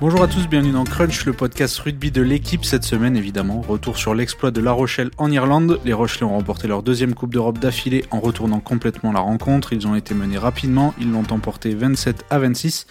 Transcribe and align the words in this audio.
Bonjour 0.00 0.24
à 0.24 0.26
tous, 0.26 0.48
bienvenue 0.48 0.72
dans 0.72 0.82
Crunch, 0.82 1.24
le 1.24 1.32
podcast 1.32 1.78
rugby 1.78 2.10
de 2.10 2.20
l'équipe 2.20 2.64
cette 2.64 2.82
semaine 2.82 3.16
évidemment. 3.16 3.60
Retour 3.60 3.96
sur 3.96 4.12
l'exploit 4.12 4.50
de 4.50 4.60
La 4.60 4.72
Rochelle 4.72 5.10
en 5.18 5.30
Irlande. 5.30 5.78
Les 5.84 5.92
Rochelais 5.92 6.24
ont 6.24 6.36
remporté 6.36 6.66
leur 6.66 6.82
deuxième 6.82 7.14
Coupe 7.14 7.32
d'Europe 7.32 7.60
d'affilée 7.60 8.04
en 8.10 8.18
retournant 8.18 8.58
complètement 8.58 9.12
la 9.12 9.20
rencontre. 9.20 9.72
Ils 9.72 9.86
ont 9.86 9.94
été 9.94 10.12
menés 10.12 10.36
rapidement, 10.36 10.94
ils 11.00 11.12
l'ont 11.12 11.24
emporté 11.30 11.76
27 11.76 12.24
à 12.28 12.40
26. 12.40 12.86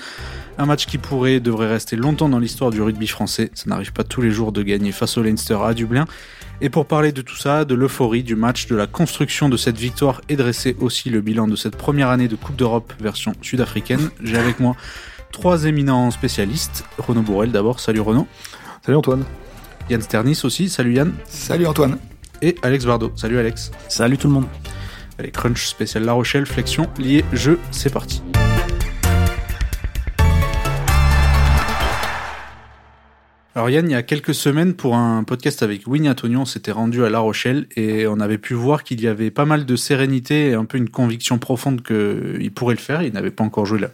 Un 0.57 0.65
match 0.65 0.85
qui 0.85 0.97
pourrait 0.97 1.41
devrait 1.41 1.67
rester 1.67 1.97
longtemps 1.97 2.29
dans 2.29 2.39
l'histoire 2.39 2.71
du 2.71 2.81
rugby 2.81 3.07
français. 3.07 3.51
Ça 3.53 3.65
n'arrive 3.67 3.91
pas 3.91 4.05
tous 4.05 4.21
les 4.21 4.31
jours 4.31 4.53
de 4.53 4.63
gagner 4.63 4.93
face 4.93 5.17
au 5.17 5.23
Leinster 5.23 5.57
à 5.61 5.73
Dublin. 5.73 6.05
Et 6.61 6.69
pour 6.69 6.85
parler 6.85 7.11
de 7.11 7.21
tout 7.21 7.35
ça, 7.35 7.65
de 7.65 7.75
l'euphorie 7.75 8.23
du 8.23 8.37
match, 8.37 8.67
de 8.67 8.77
la 8.77 8.87
construction 8.87 9.49
de 9.49 9.57
cette 9.57 9.77
victoire 9.77 10.21
et 10.29 10.37
dresser 10.37 10.77
aussi 10.79 11.09
le 11.09 11.19
bilan 11.19 11.47
de 11.47 11.57
cette 11.57 11.75
première 11.75 12.07
année 12.07 12.29
de 12.29 12.37
Coupe 12.37 12.55
d'Europe 12.55 12.93
version 13.01 13.33
sud-africaine, 13.41 14.09
j'ai 14.23 14.37
avec 14.37 14.61
moi 14.61 14.77
trois 15.33 15.65
éminents 15.65 16.11
spécialistes. 16.11 16.85
Renaud 16.97 17.23
Bourrel 17.23 17.51
d'abord, 17.51 17.81
salut 17.81 17.99
Renaud. 17.99 18.27
Salut 18.85 18.97
Antoine. 18.97 19.25
Yann 19.89 20.01
Sternis 20.01 20.39
aussi, 20.45 20.69
salut 20.69 20.93
Yann. 20.93 21.13
Salut 21.25 21.65
Antoine. 21.65 21.97
Et 22.41 22.55
Alex 22.61 22.85
Vardo, 22.85 23.11
salut 23.17 23.37
Alex. 23.37 23.71
Salut 23.89 24.17
tout 24.17 24.27
le 24.27 24.33
monde. 24.33 24.45
Allez, 25.19 25.31
Crunch 25.31 25.65
spécial 25.65 26.05
La 26.05 26.13
Rochelle, 26.13 26.45
flexion, 26.45 26.87
lié, 26.97 27.25
jeu, 27.33 27.59
c'est 27.71 27.91
parti. 27.91 28.21
Alors 33.55 33.69
Yann, 33.69 33.87
il 33.87 33.91
y 33.91 33.95
a 33.95 34.01
quelques 34.01 34.33
semaines, 34.33 34.73
pour 34.73 34.95
un 34.95 35.23
podcast 35.23 35.61
avec 35.61 35.85
Winnie 35.85 36.09
Antonio, 36.09 36.39
on 36.39 36.45
s'était 36.45 36.71
rendu 36.71 37.05
à 37.05 37.09
La 37.09 37.19
Rochelle 37.19 37.67
et 37.75 38.07
on 38.07 38.19
avait 38.19 38.39
pu 38.39 38.55
voir 38.55 38.83
qu'il 38.83 39.01
y 39.01 39.07
avait 39.07 39.29
pas 39.29 39.45
mal 39.45 39.65
de 39.65 39.75
sérénité 39.75 40.49
et 40.49 40.53
un 40.53 40.65
peu 40.65 40.77
une 40.77 40.89
conviction 40.89 41.37
profonde 41.37 41.83
qu'il 41.83 42.51
pourrait 42.51 42.75
le 42.75 42.79
faire. 42.79 43.03
Il 43.03 43.13
n'avait 43.13 43.31
pas 43.31 43.43
encore 43.43 43.67
joué 43.67 43.79
la, 43.79 43.89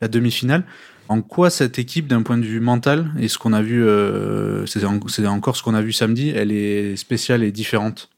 la 0.00 0.08
demi-finale. 0.08 0.64
En 1.08 1.22
quoi 1.22 1.48
cette 1.48 1.78
équipe, 1.78 2.06
d'un 2.06 2.22
point 2.22 2.36
de 2.36 2.44
vue 2.44 2.60
mental, 2.60 3.12
et 3.18 3.28
ce 3.28 3.38
qu'on 3.38 3.52
a 3.52 3.62
vu, 3.62 3.84
euh, 3.84 4.66
c'est 4.66 4.84
encore 4.84 5.56
ce 5.56 5.62
qu'on 5.62 5.74
a 5.74 5.80
vu 5.80 5.92
samedi, 5.92 6.30
elle 6.30 6.52
est 6.52 6.96
spéciale 6.96 7.42
et 7.42 7.50
différente? 7.50 8.10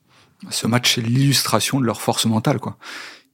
Ce 0.50 0.66
match, 0.66 0.94
c'est 0.94 1.00
l'illustration 1.02 1.80
de 1.80 1.86
leur 1.86 2.00
force 2.00 2.27
mentale. 2.27 2.58
Quoi. 2.58 2.78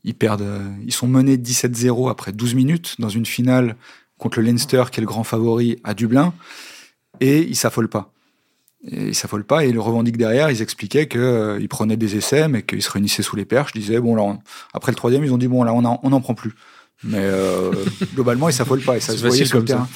Ils, 0.05 0.15
perdent, 0.15 0.61
ils 0.85 0.93
sont 0.93 1.07
menés 1.07 1.37
17-0 1.37 2.11
après 2.11 2.33
12 2.33 2.55
minutes 2.55 2.97
dans 2.99 3.09
une 3.09 3.27
finale 3.27 3.77
contre 4.19 4.41
le 4.41 4.47
Leinster, 4.47 4.85
qui 4.91 5.01
est 5.01 5.03
le 5.03 5.07
grand 5.07 5.25
favori 5.25 5.79
à 5.85 5.95
Dublin 5.95 6.35
et 7.21 7.43
ils 7.43 7.57
s'affolent 7.57 7.89
pas. 7.89 8.13
Ils 8.83 9.15
s'affolent 9.15 9.45
pas 9.45 9.65
et 9.65 9.73
le 9.73 9.81
revendiquent 9.81 10.17
derrière. 10.17 10.51
Ils 10.51 10.63
expliquaient 10.63 11.09
qu'ils 11.09 11.21
euh, 11.21 11.67
prenaient 11.69 11.97
des 11.97 12.17
essais, 12.17 12.49
mais 12.49 12.63
qu'ils 12.63 12.83
se 12.83 12.91
réunissaient 12.91 13.23
sous 13.23 13.37
les 13.37 13.45
perches. 13.45 13.73
Ils 13.75 13.81
disaient 13.81 14.01
bon 14.01 14.15
là, 14.15 14.39
après 14.75 14.93
le 14.93 14.97
troisième, 14.97 15.25
ils 15.25 15.33
ont 15.33 15.39
dit 15.39 15.49
bon 15.49 15.65
là, 15.65 15.73
on 15.73 15.83
n'en 15.83 16.01
on 16.03 16.21
prend 16.21 16.35
plus. 16.35 16.55
Mais 17.05 17.21
euh, 17.21 17.73
globalement, 18.15 18.49
ils 18.49 18.55
s'affolent 18.55 18.83
pas 18.83 18.97
et 18.97 19.01
ça 19.01 19.17
se 19.17 19.27
voyait 19.27 19.45
sur 19.45 19.59
le 19.59 19.65
terrain. 19.65 19.89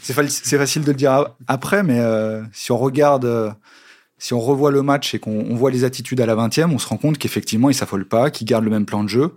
C'est 0.00 0.12
facile 0.58 0.82
de 0.82 0.88
le 0.88 0.96
dire 0.96 1.26
après, 1.48 1.82
mais 1.82 1.98
euh, 2.00 2.42
si 2.52 2.72
on 2.72 2.78
regarde, 2.78 3.24
euh, 3.24 3.50
si 4.18 4.32
on 4.32 4.40
revoit 4.40 4.70
le 4.70 4.82
match 4.82 5.14
et 5.14 5.18
qu'on 5.18 5.54
voit 5.56 5.70
les 5.70 5.84
attitudes 5.84 6.20
à 6.20 6.26
la 6.26 6.36
20e, 6.36 6.72
on 6.72 6.78
se 6.78 6.88
rend 6.88 6.96
compte 6.96 7.18
qu'effectivement, 7.18 7.68
ils 7.68 7.74
s'affolent 7.74 8.08
pas, 8.08 8.30
qu'ils 8.30 8.46
gardent 8.46 8.64
le 8.64 8.70
même 8.70 8.86
plan 8.86 9.02
de 9.02 9.08
jeu 9.08 9.34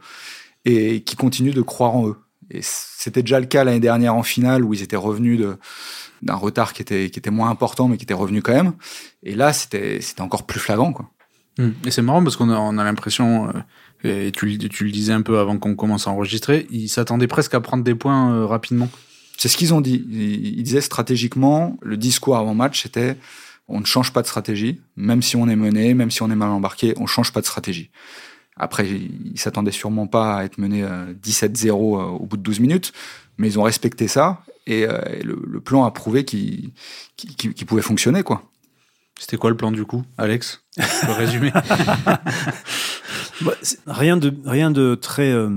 et 0.65 1.01
qu'ils 1.01 1.17
continuent 1.17 1.53
de 1.53 1.61
croire 1.61 1.95
en 1.95 2.09
eux. 2.09 2.17
Et 2.51 2.61
c'était 2.61 3.21
déjà 3.21 3.39
le 3.39 3.45
cas 3.45 3.63
l'année 3.63 3.79
dernière 3.79 4.15
en 4.15 4.23
finale 4.23 4.63
où 4.63 4.73
ils 4.73 4.81
étaient 4.81 4.95
revenus 4.95 5.41
d'un 6.21 6.35
retard 6.35 6.73
qui 6.73 6.81
était, 6.81 7.09
qui 7.09 7.19
était 7.19 7.29
moins 7.31 7.49
important, 7.49 7.87
mais 7.87 7.97
qui 7.97 8.03
était 8.03 8.13
revenu 8.13 8.41
quand 8.41 8.53
même. 8.53 8.73
Et 9.23 9.35
là, 9.35 9.53
c'était, 9.53 9.99
c'était 10.01 10.21
encore 10.21 10.45
plus 10.45 10.59
flagrant, 10.59 10.93
quoi. 10.93 11.09
Hum. 11.59 11.73
Et 11.85 11.91
c'est 11.91 12.01
marrant 12.01 12.23
parce 12.23 12.37
qu'on 12.37 12.49
a, 12.49 12.57
on 12.57 12.77
a 12.77 12.83
l'impression, 12.83 13.53
euh, 14.05 14.27
et 14.27 14.31
tu, 14.31 14.47
le 14.47 14.91
disais 14.91 15.13
un 15.13 15.21
peu 15.21 15.39
avant 15.39 15.57
qu'on 15.57 15.75
commence 15.75 16.07
à 16.07 16.11
enregistrer, 16.11 16.65
ils 16.71 16.89
s'attendaient 16.89 17.27
presque 17.27 17.53
à 17.53 17.59
prendre 17.59 17.83
des 17.83 17.95
points 17.95 18.33
euh, 18.33 18.45
rapidement. 18.45 18.89
C'est 19.37 19.49
ce 19.49 19.57
qu'ils 19.57 19.73
ont 19.73 19.81
dit. 19.81 20.05
Ils, 20.11 20.63
disaient 20.63 20.81
stratégiquement, 20.81 21.77
le 21.81 21.97
discours 21.97 22.37
avant 22.37 22.55
match, 22.55 22.83
c'était 22.83 23.17
on 23.67 23.79
ne 23.79 23.85
change 23.85 24.11
pas 24.11 24.21
de 24.21 24.27
stratégie, 24.27 24.81
même 24.95 25.21
si 25.21 25.35
on 25.35 25.47
est 25.47 25.55
mené, 25.55 25.93
même 25.93 26.09
si 26.09 26.23
on 26.23 26.31
est 26.31 26.35
mal 26.35 26.49
embarqué, 26.49 26.93
on 26.97 27.05
change 27.05 27.31
pas 27.31 27.41
de 27.41 27.45
stratégie. 27.45 27.91
Après, 28.57 28.89
ils 28.89 29.39
s'attendaient 29.39 29.71
sûrement 29.71 30.07
pas 30.07 30.37
à 30.37 30.43
être 30.43 30.57
menés 30.57 30.83
17-0 31.23 31.69
euh, 31.69 32.03
au 32.05 32.25
bout 32.25 32.35
de 32.35 32.41
12 32.41 32.59
minutes, 32.59 32.93
mais 33.37 33.47
ils 33.47 33.59
ont 33.59 33.63
respecté 33.63 34.07
ça 34.07 34.43
et, 34.69 34.85
euh, 34.85 34.99
le, 35.23 35.59
plan 35.59 35.83
a 35.83 35.91
prouvé 35.91 36.23
qu'il 36.23 36.71
pouvait 37.67 37.81
fonctionner, 37.81 38.23
quoi. 38.23 38.48
C'était 39.19 39.37
quoi 39.37 39.49
le 39.49 39.57
plan 39.57 39.71
du 39.71 39.85
coup, 39.85 40.03
Alex 40.17 40.63
Le 40.77 41.11
résumé 41.11 41.51
bah, 43.41 43.51
Rien 43.85 44.17
de 44.17 44.33
rien 44.45 44.71
de 44.71 44.95
très 44.95 45.31
euh, 45.31 45.49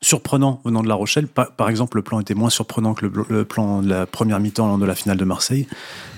surprenant 0.00 0.60
venant 0.64 0.82
de 0.82 0.88
La 0.88 0.94
Rochelle. 0.94 1.26
Par, 1.26 1.68
exemple, 1.68 1.96
le 1.96 2.02
plan 2.02 2.20
était 2.20 2.34
moins 2.34 2.50
surprenant 2.50 2.94
que 2.94 3.06
le, 3.06 3.44
plan 3.44 3.82
de 3.82 3.88
la 3.88 4.06
première 4.06 4.38
mi-temps 4.38 4.78
de 4.78 4.86
la 4.86 4.94
finale 4.94 5.16
de 5.16 5.24
Marseille. 5.24 5.66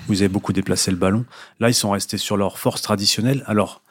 Vous 0.07 0.21
avez 0.21 0.29
beaucoup 0.29 0.53
déplacé 0.53 0.91
le 0.91 0.97
ballon. 0.97 1.25
Là, 1.59 1.69
ils 1.69 1.73
sont 1.73 1.89
restés 1.89 2.17
sur 2.17 2.37
leur 2.37 2.59
force 2.59 2.81
traditionnelle. 2.81 3.43
Alors, 3.47 3.81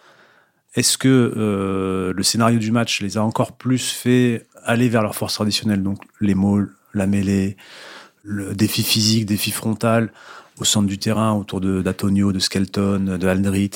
est-ce 0.75 0.97
que 0.97 1.35
euh, 1.37 2.13
le 2.15 2.23
scénario 2.23 2.59
du 2.59 2.71
match 2.71 3.01
les 3.01 3.17
a 3.17 3.25
encore 3.25 3.53
plus 3.57 3.91
fait 3.91 4.47
aller 4.65 4.89
vers 4.89 5.03
leur 5.03 5.15
force 5.15 5.35
traditionnelle, 5.35 5.83
donc 5.83 5.99
les 6.21 6.35
mots, 6.35 6.61
la 6.95 7.07
mêlée, 7.07 7.57
le 8.23 8.55
défi 8.55 8.83
physique, 8.83 9.27
défi 9.27 9.51
frontal 9.51 10.13
au 10.59 10.65
centre 10.65 10.87
du 10.87 10.99
terrain 10.99 11.33
autour 11.33 11.61
de 11.61 11.83
d'Atonio, 11.83 12.33
de 12.33 12.39
Skelton, 12.39 13.19
de 13.19 13.27
Aldrit, 13.27 13.71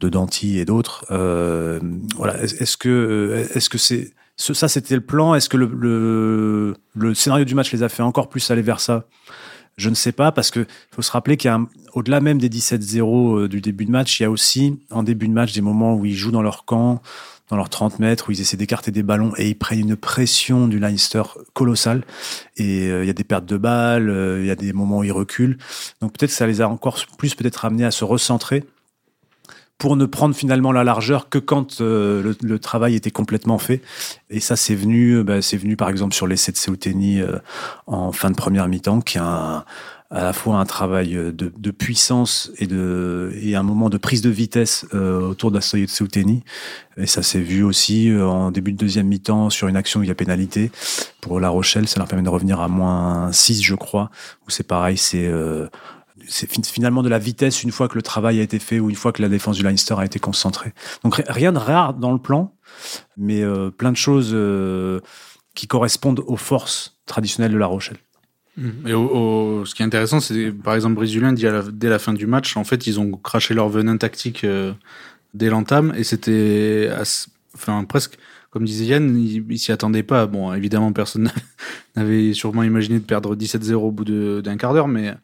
de 0.00 0.08
Danti 0.08 0.58
et 0.58 0.64
d'autres. 0.64 1.04
Euh, 1.10 1.80
voilà. 2.16 2.40
Est-ce 2.42 2.76
que 2.76 3.46
est-ce 3.54 3.68
que 3.68 3.78
c'est 3.78 4.12
ça 4.36 4.68
c'était 4.68 4.94
le 4.94 5.02
plan? 5.02 5.34
Est-ce 5.34 5.48
que 5.48 5.56
le, 5.56 5.66
le, 5.66 6.74
le, 6.94 7.14
scénario 7.14 7.44
du 7.44 7.54
match 7.54 7.72
les 7.72 7.82
a 7.82 7.88
fait 7.88 8.02
encore 8.02 8.28
plus 8.28 8.50
aller 8.50 8.62
vers 8.62 8.80
ça? 8.80 9.06
Je 9.76 9.88
ne 9.88 9.94
sais 9.94 10.12
pas 10.12 10.32
parce 10.32 10.50
que 10.50 10.66
faut 10.90 11.02
se 11.02 11.10
rappeler 11.12 11.36
qu'il 11.36 11.48
y 11.48 11.54
a 11.54 11.60
au-delà 11.94 12.20
même 12.20 12.38
des 12.38 12.48
17-0 12.48 13.38
euh, 13.38 13.48
du 13.48 13.60
début 13.60 13.84
de 13.84 13.90
match, 13.90 14.20
il 14.20 14.22
y 14.24 14.26
a 14.26 14.30
aussi 14.30 14.80
en 14.90 15.02
début 15.02 15.28
de 15.28 15.32
match 15.32 15.52
des 15.52 15.60
moments 15.60 15.94
où 15.94 16.04
ils 16.04 16.14
jouent 16.14 16.30
dans 16.30 16.42
leur 16.42 16.64
camp, 16.64 17.02
dans 17.48 17.56
leurs 17.56 17.68
30 17.68 17.98
mètres 17.98 18.28
où 18.28 18.32
ils 18.32 18.40
essaient 18.40 18.56
d'écarter 18.56 18.90
des 18.90 19.02
ballons 19.02 19.32
et 19.36 19.48
ils 19.48 19.58
prennent 19.58 19.80
une 19.80 19.96
pression 19.96 20.68
du 20.68 20.78
Leinster 20.78 21.22
colossale. 21.52 22.04
Et 22.56 22.88
euh, 22.88 23.04
il 23.04 23.06
y 23.06 23.10
a 23.10 23.14
des 23.14 23.24
pertes 23.24 23.46
de 23.46 23.56
balles, 23.56 24.08
euh, 24.08 24.40
il 24.40 24.46
y 24.46 24.50
a 24.50 24.56
des 24.56 24.72
moments 24.72 24.98
où 24.98 25.04
ils 25.04 25.12
reculent. 25.12 25.58
Donc 26.00 26.12
peut-être 26.12 26.30
que 26.30 26.36
ça 26.36 26.46
les 26.46 26.60
a 26.60 26.68
encore 26.68 26.98
plus 27.18 27.34
peut-être 27.34 27.64
amenés 27.64 27.84
à 27.84 27.90
se 27.90 28.04
recentrer 28.04 28.64
pour 29.78 29.96
ne 29.96 30.06
prendre 30.06 30.34
finalement 30.34 30.70
la 30.70 30.84
largeur 30.84 31.28
que 31.28 31.38
quand 31.38 31.80
euh, 31.80 32.34
le, 32.40 32.58
travail 32.60 32.94
était 32.94 33.10
complètement 33.10 33.58
fait. 33.58 33.82
Et 34.30 34.38
ça, 34.38 34.54
c'est 34.54 34.76
venu, 34.76 35.24
bah, 35.24 35.42
c'est 35.42 35.56
venu 35.56 35.76
par 35.76 35.88
exemple 35.90 36.14
sur 36.14 36.28
l'essai 36.28 36.52
de 36.52 36.56
Seuteni 36.56 37.20
en 37.88 38.12
fin 38.12 38.30
de 38.30 38.36
première 38.36 38.68
mi-temps, 38.68 39.00
qui 39.00 39.18
a 39.18 39.24
un, 39.24 39.64
à 40.12 40.22
la 40.22 40.32
fois 40.34 40.58
un 40.58 40.66
travail 40.66 41.14
de, 41.14 41.32
de, 41.32 41.70
puissance 41.70 42.52
et, 42.58 42.66
de, 42.66 43.32
et 43.40 43.56
un 43.56 43.62
moment 43.62 43.88
de 43.88 43.96
prise 43.96 44.20
de 44.20 44.28
vitesse 44.28 44.86
euh, 44.92 45.20
autour 45.20 45.50
d'Astoye 45.50 45.86
de 45.86 45.90
Souteni. 45.90 46.44
Et 46.98 47.06
ça 47.06 47.22
s'est 47.22 47.40
vu 47.40 47.62
aussi 47.62 48.10
euh, 48.10 48.26
en 48.26 48.50
début 48.50 48.72
de 48.72 48.76
deuxième 48.76 49.06
mi-temps 49.06 49.48
sur 49.48 49.68
une 49.68 49.76
action 49.76 50.00
où 50.00 50.02
il 50.02 50.08
y 50.08 50.12
a 50.12 50.14
pénalité. 50.14 50.70
Pour 51.22 51.40
La 51.40 51.48
Rochelle, 51.48 51.88
ça 51.88 51.98
leur 51.98 52.08
permet 52.08 52.22
de 52.22 52.28
revenir 52.28 52.60
à 52.60 52.68
moins 52.68 53.32
6, 53.32 53.62
je 53.62 53.74
crois, 53.74 54.10
où 54.46 54.50
c'est 54.50 54.66
pareil, 54.66 54.96
c'est... 54.96 55.26
Euh, 55.26 55.68
c'est 56.28 56.48
finalement 56.66 57.02
de 57.02 57.08
la 57.08 57.18
vitesse 57.18 57.64
une 57.64 57.72
fois 57.72 57.88
que 57.88 57.96
le 57.96 58.02
travail 58.02 58.38
a 58.38 58.42
été 58.42 58.60
fait 58.60 58.78
ou 58.78 58.90
une 58.90 58.96
fois 58.96 59.12
que 59.12 59.20
la 59.22 59.28
défense 59.28 59.56
du 59.56 59.64
Leinster 59.64 59.94
a 59.98 60.04
été 60.04 60.20
concentrée. 60.20 60.72
Donc 61.02 61.20
rien 61.26 61.52
de 61.52 61.58
rare 61.58 61.94
dans 61.94 62.12
le 62.12 62.18
plan, 62.18 62.54
mais 63.16 63.42
euh, 63.42 63.70
plein 63.70 63.90
de 63.90 63.96
choses 63.96 64.30
euh, 64.32 65.00
qui 65.54 65.66
correspondent 65.66 66.22
aux 66.26 66.36
forces 66.36 67.00
traditionnelles 67.06 67.52
de 67.52 67.58
La 67.58 67.66
Rochelle. 67.66 67.98
Mm. 68.56 68.86
Et 68.86 68.90
ce 68.90 69.74
qui 69.74 69.82
est 69.82 69.86
intéressant, 69.86 70.20
c'est 70.20 70.52
par 70.52 70.74
exemple 70.74 70.94
Brésilien 70.94 71.32
dit 71.32 71.46
dès 71.72 71.88
la 71.88 71.98
fin 71.98 72.12
du 72.12 72.26
match, 72.26 72.56
en 72.56 72.64
fait, 72.64 72.86
ils 72.86 73.00
ont 73.00 73.10
craché 73.12 73.54
leur 73.54 73.68
venin 73.68 73.96
tactique 73.96 74.44
euh, 74.44 74.72
dès 75.34 75.48
l'entame 75.48 75.92
et 75.96 76.04
c'était 76.04 76.90
presque 77.88 78.18
comme 78.52 78.66
disait 78.66 78.84
Yann, 78.84 79.18
ils 79.18 79.58
s'y 79.58 79.72
attendaient 79.72 80.02
pas. 80.02 80.26
Bon, 80.26 80.52
évidemment, 80.52 80.92
personne 80.92 81.32
n'avait 81.96 82.34
sûrement 82.34 82.62
imaginé 82.62 82.98
de 82.98 83.04
perdre 83.04 83.34
17-0 83.34 83.72
au 83.76 83.90
bout 83.90 84.04
d'un 84.04 84.56
quart 84.58 84.74
d'heure, 84.74 84.88
mais, 84.88 85.14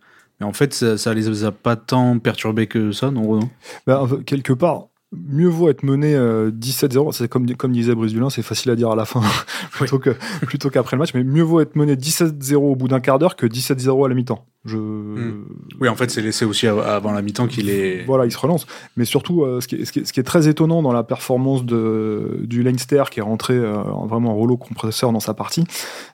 en 0.40 0.54
fait, 0.54 0.72
ça, 0.72 0.96
ça 0.96 1.12
les 1.12 1.44
a 1.44 1.52
pas 1.52 1.76
tant 1.76 2.18
perturbés 2.18 2.66
que 2.66 2.90
ça, 2.90 3.10
non, 3.10 3.40
ben, 3.86 4.08
Quelque 4.24 4.54
part, 4.54 4.87
mieux 5.12 5.48
vaut 5.48 5.68
être 5.70 5.82
mené 5.82 6.14
17-0. 6.14 7.08
Euh, 7.08 7.12
c'est 7.12 7.28
comme, 7.28 7.54
comme 7.56 7.72
disait 7.72 7.94
Brice 7.94 8.12
Dulin, 8.12 8.30
c'est 8.30 8.42
facile 8.42 8.70
à 8.70 8.76
dire 8.76 8.90
à 8.90 8.96
la 8.96 9.04
fin 9.04 9.22
plutôt 9.72 9.98
que 9.98 10.10
plutôt 10.46 10.70
qu'après 10.70 10.96
le 10.96 11.00
match. 11.00 11.14
Mais 11.14 11.24
mieux 11.24 11.42
vaut 11.42 11.60
être 11.60 11.76
mené 11.76 11.94
17-0 11.94 12.54
au 12.56 12.76
bout 12.76 12.88
d'un 12.88 13.00
quart 13.00 13.18
d'heure 13.18 13.36
que 13.36 13.46
17-0 13.46 14.04
à 14.04 14.08
la 14.08 14.14
mi-temps. 14.14 14.46
Je... 14.64 14.76
Hmm. 14.76 15.44
Oui, 15.80 15.88
en 15.88 15.94
fait, 15.94 16.10
c'est 16.10 16.20
laissé 16.20 16.44
aussi 16.44 16.66
avant 16.66 17.12
la 17.12 17.22
mi-temps 17.22 17.46
qu'il 17.46 17.70
est. 17.70 18.04
Voilà, 18.04 18.26
il 18.26 18.32
se 18.32 18.38
relance. 18.38 18.66
Mais 18.96 19.04
surtout, 19.04 19.44
euh, 19.44 19.60
ce, 19.60 19.68
qui 19.68 19.76
est, 19.76 19.84
ce, 19.84 19.92
qui 19.92 20.20
est, 20.20 20.24
très 20.24 20.48
étonnant 20.48 20.82
dans 20.82 20.92
la 20.92 21.04
performance 21.04 21.64
de, 21.64 22.40
du 22.42 22.62
Leinster, 22.62 23.04
qui 23.10 23.20
est 23.20 23.22
rentré 23.22 23.54
euh, 23.54 23.76
vraiment 24.08 24.32
en 24.32 24.34
rouleau 24.34 24.56
compresseur 24.56 25.12
dans 25.12 25.20
sa 25.20 25.32
partie, 25.32 25.64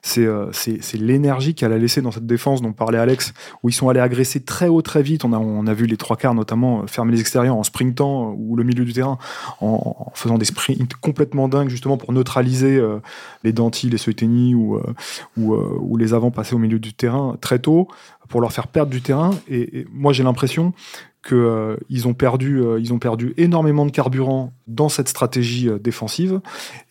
c'est 0.03 0.27
l'énergie 0.93 1.55
qu'elle 1.55 1.73
a 1.73 1.77
laissé 1.77 2.01
dans 2.01 2.11
cette 2.11 2.27
défense 2.27 2.61
dont 2.61 2.71
parlait 2.71 2.99
Alex, 2.99 3.33
où 3.63 3.69
ils 3.69 3.73
sont 3.73 3.89
allés 3.89 3.99
agresser 3.99 4.41
très 4.41 4.67
haut, 4.67 4.81
très 4.81 5.01
vite. 5.01 5.25
On 5.25 5.33
a, 5.33 5.37
on 5.37 5.65
a 5.65 5.73
vu 5.73 5.85
les 5.85 5.97
trois 5.97 6.15
quarts, 6.15 6.35
notamment, 6.35 6.85
fermer 6.87 7.13
les 7.13 7.19
extérieurs 7.19 7.57
en 7.57 7.63
sprintant, 7.63 8.35
ou 8.37 8.55
le 8.55 8.63
milieu 8.63 8.84
du 8.85 8.93
terrain 8.93 9.17
en, 9.61 10.11
faisant 10.13 10.37
des 10.37 10.45
sprints 10.45 10.93
complètement 10.95 11.47
dingues 11.47 11.69
justement 11.69 11.97
pour 11.97 12.13
neutraliser 12.13 12.77
euh, 12.77 12.99
les 13.43 13.53
Danti, 13.53 13.89
les 13.89 13.97
Soeteni 13.97 14.55
ou, 14.55 14.75
euh, 14.75 14.93
ou, 15.37 15.53
euh, 15.53 15.77
ou, 15.79 15.97
les 15.97 16.13
avants 16.13 16.31
passés 16.31 16.55
au 16.55 16.59
milieu 16.59 16.79
du 16.79 16.93
terrain 16.93 17.37
très 17.41 17.59
tôt. 17.59 17.87
pour 18.29 18.41
leur 18.41 18.51
faire 18.51 18.67
perdre 18.67 18.91
du 18.91 19.01
terrain. 19.01 19.31
Et, 19.49 19.85
moi, 19.91 20.11
j'ai 20.13 20.23
l'impression 20.23 20.73
qu'ils 21.27 21.77
ils 21.89 22.07
ont 22.07 22.13
perdu, 22.13 22.63
ils 22.79 22.93
ont 22.93 22.99
perdu 22.99 23.33
énormément 23.37 23.85
de 23.85 23.91
carburant 23.91 24.53
dans 24.67 24.89
cette 24.89 25.09
stratégie 25.09 25.69
défensive, 25.79 26.39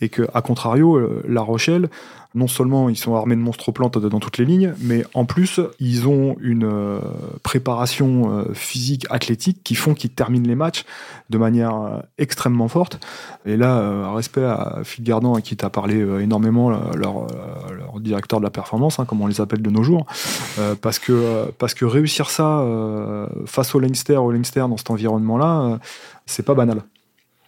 et 0.00 0.08
que, 0.08 0.22
à 0.34 0.42
contrario, 0.42 1.00
La 1.26 1.40
Rochelle 1.40 1.88
non 2.34 2.48
seulement 2.48 2.88
ils 2.88 2.96
sont 2.96 3.14
armés 3.14 3.36
de 3.36 3.40
monstres 3.40 3.70
plantes 3.70 3.96
dans 3.96 4.18
toutes 4.18 4.38
les 4.38 4.44
lignes, 4.44 4.74
mais 4.80 5.04
en 5.14 5.24
plus 5.24 5.60
ils 5.78 6.08
ont 6.08 6.36
une 6.40 6.64
euh, 6.64 6.98
préparation 7.44 8.38
euh, 8.38 8.52
physique, 8.54 9.06
athlétique 9.08 9.62
qui 9.62 9.76
font 9.76 9.94
qu'ils 9.94 10.10
terminent 10.10 10.46
les 10.46 10.56
matchs 10.56 10.84
de 11.30 11.38
manière 11.38 11.76
euh, 11.76 12.00
extrêmement 12.18 12.66
forte. 12.66 12.98
Et 13.46 13.56
là, 13.56 14.12
respect 14.12 14.42
à 14.42 14.80
Phil 14.82 15.04
Gardan, 15.04 15.34
qui 15.36 15.56
t'a 15.56 15.70
parlé 15.70 15.96
énormément, 16.20 16.70
leur, 16.70 17.26
directeur 18.00 18.40
de 18.40 18.44
la 18.44 18.50
performance, 18.50 18.98
hein, 18.98 19.04
comme 19.04 19.20
on 19.20 19.26
les 19.26 19.40
appelle 19.40 19.62
de 19.62 19.70
nos 19.70 19.82
jours, 19.82 20.06
parce 20.80 20.98
que 20.98 21.50
parce 21.58 21.74
que 21.74 21.84
réussir 21.84 22.30
ça 22.30 22.64
face 23.46 23.74
au 23.74 23.80
Leinster, 23.80 24.16
au 24.16 24.32
Leinster 24.32 24.60
dans 24.60 24.76
cet 24.76 24.90
environnement-là, 24.90 25.78
c'est 26.26 26.44
pas 26.44 26.54
banal. 26.54 26.82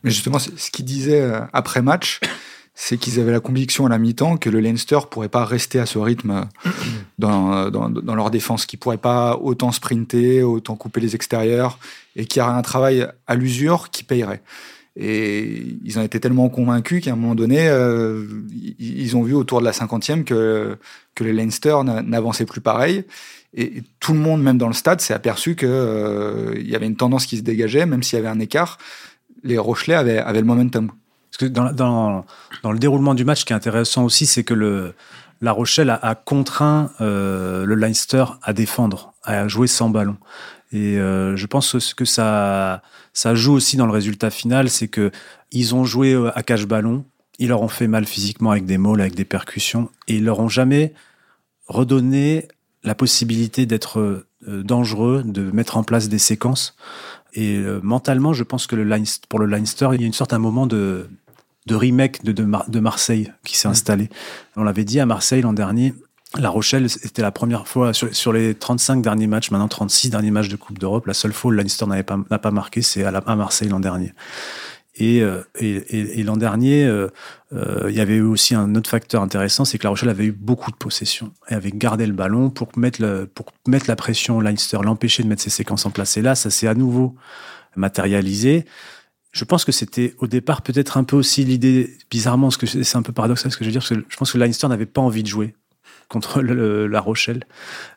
Mais 0.05 0.11
justement, 0.11 0.39
ce 0.39 0.71
qu'il 0.71 0.85
disait 0.85 1.31
après 1.53 1.83
match, 1.83 2.21
c'est 2.79 2.99
qu'ils 2.99 3.19
avaient 3.19 3.33
la 3.33 3.41
conviction 3.41 3.87
à 3.87 3.89
la 3.89 3.97
mi-temps 3.97 4.37
que 4.37 4.51
le 4.51 4.61
Leinster 4.61 4.99
pourrait 5.11 5.31
pas 5.31 5.47
rester 5.47 5.81
à 5.81 5.87
ce 5.87 5.99
rythme 5.99 6.47
dans, 7.19 7.71
dans, 7.71 8.15
leur 8.15 8.31
défense, 8.31 8.67
qu'ils 8.67 8.79
pourrait 8.79 8.99
pas 8.99 9.39
autant 9.39 9.73
sprinter, 9.73 10.43
autant 10.43 10.77
couper 10.77 11.01
les 11.01 11.15
extérieurs, 11.15 11.79
et 12.17 12.27
qu'il 12.27 12.41
y 12.41 12.45
aurait 12.45 12.53
un 12.55 12.63
travail 12.63 13.09
à 13.27 13.35
l'usure 13.35 13.89
qui 13.91 14.05
payerait. 14.05 14.43
Et 14.95 15.79
ils 15.85 15.99
en 15.99 16.03
étaient 16.03 16.21
tellement 16.21 16.51
convaincus 16.51 17.03
qu'à 17.03 17.13
un 17.13 17.17
moment 17.17 17.35
donné, 17.35 17.67
euh, 17.67 18.27
ils 18.79 19.17
ont 19.17 19.23
vu 19.23 19.33
autour 19.33 19.61
de 19.61 19.65
la 19.65 19.73
cinquantième 19.73 20.25
que, 20.25 20.77
que 21.15 21.25
le 21.25 21.33
Leinster 21.33 21.79
n'avançait 21.83 22.47
plus 22.47 22.61
pareil. 22.61 23.05
Et 23.55 23.83
tout 24.01 24.13
le 24.13 24.19
monde, 24.19 24.43
même 24.43 24.59
dans 24.59 24.69
le 24.69 24.75
stade, 24.75 25.01
s'est 25.01 25.15
aperçu 25.15 25.57
qu'il 25.57 25.69
euh, 25.71 26.55
il 26.57 26.69
y 26.69 26.77
avait 26.77 26.87
une 26.87 26.97
tendance 26.97 27.25
qui 27.25 27.39
se 27.39 27.43
dégageait, 27.43 27.87
même 27.87 28.03
s'il 28.03 28.17
y 28.17 28.21
avait 28.21 28.29
un 28.29 28.41
écart. 28.41 28.77
Les 29.45 29.57
Rochelais 29.57 29.95
avaient, 29.95 30.19
avaient 30.19 30.41
le 30.41 30.47
momentum. 30.47 30.91
Parce 31.39 31.51
que 31.51 31.55
dans, 31.55 32.25
le 32.73 32.79
déroulement 32.79 33.15
du 33.15 33.25
match, 33.25 33.41
ce 33.41 33.45
qui 33.45 33.53
est 33.53 33.57
intéressant 33.57 34.05
aussi, 34.05 34.25
c'est 34.25 34.45
que 34.45 34.95
La 35.43 35.53
Rochelle 35.53 35.91
a, 35.91 36.15
contraint 36.15 36.91
euh, 37.03 37.67
le 37.67 37.75
Leinster 37.75 38.25
à 38.43 38.55
défendre, 38.55 39.13
à 39.23 39.47
jouer 39.47 39.67
sans 39.67 39.91
ballon. 39.91 40.17
Et 40.73 40.99
euh, 40.99 41.37
je 41.37 41.47
pense 41.47 41.77
que 41.95 42.07
ça, 42.07 42.83
ça 43.13 43.35
joue 43.35 43.53
aussi 43.53 43.77
dans 43.77 43.87
le 43.87 43.93
résultat 43.93 44.31
final, 44.31 44.71
c'est 44.71 44.89
que 44.89 45.11
ils 45.53 45.75
ont 45.75 45.85
joué 45.85 46.15
euh, 46.15 46.37
à 46.37 46.43
cache-ballon, 46.43 47.05
ils 47.39 47.49
leur 47.49 47.61
ont 47.61 47.69
fait 47.69 47.87
mal 47.87 48.07
physiquement 48.07 48.51
avec 48.51 48.65
des 48.65 48.79
mauls, 48.79 49.01
avec 49.01 49.15
des 49.15 49.27
percussions, 49.27 49.91
et 50.09 50.17
ils 50.17 50.25
leur 50.25 50.41
ont 50.41 50.49
jamais 50.49 50.95
redonné 51.69 52.49
la 52.83 52.95
possibilité 52.95 53.67
d'être 53.67 54.25
dangereux, 54.47 55.23
de 55.25 55.51
mettre 55.51 55.77
en 55.77 55.83
place 55.83 56.09
des 56.09 56.19
séquences. 56.19 56.77
Et 57.35 57.59
mentalement, 57.83 58.33
je 58.33 58.45
pense 58.45 58.67
que 58.67 58.77
pour 59.29 59.41
le 59.41 59.47
Leinster, 59.47 59.89
il 59.93 60.01
y 60.01 60.05
a 60.05 60.07
une 60.07 60.13
sorte 60.13 60.33
un 60.33 60.39
moment 60.39 60.69
de, 60.69 61.09
de 61.67 61.75
remake 61.75 62.25
de, 62.25 62.33
de, 62.33 62.81
Marseille 62.81 63.33
qui 63.45 63.57
s'est 63.57 63.69
installé. 63.69 64.09
On 64.57 64.63
l'avait 64.63 64.85
dit 64.85 65.01
à 65.01 65.07
Marseille 65.07 65.43
l'an 65.43 65.53
dernier, 65.53 65.95
la 66.39 66.51
Rochelle, 66.51 66.91
c'était 66.91 67.23
la 67.23 67.31
première 67.31 67.67
fois 67.67 67.93
sur, 67.93 68.33
les 68.33 68.55
35 68.55 69.01
derniers 69.03 69.27
matchs, 69.27 69.51
maintenant 69.51 69.69
36 69.69 70.11
derniers 70.11 70.31
matchs 70.31 70.49
de 70.49 70.57
Coupe 70.57 70.79
d'Europe, 70.79 71.07
la 71.07 71.15
seule 71.15 71.33
fois 71.33 71.51
où 71.51 71.53
Leinster 71.53 71.87
n'a 71.87 72.03
pas, 72.03 72.19
pas 72.19 72.51
marqué, 72.51 72.83
c'est 72.83 73.05
à, 73.05 73.09
à, 73.09 73.37
Marseille 73.37 73.69
l'an 73.69 73.81
dernier. 73.81 74.13
Et, 74.99 75.21
euh, 75.23 75.43
et, 75.59 76.21
et, 76.21 76.23
l'an 76.23 76.39
dernier, 76.39 76.85
euh, 76.85 77.09
euh, 77.53 77.87
il 77.91 77.95
y 77.95 78.01
avait 78.01 78.17
eu 78.17 78.23
aussi 78.23 78.55
un 78.55 78.75
autre 78.75 78.89
facteur 78.89 79.23
intéressant, 79.23 79.67
c'est 79.67 79.77
que 79.77 79.85
La 79.85 79.91
Rochelle 79.91 80.09
avait 80.09 80.25
eu 80.25 80.33
beaucoup 80.33 80.71
de 80.71 80.77
possession 80.77 81.33
et 81.51 81.55
avait 81.55 81.71
gardé 81.71 82.07
le 82.07 82.15
ballon 82.15 82.49
pour 82.49 82.69
mettre, 82.77 83.03
le, 83.03 83.27
pour 83.27 83.47
mettre 83.69 83.87
la 83.89 83.97
pression 83.97 84.39
au 84.39 84.41
Leinster, 84.41 84.79
l'empêcher 84.83 85.23
de 85.23 85.29
mettre 85.29 85.43
ses 85.43 85.51
séquences 85.51 85.85
en 85.85 85.91
place. 85.91 86.17
Et 86.17 86.23
là, 86.23 86.35
ça 86.35 86.49
s'est 86.49 86.67
à 86.67 86.75
nouveau 86.75 87.15
matérialisé. 87.77 88.65
Je 89.37 89.45
pense 89.45 89.67
que 89.67 89.73
c'était 89.73 90.15
au 90.17 90.27
départ 90.27 90.63
peut-être 90.63 90.97
un 90.97 91.05
peu 91.05 91.15
aussi 91.15 91.45
l'idée, 91.45 91.95
bizarrement, 92.11 92.51
ce 92.51 92.57
que 92.57 92.65
c'est 92.65 92.97
un 92.97 93.03
peu 93.03 93.13
paradoxal 93.13 93.53
ce 93.53 93.59
que 93.59 93.65
je 93.65 93.69
veux 93.69 93.73
dire, 93.73 93.83
parce 93.83 93.91
que 93.91 94.07
je 94.09 94.17
pense 94.17 94.33
que 94.33 94.39
Leinster 94.39 94.67
n'avait 94.67 94.87
pas 94.87 95.03
envie 95.03 95.23
de 95.23 95.29
jouer 95.29 95.55
contre 96.09 96.41
La 96.89 97.01
Rochelle. 97.01 97.45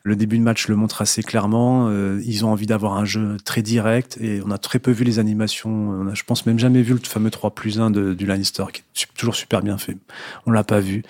Le 0.02 0.16
début 0.16 0.36
de 0.36 0.42
match 0.42 0.68
le 0.68 0.76
montre 0.76 1.00
assez 1.00 1.22
clairement. 1.22 1.88
Euh, 1.88 2.20
ils 2.26 2.44
ont 2.44 2.52
envie 2.52 2.66
d'avoir 2.66 2.92
un 2.92 3.06
jeu 3.06 3.38
très 3.42 3.62
direct 3.62 4.18
et 4.20 4.42
on 4.44 4.50
a 4.50 4.58
très 4.58 4.80
peu 4.80 4.90
vu 4.90 5.04
les 5.04 5.18
animations. 5.18 5.70
On 5.70 6.08
a, 6.08 6.14
je 6.14 6.24
pense 6.24 6.44
même 6.44 6.58
jamais 6.58 6.82
vu 6.82 6.92
le 6.92 7.00
fameux 7.02 7.30
3 7.30 7.54
plus 7.54 7.80
1 7.80 7.90
de, 7.90 8.12
du 8.12 8.26
Leinster 8.26 8.64
qui 8.70 8.82
est 8.82 9.06
toujours 9.16 9.34
super 9.34 9.62
bien 9.62 9.78
fait. 9.78 9.96
On 10.44 10.50
l'a 10.50 10.64
pas 10.64 10.80
vu 10.80 11.04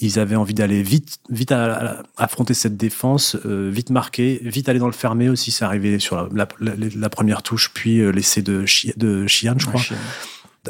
ils 0.00 0.18
avaient 0.18 0.36
envie 0.36 0.54
d'aller 0.54 0.82
vite, 0.82 1.18
vite 1.28 1.52
à, 1.52 2.02
affronter 2.16 2.54
cette 2.54 2.76
défense, 2.76 3.36
euh, 3.46 3.70
vite 3.72 3.90
marquer, 3.90 4.40
vite 4.42 4.68
aller 4.68 4.78
dans 4.78 4.86
le 4.86 4.92
fermé 4.92 5.28
aussi. 5.28 5.50
C'est 5.50 5.64
arrivé 5.64 5.98
sur 5.98 6.28
la, 6.32 7.08
première 7.10 7.42
touche, 7.42 7.70
puis 7.74 8.00
euh, 8.00 8.10
l'essai 8.10 8.42
de, 8.42 8.64
de 8.96 9.26
Chian, 9.26 9.54
je 9.58 9.66
crois. 9.66 9.82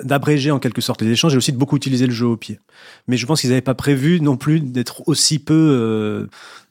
D'abréger 0.05 0.51
en 0.51 0.59
quelque 0.59 0.81
sorte 0.81 1.03
les 1.03 1.11
échanges 1.11 1.35
et 1.35 1.37
aussi 1.37 1.51
de 1.51 1.57
beaucoup 1.57 1.77
utiliser 1.77 2.07
le 2.07 2.13
jeu 2.13 2.27
au 2.27 2.37
pied. 2.37 2.61
Mais 3.09 3.17
je 3.17 3.27
pense 3.27 3.41
qu'ils 3.41 3.51
n'avaient 3.51 3.63
pas 3.63 3.75
prévu 3.75 4.21
non 4.21 4.37
plus 4.37 4.61
d'être 4.61 5.09
aussi 5.09 5.39
peu. 5.39 6.29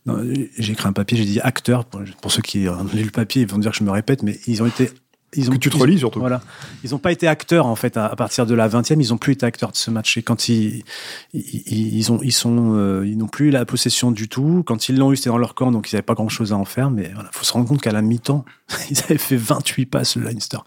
Euh, 0.08 0.50
j'ai 0.58 0.74
écrit 0.74 0.88
un 0.88 0.94
papier, 0.94 1.18
j'ai 1.18 1.26
dit 1.26 1.40
acteur. 1.42 1.84
Pour, 1.86 2.02
pour 2.22 2.32
ceux 2.32 2.42
qui 2.42 2.70
ont 2.70 2.86
lu 2.94 3.04
le 3.04 3.12
papier, 3.12 3.42
ils 3.42 3.48
vont 3.48 3.58
dire 3.58 3.72
que 3.72 3.78
je 3.78 3.84
me 3.84 3.92
répète, 3.92 4.24
mais 4.24 4.40
ils 4.48 4.64
ont 4.64 4.68
été 4.68 4.92
ils 5.36 5.50
ont, 5.50 5.54
que 5.54 5.58
tu 5.58 5.70
te 5.70 5.78
relis 5.78 6.00
surtout. 6.00 6.20
Voilà. 6.20 6.42
Ils 6.84 6.92
n'ont 6.92 7.00
pas 7.00 7.12
été 7.12 7.28
acteurs 7.28 7.66
en 7.66 7.76
fait 7.76 7.98
à, 7.98 8.16
partir 8.16 8.46
de 8.46 8.56
la 8.56 8.70
20e. 8.70 8.96
Ils 9.00 9.10
n'ont 9.10 9.18
plus 9.18 9.34
été 9.34 9.46
acteurs 9.46 9.72
de 9.72 9.76
ce 9.76 9.92
match. 9.92 10.18
Et 10.18 10.24
quand 10.24 10.48
ils 10.48 10.84
ils, 11.34 12.12
ont 12.12 12.20
ils 12.24 12.32
sont 12.32 12.76
euh, 12.76 13.06
ils 13.06 13.18
n'ont 13.18 13.28
plus 13.28 13.50
la 13.50 13.66
possession 13.66 14.12
du 14.12 14.30
tout. 14.30 14.64
Quand 14.66 14.88
ils 14.88 14.98
l'ont 14.98 15.12
eu, 15.12 15.18
c'était 15.18 15.30
dans 15.30 15.38
leur 15.38 15.54
camp, 15.54 15.72
donc 15.72 15.92
ils 15.92 15.96
n'avaient 15.96 16.04
pas 16.04 16.14
grand 16.14 16.30
chose 16.30 16.54
à 16.54 16.56
en 16.56 16.64
faire. 16.64 16.90
Mais 16.90 17.12
voilà, 17.14 17.30
faut 17.34 17.44
se 17.44 17.52
rendre 17.52 17.68
compte 17.68 17.82
qu'à 17.82 17.92
la 17.92 18.02
mi-temps, 18.02 18.46
ils 18.90 19.00
avaient 19.04 19.18
fait 19.18 19.36
28 19.36 19.86
passes 19.88 20.16
le 20.16 20.24
Leinster, 20.24 20.60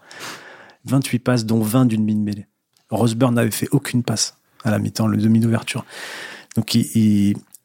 28 0.85 1.19
passes 1.19 1.45
dont 1.45 1.61
20 1.61 1.87
d'une 1.87 2.03
mine 2.03 2.23
mêlée. 2.23 2.45
Roseburn 2.91 3.33
n'avait 3.33 3.51
fait 3.51 3.69
aucune 3.71 4.03
passe 4.03 4.37
à 4.63 4.69
la 4.69 4.77
mi-temps, 4.77 5.07
le 5.07 5.17
demi 5.17 5.39
d'ouverture. 5.39 5.85
Donc 6.55 6.77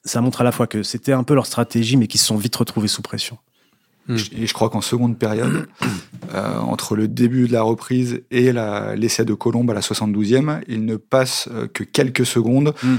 ça 0.04 0.20
montre 0.22 0.40
à 0.40 0.44
la 0.44 0.52
fois 0.52 0.66
que 0.66 0.82
c'était 0.82 1.12
un 1.12 1.24
peu 1.24 1.34
leur 1.34 1.46
stratégie, 1.46 1.96
mais 1.96 2.06
qu'ils 2.06 2.20
se 2.20 2.26
sont 2.26 2.36
vite 2.36 2.56
retrouvés 2.56 2.88
sous 2.88 3.02
pression. 3.02 3.38
Mm. 4.08 4.16
Et 4.38 4.46
je 4.46 4.54
crois 4.54 4.70
qu'en 4.70 4.80
seconde 4.80 5.18
période, 5.18 5.68
euh, 6.34 6.58
entre 6.58 6.96
le 6.96 7.08
début 7.08 7.48
de 7.48 7.52
la 7.52 7.62
reprise 7.62 8.22
et 8.30 8.52
l'essai 8.96 9.24
de 9.24 9.34
Colombe 9.34 9.70
à 9.70 9.74
la 9.74 9.80
72e, 9.80 10.60
il 10.68 10.84
ne 10.84 10.96
passe 10.96 11.48
euh, 11.52 11.66
que 11.66 11.84
quelques 11.84 12.26
secondes 12.26 12.74
mm. 12.82 12.94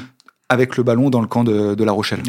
avec 0.50 0.78
le 0.78 0.84
ballon 0.84 1.10
dans 1.10 1.22
le 1.22 1.28
camp 1.28 1.44
de, 1.44 1.76
de 1.76 1.84
La 1.84 1.92
Rochelle 1.92 2.24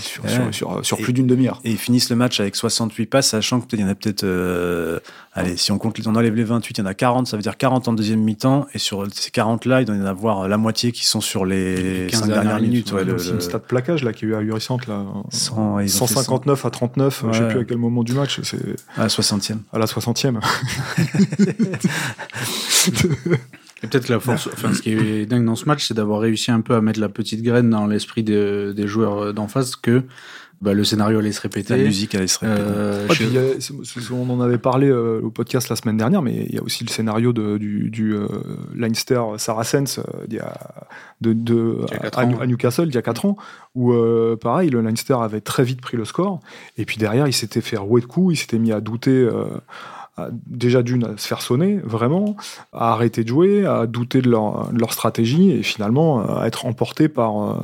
sur, 0.00 0.84
sur, 0.84 0.98
plus 0.98 1.12
d'une 1.12 1.26
demi-heure. 1.26 1.60
Et 1.64 1.70
ils 1.70 1.78
finissent 1.78 2.10
le 2.10 2.16
match 2.16 2.40
avec 2.40 2.56
68 2.56 3.06
passes, 3.06 3.28
sachant 3.28 3.60
qu'il 3.60 3.80
y 3.80 3.84
en 3.84 3.88
a 3.88 3.94
peut-être. 3.94 4.24
Euh, 4.24 4.98
allez, 5.32 5.56
si 5.56 5.72
on 5.72 5.78
compte, 5.78 5.98
on 6.06 6.14
enlève 6.14 6.34
les 6.34 6.44
28, 6.44 6.78
il 6.78 6.80
y 6.80 6.84
en 6.84 6.86
a 6.86 6.94
40, 6.94 7.26
ça 7.26 7.36
veut 7.36 7.42
dire 7.42 7.56
40 7.56 7.88
en 7.88 7.92
deuxième 7.92 8.20
mi-temps. 8.20 8.66
Et 8.74 8.78
sur 8.78 9.06
ces 9.12 9.30
40-là, 9.30 9.82
il 9.82 9.84
doit 9.84 9.96
y 9.96 10.00
en 10.00 10.06
avoir 10.06 10.48
la 10.48 10.56
moitié 10.56 10.92
qui 10.92 11.06
sont 11.06 11.20
sur 11.20 11.44
les 11.44 12.06
15 12.10 12.28
dernières, 12.28 12.60
minutes. 12.60 12.92
Ouais, 12.92 13.04
le, 13.04 13.16
une 13.30 13.40
stat 13.40 13.60
plaquage 13.60 14.04
là, 14.04 14.12
qui 14.12 14.26
est 14.26 14.34
ahurissante. 14.34 14.86
Là. 14.86 15.04
159 15.30 16.64
à 16.64 16.70
39, 16.70 17.24
je 17.32 17.38
sais 17.38 17.48
plus 17.48 17.60
à 17.60 17.64
quel 17.64 17.78
moment 17.78 18.02
du 18.02 18.12
match. 18.12 18.40
À 18.96 19.02
la 19.02 19.08
60e. 19.08 19.58
À 19.72 19.78
la 19.78 19.86
60e. 19.86 20.40
Et 23.84 23.86
peut-être 23.86 24.06
que 24.06 24.12
la 24.12 24.20
force, 24.20 24.48
enfin, 24.52 24.72
ce 24.72 24.82
qui 24.82 24.92
est 24.92 25.26
dingue 25.26 25.44
dans 25.44 25.54
ce 25.54 25.66
match, 25.66 25.86
c'est 25.86 25.94
d'avoir 25.94 26.20
réussi 26.20 26.50
un 26.50 26.60
peu 26.60 26.74
à 26.74 26.80
mettre 26.80 27.00
la 27.00 27.08
petite 27.08 27.42
graine 27.42 27.70
dans 27.70 27.86
l'esprit 27.86 28.22
des, 28.22 28.72
des 28.74 28.86
joueurs 28.86 29.34
d'en 29.34 29.46
face 29.46 29.76
que 29.76 30.02
bah, 30.64 30.72
le 30.72 30.82
scénario 30.82 31.18
allait 31.18 31.32
se 31.32 31.42
répéter. 31.42 31.76
La 31.76 31.84
musique 31.84 32.14
allait 32.14 32.26
se 32.26 32.38
répéter. 32.38 32.62
Euh, 32.62 33.06
on 34.12 34.30
en 34.30 34.40
avait 34.40 34.56
parlé 34.56 34.88
euh, 34.88 35.20
au 35.22 35.28
podcast 35.28 35.68
la 35.68 35.76
semaine 35.76 35.98
dernière, 35.98 36.22
mais 36.22 36.46
il 36.48 36.54
y 36.54 36.58
a 36.58 36.62
aussi 36.62 36.84
le 36.84 36.88
scénario 36.88 37.34
de, 37.34 37.58
du, 37.58 37.90
du 37.90 38.14
euh, 38.14 38.26
Leinster 38.74 39.20
Saracens 39.36 40.00
il 40.26 40.34
y 40.34 40.38
a, 40.38 40.54
de, 41.20 41.34
de 41.34 41.80
à, 42.16 42.46
Newcastle 42.46 42.86
il 42.86 42.94
y 42.94 42.98
a 42.98 43.02
4 43.02 43.26
ans, 43.26 43.36
où 43.74 43.92
pareil, 44.40 44.70
le 44.70 44.80
Leinster 44.80 45.16
avait 45.20 45.42
très 45.42 45.64
vite 45.64 45.82
pris 45.82 45.98
le 45.98 46.06
score, 46.06 46.40
et 46.78 46.86
puis 46.86 46.96
derrière, 46.96 47.26
il 47.26 47.34
s'était 47.34 47.60
fait 47.60 47.76
rouer 47.76 48.00
de 48.00 48.06
coups, 48.06 48.34
il 48.34 48.36
s'était 48.38 48.58
mis 48.58 48.72
à 48.72 48.80
douter 48.80 49.28
déjà 50.46 50.82
d'une 50.82 51.04
à 51.04 51.16
se 51.16 51.26
faire 51.26 51.42
sonner 51.42 51.80
vraiment, 51.82 52.36
à 52.72 52.92
arrêter 52.92 53.24
de 53.24 53.28
jouer, 53.28 53.66
à 53.66 53.86
douter 53.86 54.22
de 54.22 54.30
leur, 54.30 54.72
leur 54.72 54.92
stratégie 54.92 55.50
et 55.50 55.62
finalement 55.62 56.20
euh, 56.20 56.40
à 56.40 56.46
être 56.46 56.66
emporté 56.66 57.08
par, 57.08 57.42
euh, 57.42 57.54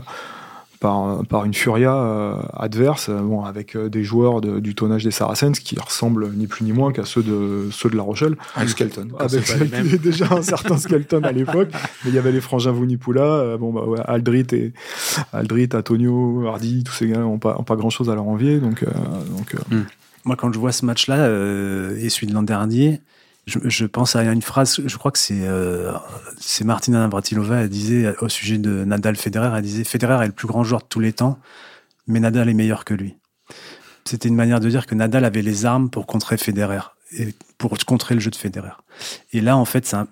par, 0.80 1.25
par, 1.26 1.45
une 1.45 1.54
furia 1.54 1.95
euh, 1.95 2.35
adverse, 2.52 3.09
bon, 3.09 3.45
avec 3.45 3.76
des 3.76 4.02
joueurs 4.02 4.40
du 4.40 4.75
tonnage 4.75 5.04
des 5.04 5.12
Saracens 5.12 5.61
qui 5.61 5.78
ressemblent 5.78 6.33
ni 6.33 6.49
plus 6.49 6.64
ni 6.64 6.73
moins 6.73 6.90
qu'à 6.92 7.04
ceux 7.04 7.23
de, 7.23 7.69
ceux 7.71 7.88
de 7.88 7.97
La 7.97 8.02
Rochelle. 8.02 8.37
Avec 8.57 8.71
Skelton. 8.71 9.09
Avec 9.19 10.00
déjà 10.00 10.26
un 10.33 10.42
certain 10.42 10.76
Skelton 10.76 11.23
à 11.23 11.33
l'époque, 11.33 11.69
mais 12.04 12.11
il 12.11 12.14
y 12.14 12.19
avait 12.19 12.33
les 12.33 12.40
frangins 12.40 12.73
Vunipula, 12.73 13.57
bon, 13.59 13.73
bah, 13.73 13.85
ouais, 13.85 14.00
Aldrit, 14.07 14.47
et, 14.52 14.73
Aldrit, 15.33 15.69
Antonio, 15.75 16.45
Hardy, 16.49 16.83
tous 16.83 16.95
ces 16.95 17.07
gars 17.07 17.19
n'ont 17.19 17.38
pas, 17.38 17.54
pas 17.62 17.76
grand 17.76 17.90
chose 17.90 18.11
à 18.11 18.14
leur 18.16 18.26
envier. 18.26 18.59
Donc, 18.59 18.85
donc 18.85 19.54
hmm. 19.71 19.83
Moi, 20.25 20.37
quand 20.37 20.53
je 20.53 20.59
vois 20.59 20.73
ce 20.73 20.85
match-là 20.85 21.17
euh, 21.17 21.97
et 21.99 22.09
celui 22.09 22.27
de 22.27 22.35
l'an 22.35 22.43
dernier, 22.43 23.00
je, 23.47 23.87
pense 23.87 24.17
à 24.17 24.23
une 24.23 24.43
phrase, 24.43 24.81
je 24.85 24.97
crois 24.97 25.11
que 25.11 25.19
c'est 25.19 25.43
euh, 25.43 25.93
c'est 26.39 26.65
Martina 26.65 26.99
Navratilova, 26.99 27.62
elle 27.62 27.69
disait 27.69 28.15
au 28.21 28.29
sujet 28.29 28.59
de 28.59 28.85
Nadal 28.85 29.17
Federer, 29.17 29.50
elle 29.57 29.62
disait 29.62 29.85
Federer 29.85 30.23
est 30.25 30.27
le 30.27 30.33
plus 30.33 30.47
grand 30.47 30.62
joueur 30.62 30.83
de 30.83 30.87
tous 30.87 31.00
les 31.00 31.12
temps, 31.12 31.39
mais 32.07 32.21
Nadal 32.21 32.49
est 32.49 32.55
meilleur 32.55 32.85
que 32.85 32.95
lui. 32.95 33.17
c'était 34.05 34.29
une 34.29 34.37
manière 34.37 34.61
de 34.61 34.69
dire 34.69 34.87
que 34.87 34.95
Nadal 34.95 35.25
avait 35.25 35.43
les 35.43 35.65
armes 35.65 35.91
pour 35.91 36.07
contrer 36.07 36.37
Federer 36.37 36.81
et 37.12 37.35
pour 37.59 37.77
contrer 37.79 38.15
le 38.15 38.21
jeu 38.21 38.31
de 38.31 38.37
Federer. 38.37 38.73
Et 39.33 39.41
là, 39.41 39.57
en 39.57 39.65
fait, 39.65 39.87
ça, 39.87 40.07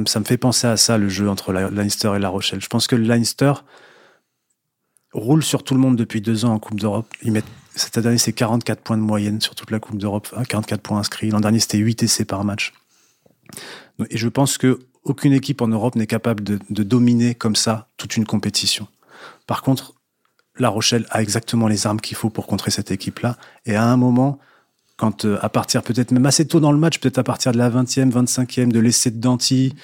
me 0.00 0.24
fait 0.24 0.38
penser 0.38 0.66
à 0.66 0.76
ça, 0.76 0.98
le 0.98 1.08
jeu 1.08 1.28
entre 1.28 1.52
Leinster 1.52 2.12
et 2.16 2.18
La 2.18 2.28
Rochelle. 2.28 2.60
Je 2.60 2.68
pense 2.68 2.86
que 2.86 2.96
Leinster 2.96 3.52
roule 5.12 5.42
sur 5.42 5.62
tout 5.62 5.74
le 5.74 5.80
monde 5.80 5.96
depuis 5.96 6.20
deux 6.20 6.44
ans 6.44 6.54
en 6.54 6.58
Coupe 6.58 6.80
d'Europe. 6.80 7.12
Cette 7.78 7.96
année, 7.98 8.18
c'est 8.18 8.32
44 8.32 8.80
points 8.80 8.96
de 8.96 9.02
moyenne 9.02 9.40
sur 9.40 9.54
toute 9.54 9.70
la 9.70 9.78
Coupe 9.78 9.98
d'Europe, 9.98 10.28
44 10.48 10.80
points 10.80 10.98
inscrits. 10.98 11.30
L'an 11.30 11.40
dernier, 11.40 11.60
c'était 11.60 11.78
8 11.78 12.02
essais 12.02 12.24
par 12.24 12.44
match. 12.44 12.72
Et 14.10 14.16
je 14.16 14.28
pense 14.28 14.58
que 14.58 14.80
aucune 15.04 15.32
équipe 15.32 15.62
en 15.62 15.68
Europe 15.68 15.94
n'est 15.94 16.06
capable 16.06 16.42
de, 16.42 16.82
dominer 16.82 17.34
comme 17.34 17.56
ça 17.56 17.88
toute 17.96 18.16
une 18.16 18.26
compétition. 18.26 18.88
Par 19.46 19.62
contre, 19.62 19.94
La 20.58 20.68
Rochelle 20.68 21.06
a 21.10 21.22
exactement 21.22 21.68
les 21.68 21.86
armes 21.86 22.00
qu'il 22.00 22.16
faut 22.16 22.30
pour 22.30 22.46
contrer 22.46 22.70
cette 22.70 22.90
équipe-là. 22.90 23.36
Et 23.64 23.76
à 23.76 23.84
un 23.84 23.96
moment, 23.96 24.38
quand 24.96 25.24
euh, 25.24 25.38
à 25.40 25.48
partir 25.48 25.82
peut-être 25.82 26.10
même 26.10 26.26
assez 26.26 26.46
tôt 26.46 26.60
dans 26.60 26.72
le 26.72 26.78
match, 26.78 26.98
peut-être 26.98 27.18
à 27.18 27.24
partir 27.24 27.52
de 27.52 27.58
la 27.58 27.70
20e, 27.70 28.10
25e, 28.10 28.68
de 28.68 28.80
l'essai 28.80 29.10
de 29.10 29.20
Danti, 29.20 29.74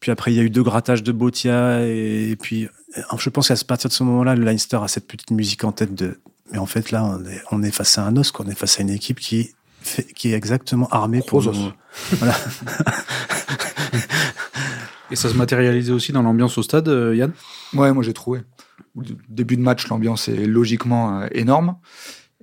puis 0.00 0.10
après 0.10 0.32
il 0.32 0.36
y 0.36 0.40
a 0.40 0.42
eu 0.42 0.50
deux 0.50 0.62
grattages 0.62 1.02
de 1.02 1.12
Botia, 1.12 1.86
et, 1.86 2.36
puis 2.40 2.68
euh, 2.96 3.02
je 3.16 3.30
pense 3.30 3.48
qu'à 3.48 3.54
partir 3.66 3.88
de 3.88 3.94
ce 3.94 4.02
moment-là, 4.02 4.34
le 4.34 4.44
Leinster 4.44 4.78
a 4.82 4.88
cette 4.88 5.06
petite 5.06 5.30
musique 5.30 5.64
en 5.64 5.72
tête 5.72 5.94
de 5.94 6.18
mais 6.52 6.58
en 6.58 6.66
fait 6.66 6.90
là 6.90 7.04
on 7.04 7.24
est, 7.24 7.42
on 7.50 7.62
est 7.62 7.70
face 7.70 7.98
à 7.98 8.04
un 8.04 8.16
os, 8.16 8.32
on 8.38 8.48
est 8.48 8.58
face 8.58 8.78
à 8.78 8.82
une 8.82 8.90
équipe 8.90 9.20
qui 9.20 9.54
qui 10.14 10.32
est 10.32 10.36
exactement 10.36 10.88
armée 10.88 11.22
pour 11.26 11.42
nous... 11.42 11.52
voilà. 12.12 12.34
et 15.10 15.16
ça 15.16 15.28
se 15.28 15.34
matérialisait 15.34 15.92
aussi 15.92 16.12
dans 16.12 16.22
l'ambiance 16.22 16.58
au 16.58 16.62
stade, 16.62 16.88
euh, 16.88 17.14
Yann? 17.14 17.32
Ouais, 17.74 17.92
moi 17.92 18.02
j'ai 18.02 18.12
trouvé. 18.12 18.40
Au 18.96 19.02
début 19.28 19.56
de 19.56 19.62
match, 19.62 19.88
l'ambiance 19.88 20.28
est 20.28 20.46
logiquement 20.46 21.24
énorme. 21.30 21.76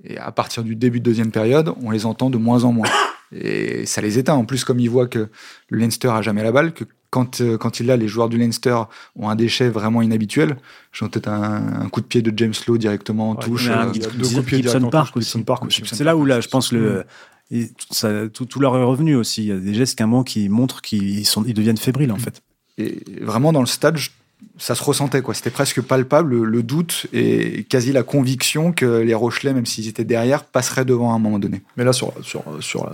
Et 0.02 0.18
à 0.18 0.32
partir 0.32 0.62
du 0.62 0.76
début 0.76 1.00
de 1.00 1.04
deuxième 1.04 1.30
période, 1.30 1.74
on 1.82 1.90
les 1.90 2.06
entend 2.06 2.30
de 2.30 2.38
moins 2.38 2.64
en 2.64 2.72
moins. 2.72 2.88
Et 3.32 3.86
ça 3.86 4.00
les 4.00 4.18
éteint. 4.18 4.34
En 4.34 4.44
plus, 4.44 4.64
comme 4.64 4.80
ils 4.80 4.90
voient 4.90 5.08
que 5.08 5.28
le 5.68 5.78
Leinster 5.78 6.08
a 6.08 6.22
jamais 6.22 6.42
la 6.42 6.52
balle, 6.52 6.72
que 6.72 6.84
quand, 7.10 7.40
euh, 7.40 7.56
quand 7.56 7.80
il 7.80 7.90
a, 7.90 7.96
les 7.96 8.08
joueurs 8.08 8.28
du 8.28 8.38
Leinster 8.38 8.76
ont 9.16 9.28
un 9.28 9.36
déchet 9.36 9.68
vraiment 9.68 10.02
inhabituel. 10.02 10.56
J'ai 10.92 11.08
peut-être 11.08 11.28
un, 11.28 11.88
coup 11.88 12.00
de 12.00 12.06
pied 12.06 12.22
de 12.22 12.32
James 12.36 12.54
Lowe 12.66 12.78
directement 12.78 13.30
en 13.30 13.34
touche. 13.34 13.68
Euh, 13.68 13.92
deux 13.92 14.28
coups 14.28 14.34
de 14.34 14.40
pied 14.40 14.62
Park 14.90 15.16
aussi. 15.16 15.82
C'est 15.84 16.04
là 16.04 16.16
où 16.16 16.24
là, 16.24 16.40
je 16.40 16.48
pense 16.48 16.72
le. 16.72 17.04
ça, 17.90 18.28
tout, 18.28 18.46
tout, 18.46 18.60
leur 18.60 18.76
est 18.76 18.82
revenu 18.82 19.14
aussi. 19.14 19.44
Il 19.44 19.48
y 19.48 19.52
a 19.52 19.56
des 19.56 19.74
gestes 19.74 19.98
qu'un 19.98 20.06
moment 20.06 20.24
qui 20.24 20.48
montrent 20.48 20.82
qu'ils 20.82 21.26
sont, 21.26 21.44
ils 21.46 21.54
deviennent 21.54 21.76
fébriles 21.76 22.12
en 22.12 22.18
fait. 22.18 22.42
Et 22.78 23.02
vraiment 23.22 23.52
dans 23.52 23.60
le 23.60 23.66
stade, 23.66 23.98
ça 24.58 24.74
se 24.74 24.82
ressentait 24.82 25.22
quoi. 25.22 25.34
C'était 25.34 25.50
presque 25.50 25.82
palpable 25.82 26.42
le, 26.42 26.62
doute 26.62 27.06
et 27.12 27.64
quasi 27.64 27.92
la 27.92 28.02
conviction 28.02 28.72
que 28.72 29.00
les 29.00 29.14
Rochelais, 29.14 29.52
même 29.52 29.66
s'ils 29.66 29.88
étaient 29.88 30.04
derrière, 30.04 30.44
passeraient 30.44 30.84
devant 30.84 31.12
à 31.12 31.14
un 31.14 31.18
moment 31.18 31.38
donné. 31.38 31.62
Mais 31.76 31.84
là, 31.84 31.92
sur, 31.92 32.12
sur, 32.22 32.42
sur, 32.60 32.90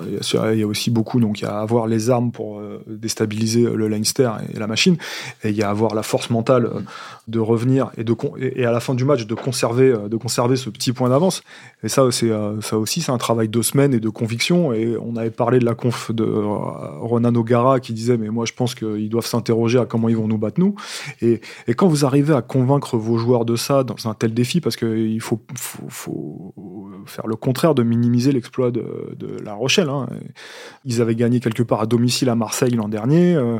il 0.52 0.58
y 0.58 0.62
a 0.62 0.66
aussi 0.66 0.90
beaucoup 0.90 1.20
donc 1.20 1.40
il 1.40 1.44
y 1.44 1.46
a 1.46 1.58
avoir 1.58 1.86
les 1.86 2.10
armes 2.10 2.32
pour 2.32 2.58
euh, 2.58 2.82
déstabiliser 2.86 3.62
le 3.62 3.88
Leinster 3.88 4.30
et 4.52 4.58
la 4.58 4.66
machine, 4.66 4.96
et 5.44 5.50
il 5.50 5.56
y 5.56 5.62
a 5.62 5.70
avoir 5.70 5.94
la 5.94 6.02
force 6.02 6.30
mentale 6.30 6.66
euh, 6.66 6.80
de 7.28 7.38
revenir 7.38 7.90
et 7.96 8.04
de 8.04 8.14
et 8.40 8.64
à 8.64 8.72
la 8.72 8.80
fin 8.80 8.94
du 8.94 9.04
match 9.04 9.26
de 9.26 9.34
conserver 9.34 9.90
euh, 9.90 10.08
de 10.08 10.16
conserver 10.16 10.56
ce 10.56 10.68
petit 10.68 10.92
point 10.92 11.08
d'avance. 11.08 11.42
Et 11.84 11.88
ça, 11.88 12.06
c'est 12.10 12.30
ça 12.60 12.78
aussi, 12.78 13.00
c'est 13.00 13.12
un 13.12 13.18
travail 13.18 13.48
de 13.48 13.62
semaine 13.62 13.94
et 13.94 14.00
de 14.00 14.08
conviction. 14.08 14.72
Et 14.72 14.96
on 15.00 15.16
avait 15.16 15.30
parlé 15.30 15.58
de 15.58 15.64
la 15.64 15.74
conf 15.74 16.10
de 16.12 16.24
Ronan 16.24 17.34
O'Gara 17.34 17.80
qui 17.80 17.92
disait 17.92 18.16
mais 18.16 18.28
moi 18.28 18.44
je 18.46 18.52
pense 18.52 18.74
qu'ils 18.74 19.08
doivent 19.08 19.26
s'interroger 19.26 19.78
à 19.78 19.86
comment 19.86 20.08
ils 20.08 20.16
vont 20.16 20.28
nous 20.28 20.38
battre 20.38 20.60
nous. 20.60 20.74
Et, 21.66 21.74
quand 21.74 21.88
vous 21.88 22.04
arrivez 22.04 22.34
à 22.34 22.42
convaincre 22.42 22.96
vos 22.96 23.18
joueurs 23.18 23.44
de 23.44 23.56
ça 23.56 23.84
dans 23.84 24.08
un 24.08 24.14
tel 24.14 24.34
défi, 24.34 24.60
parce 24.60 24.76
qu'il 24.76 25.20
faut, 25.20 25.40
faire 27.06 27.26
le 27.26 27.34
contraire 27.34 27.74
de 27.74 27.82
minimiser 27.82 28.30
l'exploit 28.32 28.70
de, 28.70 28.82
La 29.44 29.54
Rochelle. 29.54 29.88
Hein. 29.88 30.08
Ils 30.84 31.00
avaient 31.00 31.16
gagné 31.16 31.40
quelque 31.40 31.62
part 31.62 31.80
à 31.80 31.86
domicile 31.86 32.28
à 32.28 32.34
Marseille 32.34 32.72
l'an 32.72 32.88
dernier. 32.88 33.34
Euh, 33.34 33.58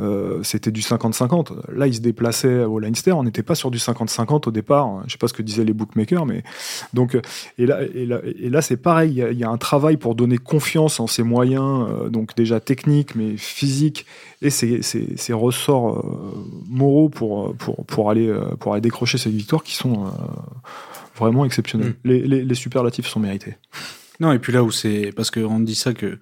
euh, 0.00 0.42
c'était 0.42 0.70
du 0.70 0.80
50-50. 0.80 1.72
Là, 1.72 1.86
ils 1.86 1.94
se 1.94 2.00
déplaçaient 2.00 2.64
au 2.64 2.78
Leinster. 2.78 3.12
On 3.12 3.24
n'était 3.24 3.42
pas 3.42 3.54
sur 3.54 3.70
du 3.70 3.78
50-50 3.78 4.48
au 4.48 4.52
départ. 4.52 5.00
Je 5.00 5.04
ne 5.04 5.10
sais 5.10 5.18
pas 5.18 5.28
ce 5.28 5.32
que 5.32 5.42
disaient 5.42 5.64
les 5.64 5.72
bookmakers, 5.72 6.26
mais 6.26 6.44
donc 6.92 7.16
et 7.58 7.66
là, 7.66 7.82
et 7.82 8.06
là, 8.06 8.20
et 8.24 8.50
là 8.50 8.62
c'est 8.62 8.76
pareil. 8.76 9.24
Il 9.30 9.38
y, 9.38 9.44
a 9.44 9.50
un 9.50 9.58
travail 9.58 9.96
pour 9.96 10.14
donner 10.14 10.38
confiance 10.38 11.00
en 11.00 11.06
ses 11.06 11.22
moyens, 11.22 11.86
euh, 11.88 12.08
donc 12.08 12.34
déjà 12.36 12.60
techniques, 12.60 13.14
mais 13.14 13.36
physiques 13.36 14.06
et 14.42 14.50
ses, 14.50 15.32
ressorts 15.32 15.98
euh, 15.98 16.44
moraux 16.74 17.08
pour, 17.08 17.54
pour, 17.56 17.84
pour, 17.86 18.10
aller, 18.10 18.28
euh, 18.28 18.56
pour 18.58 18.72
aller 18.72 18.80
décrocher 18.80 19.18
ces 19.18 19.30
victoires 19.30 19.62
qui 19.62 19.74
sont 19.74 20.06
euh, 20.06 20.10
vraiment 21.16 21.44
exceptionnels. 21.44 21.94
Mm. 22.04 22.08
Les, 22.08 22.44
les, 22.44 22.54
superlatifs 22.54 23.06
sont 23.06 23.20
mérités. 23.20 23.56
Non, 24.20 24.32
et 24.32 24.38
puis 24.38 24.52
là 24.52 24.62
où 24.62 24.70
c'est. 24.70 25.12
Parce 25.14 25.30
qu'on 25.30 25.60
dit 25.60 25.74
ça 25.74 25.94
que. 25.94 26.18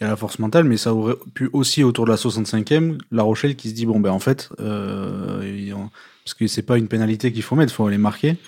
Il 0.00 0.02
y 0.02 0.06
a 0.08 0.10
la 0.10 0.16
force 0.16 0.40
mentale, 0.40 0.64
mais 0.64 0.76
ça 0.76 0.92
aurait 0.92 1.14
pu 1.34 1.48
aussi 1.52 1.84
autour 1.84 2.04
de 2.04 2.10
la 2.10 2.16
65e, 2.16 2.98
La 3.12 3.22
Rochelle 3.22 3.54
qui 3.54 3.68
se 3.68 3.74
dit 3.74 3.86
bon 3.86 4.00
ben 4.00 4.10
en 4.10 4.18
fait, 4.18 4.50
parce 6.24 6.32
que 6.32 6.46
c'est 6.46 6.62
pas 6.62 6.78
une 6.78 6.88
pénalité 6.88 7.32
qu'il 7.32 7.42
faut 7.42 7.54
mettre, 7.54 7.70
il 7.70 7.76
faut 7.76 7.88
les 7.90 7.98
marquer. 7.98 8.38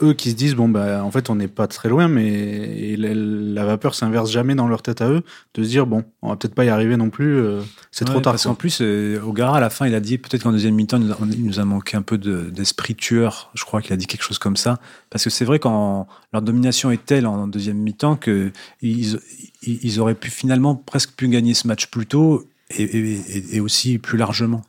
Eux 0.00 0.14
qui 0.14 0.30
se 0.30 0.34
disent 0.34 0.54
bon 0.54 0.70
bah 0.70 1.04
en 1.04 1.10
fait 1.10 1.28
on 1.28 1.34
n'est 1.34 1.48
pas 1.48 1.66
très 1.66 1.90
loin, 1.90 2.08
mais 2.08 2.96
la, 2.96 3.66
vapeur 3.66 3.94
s'inverse 3.94 4.30
jamais 4.30 4.54
dans 4.54 4.66
leur 4.66 4.80
tête 4.80 5.02
à 5.02 5.10
eux 5.10 5.22
de 5.52 5.62
se 5.62 5.68
dire 5.68 5.86
bon 5.86 6.02
on 6.22 6.30
va 6.30 6.36
peut-être 6.36 6.54
pas 6.54 6.64
y 6.64 6.70
arriver 6.70 6.96
non 6.96 7.10
plus, 7.10 7.36
euh, 7.36 7.60
c'est 7.90 8.06
trop 8.06 8.20
tard. 8.20 8.32
Parce 8.32 8.44
qu'en 8.44 8.54
plus 8.54 8.78
euh, 8.80 9.20
Ogara 9.22 9.58
à 9.58 9.60
la 9.60 9.68
fin 9.68 9.86
il 9.86 9.94
a 9.94 10.00
dit 10.00 10.16
peut-être 10.16 10.44
qu'en 10.44 10.52
deuxième 10.52 10.74
mi-temps 10.74 10.98
il 10.98 11.44
nous 11.44 11.60
a 11.60 11.64
manqué 11.66 11.98
un 11.98 12.02
peu 12.02 12.16
d'esprit 12.16 12.94
tueur, 12.94 13.50
je 13.52 13.64
crois 13.64 13.82
qu'il 13.82 13.92
a 13.92 13.98
dit 13.98 14.06
quelque 14.06 14.24
chose 14.24 14.38
comme 14.38 14.56
ça, 14.56 14.78
parce 15.10 15.24
que 15.24 15.28
c'est 15.28 15.44
vrai 15.44 15.58
quand 15.58 16.08
leur 16.32 16.40
domination 16.40 16.90
est 16.90 17.04
telle 17.04 17.26
en 17.26 17.48
deuxième 17.48 17.76
mi-temps 17.76 18.16
que 18.16 18.50
ils, 18.80 20.00
auraient 20.00 20.14
pu 20.14 20.30
finalement 20.30 20.74
presque 20.74 21.10
pu 21.10 21.28
gagner 21.28 21.52
ce 21.52 21.66
match 21.66 21.88
plus 21.88 22.06
tôt 22.06 22.48
et 22.78 23.60
aussi 23.60 23.98
plus 23.98 24.16
largement 24.16 24.62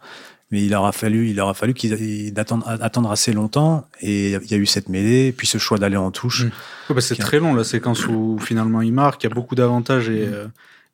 mais 0.51 0.63
il 0.63 0.75
aura 0.75 0.91
fallu, 0.91 1.29
il 1.29 1.39
aura 1.39 1.53
fallu 1.53 1.73
qu'ils 1.73 2.33
attendent, 2.37 2.63
attendre 2.67 3.09
assez 3.09 3.31
longtemps. 3.31 3.87
Et 4.01 4.33
il 4.33 4.51
y 4.51 4.53
a 4.53 4.57
eu 4.57 4.65
cette 4.65 4.89
mêlée, 4.89 5.31
puis 5.31 5.47
ce 5.47 5.57
choix 5.57 5.77
d'aller 5.77 5.97
en 5.97 6.11
touche. 6.11 6.45
Mmh. 6.45 6.93
bah 6.93 7.01
c'est 7.01 7.15
très 7.15 7.39
long 7.39 7.53
la 7.53 7.63
séquence 7.63 8.05
où 8.07 8.37
finalement 8.39 8.81
il 8.81 8.91
marque. 8.91 9.23
Il 9.23 9.27
y 9.29 9.31
a 9.31 9.33
beaucoup 9.33 9.55
d'avantages 9.55 10.09
et, 10.09 10.27
mmh. 10.27 10.33
euh, 10.33 10.47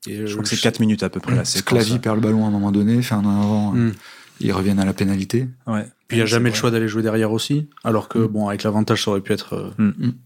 et, 0.07 0.27
je 0.27 0.31
crois 0.31 0.43
que 0.43 0.49
c'est 0.49 0.61
4 0.61 0.79
minutes 0.79 1.01
à 1.01 1.09
peu 1.09 1.19
près 1.19 1.35
la 1.35 1.43
séquence. 1.43 1.81
Sclavi 1.81 1.99
perd 1.99 2.17
le 2.17 2.21
ballon 2.21 2.45
à 2.45 2.47
un 2.47 2.51
moment 2.51 2.71
donné, 2.71 3.01
fait 3.01 3.15
un 3.15 3.19
avant. 3.19 3.71
Mmh. 3.71 3.93
Ils 4.39 4.53
reviennent 4.53 4.79
à 4.79 4.85
la 4.85 4.93
pénalité. 4.93 5.47
Ouais. 5.65 5.87
Puis 6.07 6.17
il 6.17 6.19
n'y 6.19 6.23
a 6.23 6.27
jamais 6.27 6.51
le 6.51 6.55
choix 6.55 6.69
d'aller 6.69 6.87
jouer 6.87 7.01
derrière 7.01 7.31
aussi, 7.31 7.67
alors 7.83 8.07
que 8.07 8.19
bon 8.19 8.47
avec 8.47 8.63
l'avantage 8.63 9.03
ça 9.03 9.11
aurait 9.11 9.21
pu 9.21 9.33
être. 9.33 9.73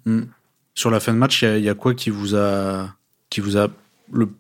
Euh, 0.05 0.21
Sur 0.75 0.91
la 0.91 1.00
fin 1.00 1.13
de 1.13 1.17
match, 1.17 1.41
il 1.41 1.59
y, 1.59 1.61
y, 1.61 1.69
a 1.69 1.73
quoi 1.73 1.93
qui 1.93 2.09
vous 2.09 2.35
a 2.35 2.93
qui 3.29 3.39
vous 3.39 3.57
a 3.57 3.69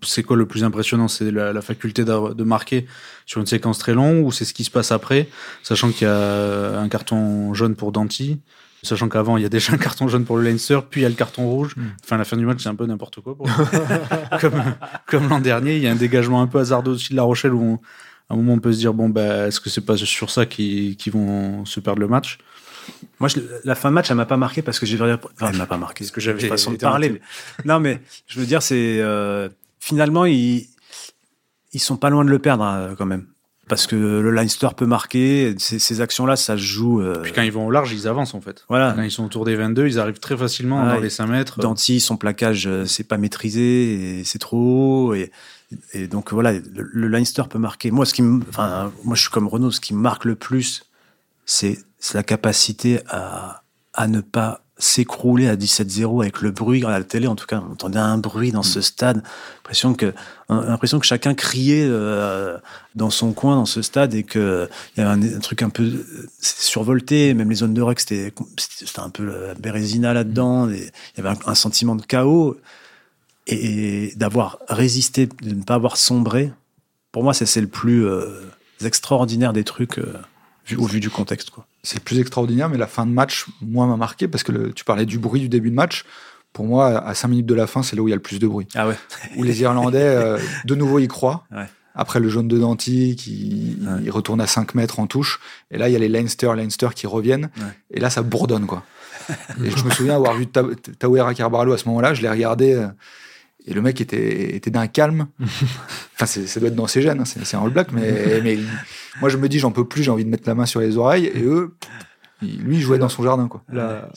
c'est 0.03 0.23
quoi 0.23 0.37
le 0.37 0.45
plus 0.45 0.63
impressionnant? 0.63 1.07
C'est 1.07 1.31
la, 1.31 1.61
faculté 1.61 2.03
de 2.03 2.43
marquer 2.43 2.85
sur 3.25 3.39
une 3.39 3.47
séquence 3.47 3.77
très 3.77 3.93
longue 3.93 4.25
ou 4.25 4.31
c'est 4.31 4.45
ce 4.45 4.53
qui 4.53 4.63
se 4.63 4.71
passe 4.71 4.91
après, 4.91 5.29
sachant 5.63 5.91
qu'il 5.91 6.07
y 6.07 6.09
a 6.09 6.79
un 6.79 6.89
carton 6.89 7.53
jaune 7.53 7.75
pour 7.75 7.91
Danti, 7.91 8.41
sachant 8.83 9.09
qu'avant 9.09 9.37
il 9.37 9.43
y 9.43 9.45
a 9.45 9.49
déjà 9.49 9.73
un 9.73 9.77
carton 9.77 10.07
jaune 10.07 10.25
pour 10.25 10.37
le 10.37 10.43
Leinster, 10.43 10.79
puis 10.89 11.01
il 11.01 11.03
y 11.03 11.05
a 11.05 11.09
le 11.09 11.15
carton 11.15 11.47
rouge. 11.47 11.75
Hmm. 11.75 11.89
Enfin, 12.03 12.17
la 12.17 12.25
fin 12.25 12.37
du 12.37 12.45
match, 12.45 12.63
c'est 12.63 12.69
un 12.69 12.75
peu 12.75 12.85
n'importe 12.85 13.21
quoi. 13.21 13.35
comme 14.41 14.63
comme 15.07 15.29
l'an 15.29 15.39
dernier, 15.39 15.75
il 15.77 15.83
y 15.83 15.87
a 15.87 15.91
un 15.91 15.95
dégagement 15.95 16.41
un 16.41 16.47
peu 16.47 16.59
hasardeux 16.59 16.91
aussi 16.91 17.11
de 17.11 17.15
La 17.15 17.23
Rochelle 17.23 17.53
où 17.53 17.79
à 18.29 18.33
un 18.33 18.37
moment 18.37 18.53
on 18.53 18.59
peut 18.59 18.73
se 18.73 18.79
dire 18.79 18.93
bon 18.93 19.09
bah 19.09 19.47
est-ce 19.47 19.59
que 19.59 19.69
c'est 19.69 19.85
pas 19.85 19.97
sur 19.97 20.29
ça 20.29 20.45
qu'ils 20.45 20.97
vont 21.11 21.65
se 21.65 21.79
perdre 21.79 22.01
le 22.01 22.07
match? 22.07 22.39
Moi, 23.19 23.29
la 23.63 23.75
fin 23.75 23.89
de 23.89 23.93
match, 23.93 24.09
elle 24.09 24.17
m'a 24.17 24.25
pas 24.25 24.37
marqué 24.37 24.61
parce 24.61 24.79
que 24.79 24.85
j'ai 24.85 24.99
enfin, 24.99 25.19
elle 25.51 25.57
m'a 25.57 25.67
pas 25.67 25.77
marqué. 25.77 26.03
Ce 26.03 26.11
que 26.11 26.21
j'avais 26.21 26.47
façon 26.47 26.71
de 26.71 26.77
parler. 26.77 27.21
Non, 27.65 27.79
mais 27.79 28.01
je 28.27 28.39
veux 28.39 28.45
dire, 28.45 28.61
c'est 28.63 28.99
euh, 28.99 29.49
finalement, 29.81 30.23
ils, 30.25 30.67
ils 31.73 31.79
sont 31.81 31.97
pas 31.97 32.09
loin 32.09 32.23
de 32.23 32.29
le 32.29 32.39
perdre 32.39 32.63
hein, 32.63 32.95
quand 32.97 33.05
même. 33.05 33.25
Parce 33.67 33.87
que 33.87 33.95
le 33.95 34.31
Leinster 34.31 34.67
peut 34.75 34.85
marquer, 34.85 35.55
ces, 35.57 36.01
actions-là, 36.01 36.35
ça 36.35 36.57
se 36.57 36.61
joue. 36.61 37.01
Euh, 37.01 37.21
Puis 37.23 37.31
quand 37.31 37.41
ils 37.41 37.53
vont 37.53 37.67
au 37.67 37.71
large, 37.71 37.93
ils 37.93 38.05
avancent 38.05 38.33
en 38.33 38.41
fait. 38.41 38.65
Voilà. 38.67 38.91
Quand 38.93 39.01
ils 39.01 39.11
sont 39.11 39.23
autour 39.23 39.45
des 39.45 39.55
22, 39.55 39.87
ils 39.87 39.97
arrivent 39.97 40.19
très 40.19 40.35
facilement 40.35 40.85
dans 40.85 40.99
les 40.99 41.09
5 41.09 41.27
mètres. 41.27 41.59
Danti, 41.59 42.01
son 42.01 42.17
plaquage, 42.17 42.67
euh, 42.67 42.85
c'est 42.85 43.05
pas 43.05 43.17
maîtrisé, 43.17 44.23
c'est 44.25 44.39
trop 44.39 44.57
haut. 44.57 45.13
Et, 45.13 45.31
et 45.93 46.07
donc 46.07 46.33
voilà, 46.33 46.51
le, 46.51 47.07
Leinster 47.07 47.43
peut 47.49 47.59
marquer. 47.59 47.91
Moi, 47.91 48.05
ce 48.05 48.13
qui 48.13 48.23
enfin, 48.49 48.91
moi, 49.05 49.15
je 49.15 49.21
suis 49.21 49.31
comme 49.31 49.47
Renault, 49.47 49.71
ce 49.71 49.79
qui 49.79 49.93
me 49.93 50.01
marque 50.01 50.25
le 50.25 50.35
plus, 50.35 50.89
c'est 51.45 51.77
la 52.13 52.23
capacité 52.23 52.99
à, 53.07 53.63
à 53.93 54.07
ne 54.07 54.19
pas 54.19 54.60
s'écrouler 54.81 55.47
à 55.47 55.55
17-0 55.55 56.21
avec 56.21 56.41
le 56.41 56.51
bruit 56.51 56.83
à 56.83 56.89
la 56.89 57.03
télé. 57.03 57.27
En 57.27 57.35
tout 57.35 57.45
cas, 57.45 57.63
on 57.65 57.73
entendait 57.73 57.99
un 57.99 58.17
bruit 58.17 58.51
dans 58.51 58.63
ce 58.63 58.79
mm. 58.79 58.81
stade. 58.81 59.23
L'impression 59.57 59.93
que, 59.93 60.13
l'impression 60.49 60.99
que 60.99 61.05
chacun 61.05 61.35
criait 61.35 61.85
euh, 61.87 62.57
dans 62.95 63.11
son 63.11 63.31
coin, 63.31 63.55
dans 63.55 63.65
ce 63.65 63.81
stade, 63.81 64.13
et 64.13 64.23
que 64.23 64.67
il 64.95 65.03
y 65.03 65.05
avait 65.05 65.35
un, 65.35 65.39
truc 65.39 65.61
un 65.61 65.69
peu 65.69 65.83
euh, 65.83 66.27
survolté. 66.41 67.33
Même 67.33 67.49
les 67.49 67.57
zones 67.57 67.73
de 67.73 67.81
rec, 67.81 67.99
c'était, 67.99 68.33
un 68.97 69.09
peu 69.09 69.23
la 69.23 69.53
bérésina 69.53 70.13
là-dedans. 70.13 70.65
Mm. 70.65 70.73
il 70.73 71.23
y 71.23 71.25
avait 71.27 71.37
un, 71.45 71.55
sentiment 71.55 71.95
de 71.95 72.03
chaos. 72.03 72.57
Et, 73.47 74.13
d'avoir 74.15 74.59
résisté, 74.67 75.27
de 75.27 75.53
ne 75.53 75.63
pas 75.63 75.75
avoir 75.75 75.97
sombré, 75.97 76.51
pour 77.11 77.23
moi, 77.23 77.33
c'est 77.33 77.61
le 77.61 77.67
plus 77.67 78.05
euh, 78.05 78.41
extraordinaire 78.83 79.53
des 79.53 79.63
trucs 79.63 79.99
vu, 80.65 80.75
au 80.77 80.85
vu 80.85 80.99
du 80.99 81.09
contexte. 81.09 81.49
Quoi 81.49 81.65
c'est 81.83 81.97
le 81.99 82.03
plus 82.03 82.19
extraordinaire, 82.19 82.69
mais 82.69 82.77
la 82.77 82.87
fin 82.87 83.05
de 83.05 83.11
match, 83.11 83.45
moi, 83.61 83.87
m'a 83.87 83.97
marqué 83.97 84.27
parce 84.27 84.43
que 84.43 84.69
tu 84.71 84.83
parlais 84.83 85.05
du 85.05 85.19
bruit 85.19 85.41
du 85.41 85.49
début 85.49 85.69
de 85.71 85.75
match. 85.75 86.05
Pour 86.53 86.65
moi, 86.65 86.87
à 87.05 87.13
5 87.13 87.29
minutes 87.29 87.45
de 87.45 87.53
la 87.55 87.65
fin, 87.65 87.81
c'est 87.81 87.95
là 87.95 88.01
où 88.01 88.07
il 88.07 88.11
y 88.11 88.13
a 88.13 88.17
le 88.17 88.21
plus 88.21 88.37
de 88.39 88.47
bruit. 88.47 88.67
Ah 88.75 88.87
ouais. 88.87 88.95
Où 89.37 89.43
les 89.43 89.61
Irlandais, 89.61 89.99
euh, 90.03 90.37
de 90.65 90.75
nouveau, 90.75 90.99
y 90.99 91.07
croient. 91.07 91.45
Ouais. 91.51 91.65
Après 91.95 92.19
le 92.19 92.27
jaune 92.29 92.47
de 92.47 92.57
Danti, 92.57 93.15
qui 93.17 93.77
Ouais. 93.81 94.09
retourne 94.09 94.39
à 94.41 94.47
5 94.47 94.75
mètres 94.75 94.99
en 94.99 95.07
touche. 95.07 95.39
Et 95.71 95.77
là, 95.77 95.87
il 95.89 95.93
y 95.93 95.95
a 95.95 95.99
les 95.99 96.09
Leinster, 96.09 96.51
Leinster 96.55 96.89
qui 96.95 97.07
reviennent. 97.07 97.49
Et 97.89 97.99
là, 98.01 98.09
ça 98.09 98.21
bourdonne, 98.21 98.65
quoi. 98.65 98.83
et 99.63 99.69
je 99.71 99.83
me 99.85 99.91
souviens 99.91 100.15
avoir 100.15 100.33
vu 100.35 100.47
Ta- 100.47 100.63
Tawera 100.99 101.33
Carbarlo 101.33 101.73
à 101.73 101.77
ce 101.77 101.87
moment-là. 101.87 102.13
Je 102.13 102.21
l'ai 102.21 102.29
regardé. 102.29 102.73
euh, 102.73 102.87
et 103.65 103.73
le 103.73 103.81
mec 103.81 104.01
était, 104.01 104.55
était 104.55 104.71
d'un 104.71 104.87
calme. 104.87 105.27
Enfin, 106.15 106.25
c'est- 106.25 106.47
ça 106.47 106.59
doit 106.59 106.69
être 106.69 106.75
dans 106.75 106.87
ses 106.87 107.01
gènes. 107.01 107.19
hein, 107.19 107.25
C'est 107.25 107.43
c'est 107.45 107.57
un 107.57 107.63
All 107.63 107.69
Black. 107.71 107.91
Mais, 107.91 108.41
mais 108.43 108.57
moi, 109.19 109.29
je 109.29 109.37
me 109.37 109.47
dis, 109.49 109.59
j'en 109.59 109.71
peux 109.71 109.85
plus. 109.87 110.03
J'ai 110.03 110.11
envie 110.11 110.25
de 110.25 110.29
mettre 110.29 110.47
la 110.47 110.55
main 110.55 110.65
sur 110.65 110.79
les 110.79 110.97
oreilles. 110.97 111.25
Et 111.33 111.43
eux, 111.43 111.75
lui, 112.41 112.77
il 112.77 112.81
jouait 112.81 112.97
dans 112.99 113.09
son 113.09 113.23
jardin, 113.23 113.47
quoi. 113.47 113.63
La, 113.71 114.09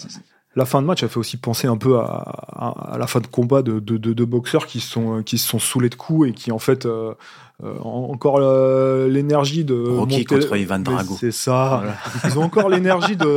la 0.57 0.65
fin 0.67 0.81
de 0.83 0.87
match 0.87 1.03
a 1.03 1.09
fait 1.09 1.19
aussi 1.19 1.37
penser 1.37 1.67
un 1.67 1.77
peu 1.77 1.99
à, 1.99 2.05
à- 2.05 2.93
à 2.95 2.99
la 2.99 3.07
fin 3.07 3.21
de 3.21 3.27
combat 3.27 3.63
de 3.63 3.81
deux 3.81 3.99
de, 3.99 4.13
de 4.13 4.25
boxeurs 4.25 4.67
qui 4.67 4.81
se 4.81 4.89
sont 4.91 5.23
qui 5.23 5.37
se 5.39 5.49
sont 5.49 5.59
saoulés 5.59 5.89
de 5.89 5.95
coups 5.97 6.29
et 6.29 6.33
qui 6.33 6.53
en 6.53 6.59
fait 6.61 6.87
euh, 6.87 7.15
euh, 7.63 7.79
encore 7.79 8.39
euh, 8.41 9.09
l'énergie 9.09 9.65
de 9.65 9.75
Rocky 9.75 10.19
monter- 10.19 10.25
contre 10.25 10.57
Ivan 10.57 10.81
Drago. 10.81 11.17
C'est 11.21 11.31
ça. 11.31 11.85
Ils 12.25 12.37
ont 12.39 12.43
encore 12.43 12.69
l'énergie 12.69 13.17
de 13.17 13.37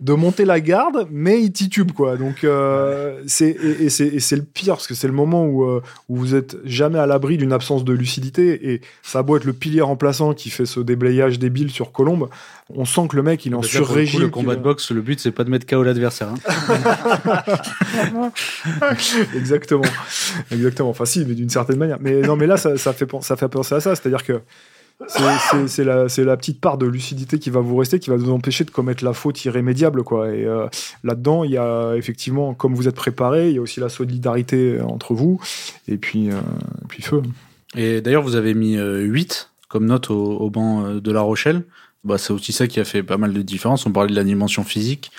de 0.00 0.12
monter 0.14 0.44
la 0.46 0.60
garde, 0.60 1.06
mais 1.10 1.42
ils 1.42 1.52
titubent 1.52 1.92
quoi. 1.92 2.16
Donc 2.16 2.44
euh, 2.44 3.20
c'est 3.26 3.50
et, 3.50 3.84
et 3.84 3.90
c'est 3.90 4.36
le 4.36 4.42
pire 4.42 4.74
parce 4.74 4.86
que 4.86 4.94
c'est 4.94 5.06
le 5.06 5.12
moment 5.12 5.44
où 5.44 5.64
où 6.08 6.16
vous 6.16 6.34
êtes 6.34 6.56
jamais 6.64 6.98
à 6.98 7.06
l'abri 7.06 7.36
d'une 7.36 7.52
absence 7.52 7.84
de 7.84 7.92
lucidité 7.92 8.72
et 8.72 8.80
ça 9.02 9.18
a 9.18 9.22
beau 9.22 9.36
être 9.36 9.44
le 9.44 9.52
pilier 9.52 9.82
remplaçant 9.82 10.32
qui 10.32 10.48
fait 10.48 10.66
ce 10.66 10.80
déblayage 10.80 11.38
débile 11.38 11.70
sur 11.70 11.92
Colombe, 11.92 12.28
on 12.74 12.86
sent 12.86 13.06
que 13.08 13.16
le 13.16 13.22
mec 13.22 13.44
il 13.44 13.52
est 13.52 13.54
en 13.54 13.60
là, 13.60 13.68
pour 13.68 13.78
le 13.80 13.84
sur-régime. 13.86 14.20
Le 14.22 14.28
combat 14.28 14.56
de 14.56 14.62
boxe, 14.62 14.90
le 14.92 15.02
but, 15.02 15.20
c'est 15.20 15.30
pas 15.30 15.44
de 15.44 15.50
mettre 15.50 15.66
KO 15.66 15.82
l'adversaire. 15.82 16.28
hein. 16.28 17.42
Exactement. 19.36 19.82
Exactement. 20.50 20.90
Enfin, 20.90 21.04
si, 21.04 21.24
mais 21.26 21.34
d'une 21.34 21.50
certaine 21.50 21.76
manière. 21.76 21.98
Mais 22.00 22.20
non, 22.22 22.36
mais 22.36 22.46
là, 22.46 22.56
ça, 22.56 22.76
ça 22.76 22.92
fait, 22.92 23.06
ça 23.20 23.36
fait 23.36 23.41
penser 23.48 23.74
à 23.74 23.80
ça. 23.80 23.94
C'est-à-dire 23.94 24.24
que 24.24 24.40
c'est- 25.66 25.84
la, 25.84 26.08
c'est 26.08 26.24
la 26.24 26.36
petite 26.36 26.60
part 26.60 26.78
de 26.78 26.86
lucidité 26.86 27.38
qui 27.38 27.50
va 27.50 27.60
vous 27.60 27.76
rester, 27.76 27.98
qui 27.98 28.10
va 28.10 28.16
vous 28.16 28.30
empêcher 28.30 28.64
de 28.64 28.70
commettre 28.70 29.04
la 29.04 29.12
faute 29.12 29.44
irrémédiable. 29.44 30.04
Quoi. 30.04 30.30
Et 30.32 30.44
euh, 30.44 30.66
là-dedans, 31.02 31.44
il 31.44 31.50
y 31.52 31.56
a 31.58 31.94
effectivement, 31.96 32.54
comme 32.54 32.74
vous 32.74 32.88
êtes 32.88 32.94
préparé, 32.94 33.48
il 33.50 33.56
y 33.56 33.58
a 33.58 33.62
aussi 33.62 33.80
la 33.80 33.88
solidarité 33.88 34.80
entre 34.80 35.14
vous. 35.14 35.40
Et 35.88 35.96
puis, 35.96 36.30
euh, 36.30 36.34
et 36.84 36.86
puis 36.88 37.02
feu. 37.02 37.22
Et 37.74 38.00
d'ailleurs, 38.00 38.22
vous 38.22 38.36
avez 38.36 38.54
mis 38.54 38.76
euh, 38.76 39.00
8 39.00 39.50
comme 39.68 39.86
note 39.86 40.10
au, 40.10 40.14
au 40.36 40.50
banc 40.50 40.84
euh, 40.84 41.00
de 41.00 41.10
La 41.10 41.22
Rochelle. 41.22 41.64
Bah, 42.04 42.18
c'est 42.18 42.32
aussi 42.32 42.52
ça 42.52 42.66
qui 42.66 42.78
a 42.80 42.84
fait 42.84 43.02
pas 43.02 43.16
mal 43.16 43.32
de 43.32 43.42
différence. 43.42 43.86
On 43.86 43.92
parlait 43.92 44.10
de 44.10 44.16
la 44.16 44.24
dimension 44.24 44.64
physique. 44.64 45.10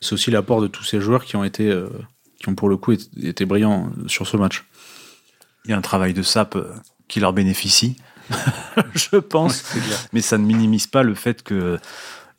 C'est 0.00 0.12
aussi 0.12 0.30
l'apport 0.30 0.60
de 0.60 0.66
tous 0.66 0.84
ces 0.84 1.00
joueurs 1.00 1.24
qui 1.24 1.36
ont 1.36 1.44
été, 1.44 1.70
euh, 1.70 1.88
qui 2.38 2.48
ont 2.48 2.54
pour 2.54 2.68
le 2.68 2.76
coup 2.76 2.92
été, 2.92 3.04
été 3.28 3.44
brillants 3.46 3.90
sur 4.06 4.26
ce 4.26 4.36
match. 4.36 4.64
Il 5.64 5.70
y 5.70 5.74
a 5.74 5.78
un 5.78 5.80
travail 5.80 6.12
de 6.12 6.22
sap 6.22 6.56
euh, 6.56 6.64
qui 7.08 7.20
leur 7.20 7.32
bénéficie, 7.32 7.96
je 8.94 9.16
pense. 9.16 9.64
Mais 10.12 10.20
ça 10.20 10.38
ne 10.38 10.44
minimise 10.44 10.86
pas 10.86 11.02
le 11.02 11.14
fait 11.14 11.42
que 11.42 11.78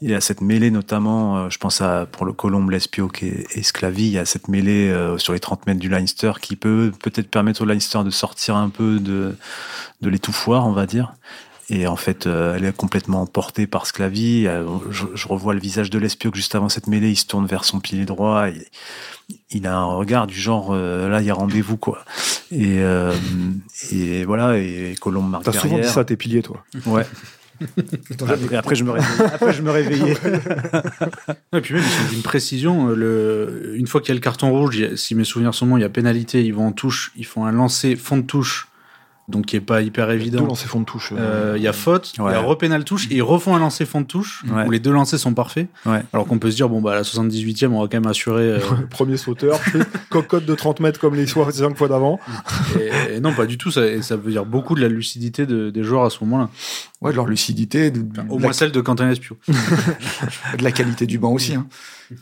il 0.01 0.09
y 0.09 0.13
a 0.13 0.21
cette 0.21 0.41
mêlée 0.41 0.71
notamment, 0.71 1.37
euh, 1.37 1.49
je 1.49 1.57
pense 1.57 1.81
à 1.81 2.05
pour 2.05 2.25
le 2.25 2.33
Colombe, 2.33 2.69
l'Espioc 2.69 3.23
et, 3.23 3.47
et 3.55 3.63
Sclavy, 3.63 4.03
il 4.03 4.11
y 4.11 4.17
a 4.17 4.25
cette 4.25 4.49
mêlée 4.49 4.89
euh, 4.89 5.17
sur 5.17 5.33
les 5.33 5.39
30 5.39 5.65
mètres 5.67 5.79
du 5.79 5.89
Leinster 5.89 6.33
qui 6.41 6.55
peut 6.55 6.91
peut-être 7.01 7.29
permettre 7.29 7.61
au 7.61 7.65
Leinster 7.65 8.03
de 8.03 8.09
sortir 8.09 8.57
un 8.57 8.69
peu 8.69 8.99
de, 8.99 9.37
de 10.01 10.09
l'étouffoir, 10.09 10.67
on 10.67 10.73
va 10.73 10.85
dire. 10.85 11.13
Et 11.69 11.87
en 11.87 11.95
fait, 11.95 12.27
euh, 12.27 12.55
elle 12.55 12.65
est 12.65 12.75
complètement 12.75 13.25
portée 13.25 13.65
par 13.65 13.87
Sclavy. 13.87 14.45
Euh, 14.47 14.65
Je, 14.91 15.05
je 15.15 15.27
revois 15.27 15.53
le 15.55 15.59
visage 15.59 15.89
de 15.89 15.97
l'Espioc 15.97 16.35
juste 16.35 16.53
avant 16.55 16.69
cette 16.69 16.85
mêlée, 16.87 17.09
il 17.09 17.15
se 17.15 17.25
tourne 17.25 17.47
vers 17.47 17.63
son 17.65 17.79
pilier 17.79 18.05
droit. 18.05 18.49
et 18.49 18.67
il 19.49 19.65
a 19.65 19.75
un 19.75 19.85
regard 19.85 20.27
du 20.27 20.35
genre, 20.39 20.69
euh, 20.73 21.09
là, 21.09 21.21
il 21.21 21.25
y 21.25 21.31
a 21.31 21.33
rendez-vous, 21.33 21.77
quoi. 21.77 22.05
Et, 22.51 22.79
euh, 22.81 23.11
et 23.91 24.23
voilà, 24.25 24.57
et 24.59 24.95
Colombe 25.01 25.29
marque 25.31 25.45
T'as 25.45 25.53
souvent 25.53 25.79
dit 25.79 25.87
ça, 25.87 26.05
tes 26.05 26.15
piliers, 26.15 26.43
toi. 26.43 26.63
Ouais. 26.85 27.05
Après, 28.27 28.55
après, 28.57 28.75
je 28.75 28.83
me 28.83 28.91
réveillais. 28.91 29.23
Après, 29.33 29.53
je 29.53 29.61
me 29.61 29.71
réveillais. 29.71 30.13
Et 31.53 31.61
puis 31.61 31.73
même, 31.75 31.83
ils 31.83 31.89
sont 32.07 32.13
d'une 32.13 32.21
précision. 32.21 32.87
Le... 32.87 33.73
Une 33.77 33.87
fois 33.87 34.01
qu'il 34.01 34.09
y 34.09 34.11
a 34.11 34.15
le 34.15 34.19
carton 34.19 34.51
rouge, 34.51 34.81
a- 34.81 34.97
si 34.97 35.15
mes 35.15 35.23
souvenirs 35.23 35.53
sont 35.53 35.65
bons, 35.65 35.77
il 35.77 35.81
y 35.81 35.85
a 35.85 35.89
pénalité, 35.89 36.43
ils 36.43 36.53
vont 36.53 36.67
en 36.67 36.71
touche, 36.73 37.13
ils 37.15 37.25
font 37.25 37.45
un 37.45 37.53
lancer 37.53 37.95
fond 37.95 38.17
de 38.17 38.23
touche, 38.23 38.67
donc 39.27 39.47
qui 39.47 39.55
est 39.55 39.61
pas 39.61 39.81
hyper 39.81 40.07
Deux 40.07 40.13
évident. 40.13 40.45
lancers 40.45 40.69
fond 40.69 40.79
de 40.81 40.85
touche. 40.85 41.11
euh, 41.11 41.53
Euh, 41.53 41.57
Il 41.57 41.63
y 41.63 41.67
a 41.67 41.73
faute, 41.73 42.13
il 42.17 42.21
y 42.23 42.27
a 42.27 42.39
repénal 42.39 42.83
touche, 42.83 43.07
et 43.09 43.15
ils 43.15 43.21
refont 43.23 43.55
un 43.55 43.59
lancer 43.59 43.85
fond 43.85 44.01
de 44.01 44.05
touche, 44.05 44.43
Ouais. 44.51 44.65
où 44.67 44.71
les 44.71 44.79
deux 44.79 44.91
lancers 44.91 45.19
sont 45.19 45.33
parfaits. 45.33 45.67
Ouais. 45.85 46.03
Alors 46.13 46.27
qu'on 46.27 46.37
peut 46.37 46.51
se 46.51 46.55
dire, 46.55 46.69
bon, 46.69 46.79
bah, 46.81 46.91
à 46.91 46.95
la 46.95 47.03
78e, 47.03 47.73
on 47.73 47.81
va 47.81 47.87
quand 47.87 47.99
même 47.99 48.07
assurer. 48.07 48.43
euh, 48.43 48.59
Premier 48.91 49.17
sauteur, 49.17 49.59
cocotte 50.09 50.45
de 50.45 50.53
30 50.55 50.79
mètres 50.79 50.99
comme 50.99 51.15
les 51.15 51.25
5 51.25 51.75
fois 51.75 51.87
d'avant. 51.87 52.19
et, 52.79 53.15
et 53.15 53.19
non, 53.19 53.33
pas 53.33 53.45
du 53.47 53.57
tout. 53.57 53.71
Ça, 53.71 53.85
et 53.87 54.01
ça 54.03 54.15
veut 54.15 54.31
dire 54.31 54.45
beaucoup 54.45 54.75
de 54.75 54.81
la 54.81 54.87
lucidité 54.89 55.45
de- 55.47 55.69
des 55.71 55.83
joueurs 55.83 56.03
à 56.05 56.09
ce 56.11 56.23
moment-là. 56.23 56.49
Ouais, 57.01 57.11
de 57.11 57.15
leur 57.15 57.25
lucidité, 57.27 57.91
de, 57.91 57.99
Au 57.99 58.03
de 58.03 58.41
moins 58.41 58.47
la, 58.47 58.53
celle 58.53 58.71
de 58.71 58.81
Quentin 58.81 59.09
Espio. 59.09 59.37
de 60.57 60.63
la 60.63 60.71
qualité 60.71 61.05
du 61.05 61.17
banc 61.19 61.31
aussi. 61.31 61.55
Hein. 61.55 61.67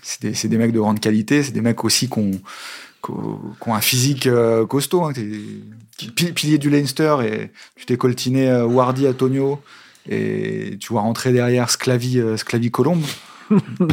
C'est 0.02 0.48
des, 0.48 0.58
mecs 0.58 0.72
de 0.72 0.80
grande 0.80 1.00
qualité, 1.00 1.44
c'est 1.44 1.52
des 1.52 1.62
mecs 1.62 1.84
aussi 1.84 2.10
qui 2.10 2.18
ont, 2.20 2.32
qui 3.04 3.12
ont- 3.12 3.74
un 3.74 3.82
physique 3.82 4.28
euh, 4.28 4.66
costaud. 4.66 5.04
Hein. 5.04 5.14
Pilier 6.36 6.58
du 6.58 6.70
Leinster 6.70 7.16
et 7.24 7.52
tu 7.76 7.86
t'es 7.86 7.98
coltiné 7.98 8.50
euh, 8.50 8.66
Wardy 8.66 9.08
à 9.08 9.14
Tonio 9.14 9.60
et 10.10 10.78
tu 10.80 10.90
vois 10.92 11.02
rentrer 11.02 11.32
derrière 11.32 11.70
Sclavi, 11.70 12.20
euh, 12.20 12.36
Sclavi 12.38 12.72
Colombe. 12.72 13.04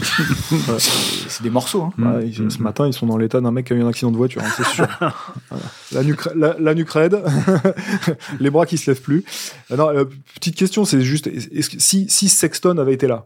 c'est 1.29 1.43
des 1.43 1.51
morceaux. 1.51 1.91
Hein. 2.03 2.21
Ils- 2.25 2.51
Ce 2.51 2.63
matin, 2.63 2.87
ils 2.87 2.93
sont 2.93 3.07
dans 3.07 3.17
l'état 3.19 3.41
d'un 3.41 3.51
mec 3.51 3.67
qui 3.67 3.73
a 3.73 3.77
eu 3.77 3.83
un 3.83 3.89
accident 3.89 4.11
de 4.11 4.17
voiture, 4.17 4.43
hein, 4.43 4.51
c'est 4.57 4.67
sûr. 4.67 4.87
Voilà. 5.51 5.65
La, 5.93 6.03
nuque, 6.05 6.29
la, 6.35 6.57
la 6.59 6.75
nuque 6.75 6.91
raide, 6.91 7.21
les 8.41 8.51
bras 8.51 8.67
qui 8.67 8.79
se 8.79 8.91
lèvent 8.91 9.01
plus. 9.03 9.25
Euh, 9.73 10.05
petite 10.37 10.57
question, 10.57 10.85
c'est 10.85 11.03
juste, 11.03 11.27
est-ce 11.27 11.71
que, 11.71 11.79
si, 11.81 12.07
si 12.09 12.29
Sexton 12.29 12.79
avait 12.79 12.95
été 12.95 13.07
là, 13.07 13.25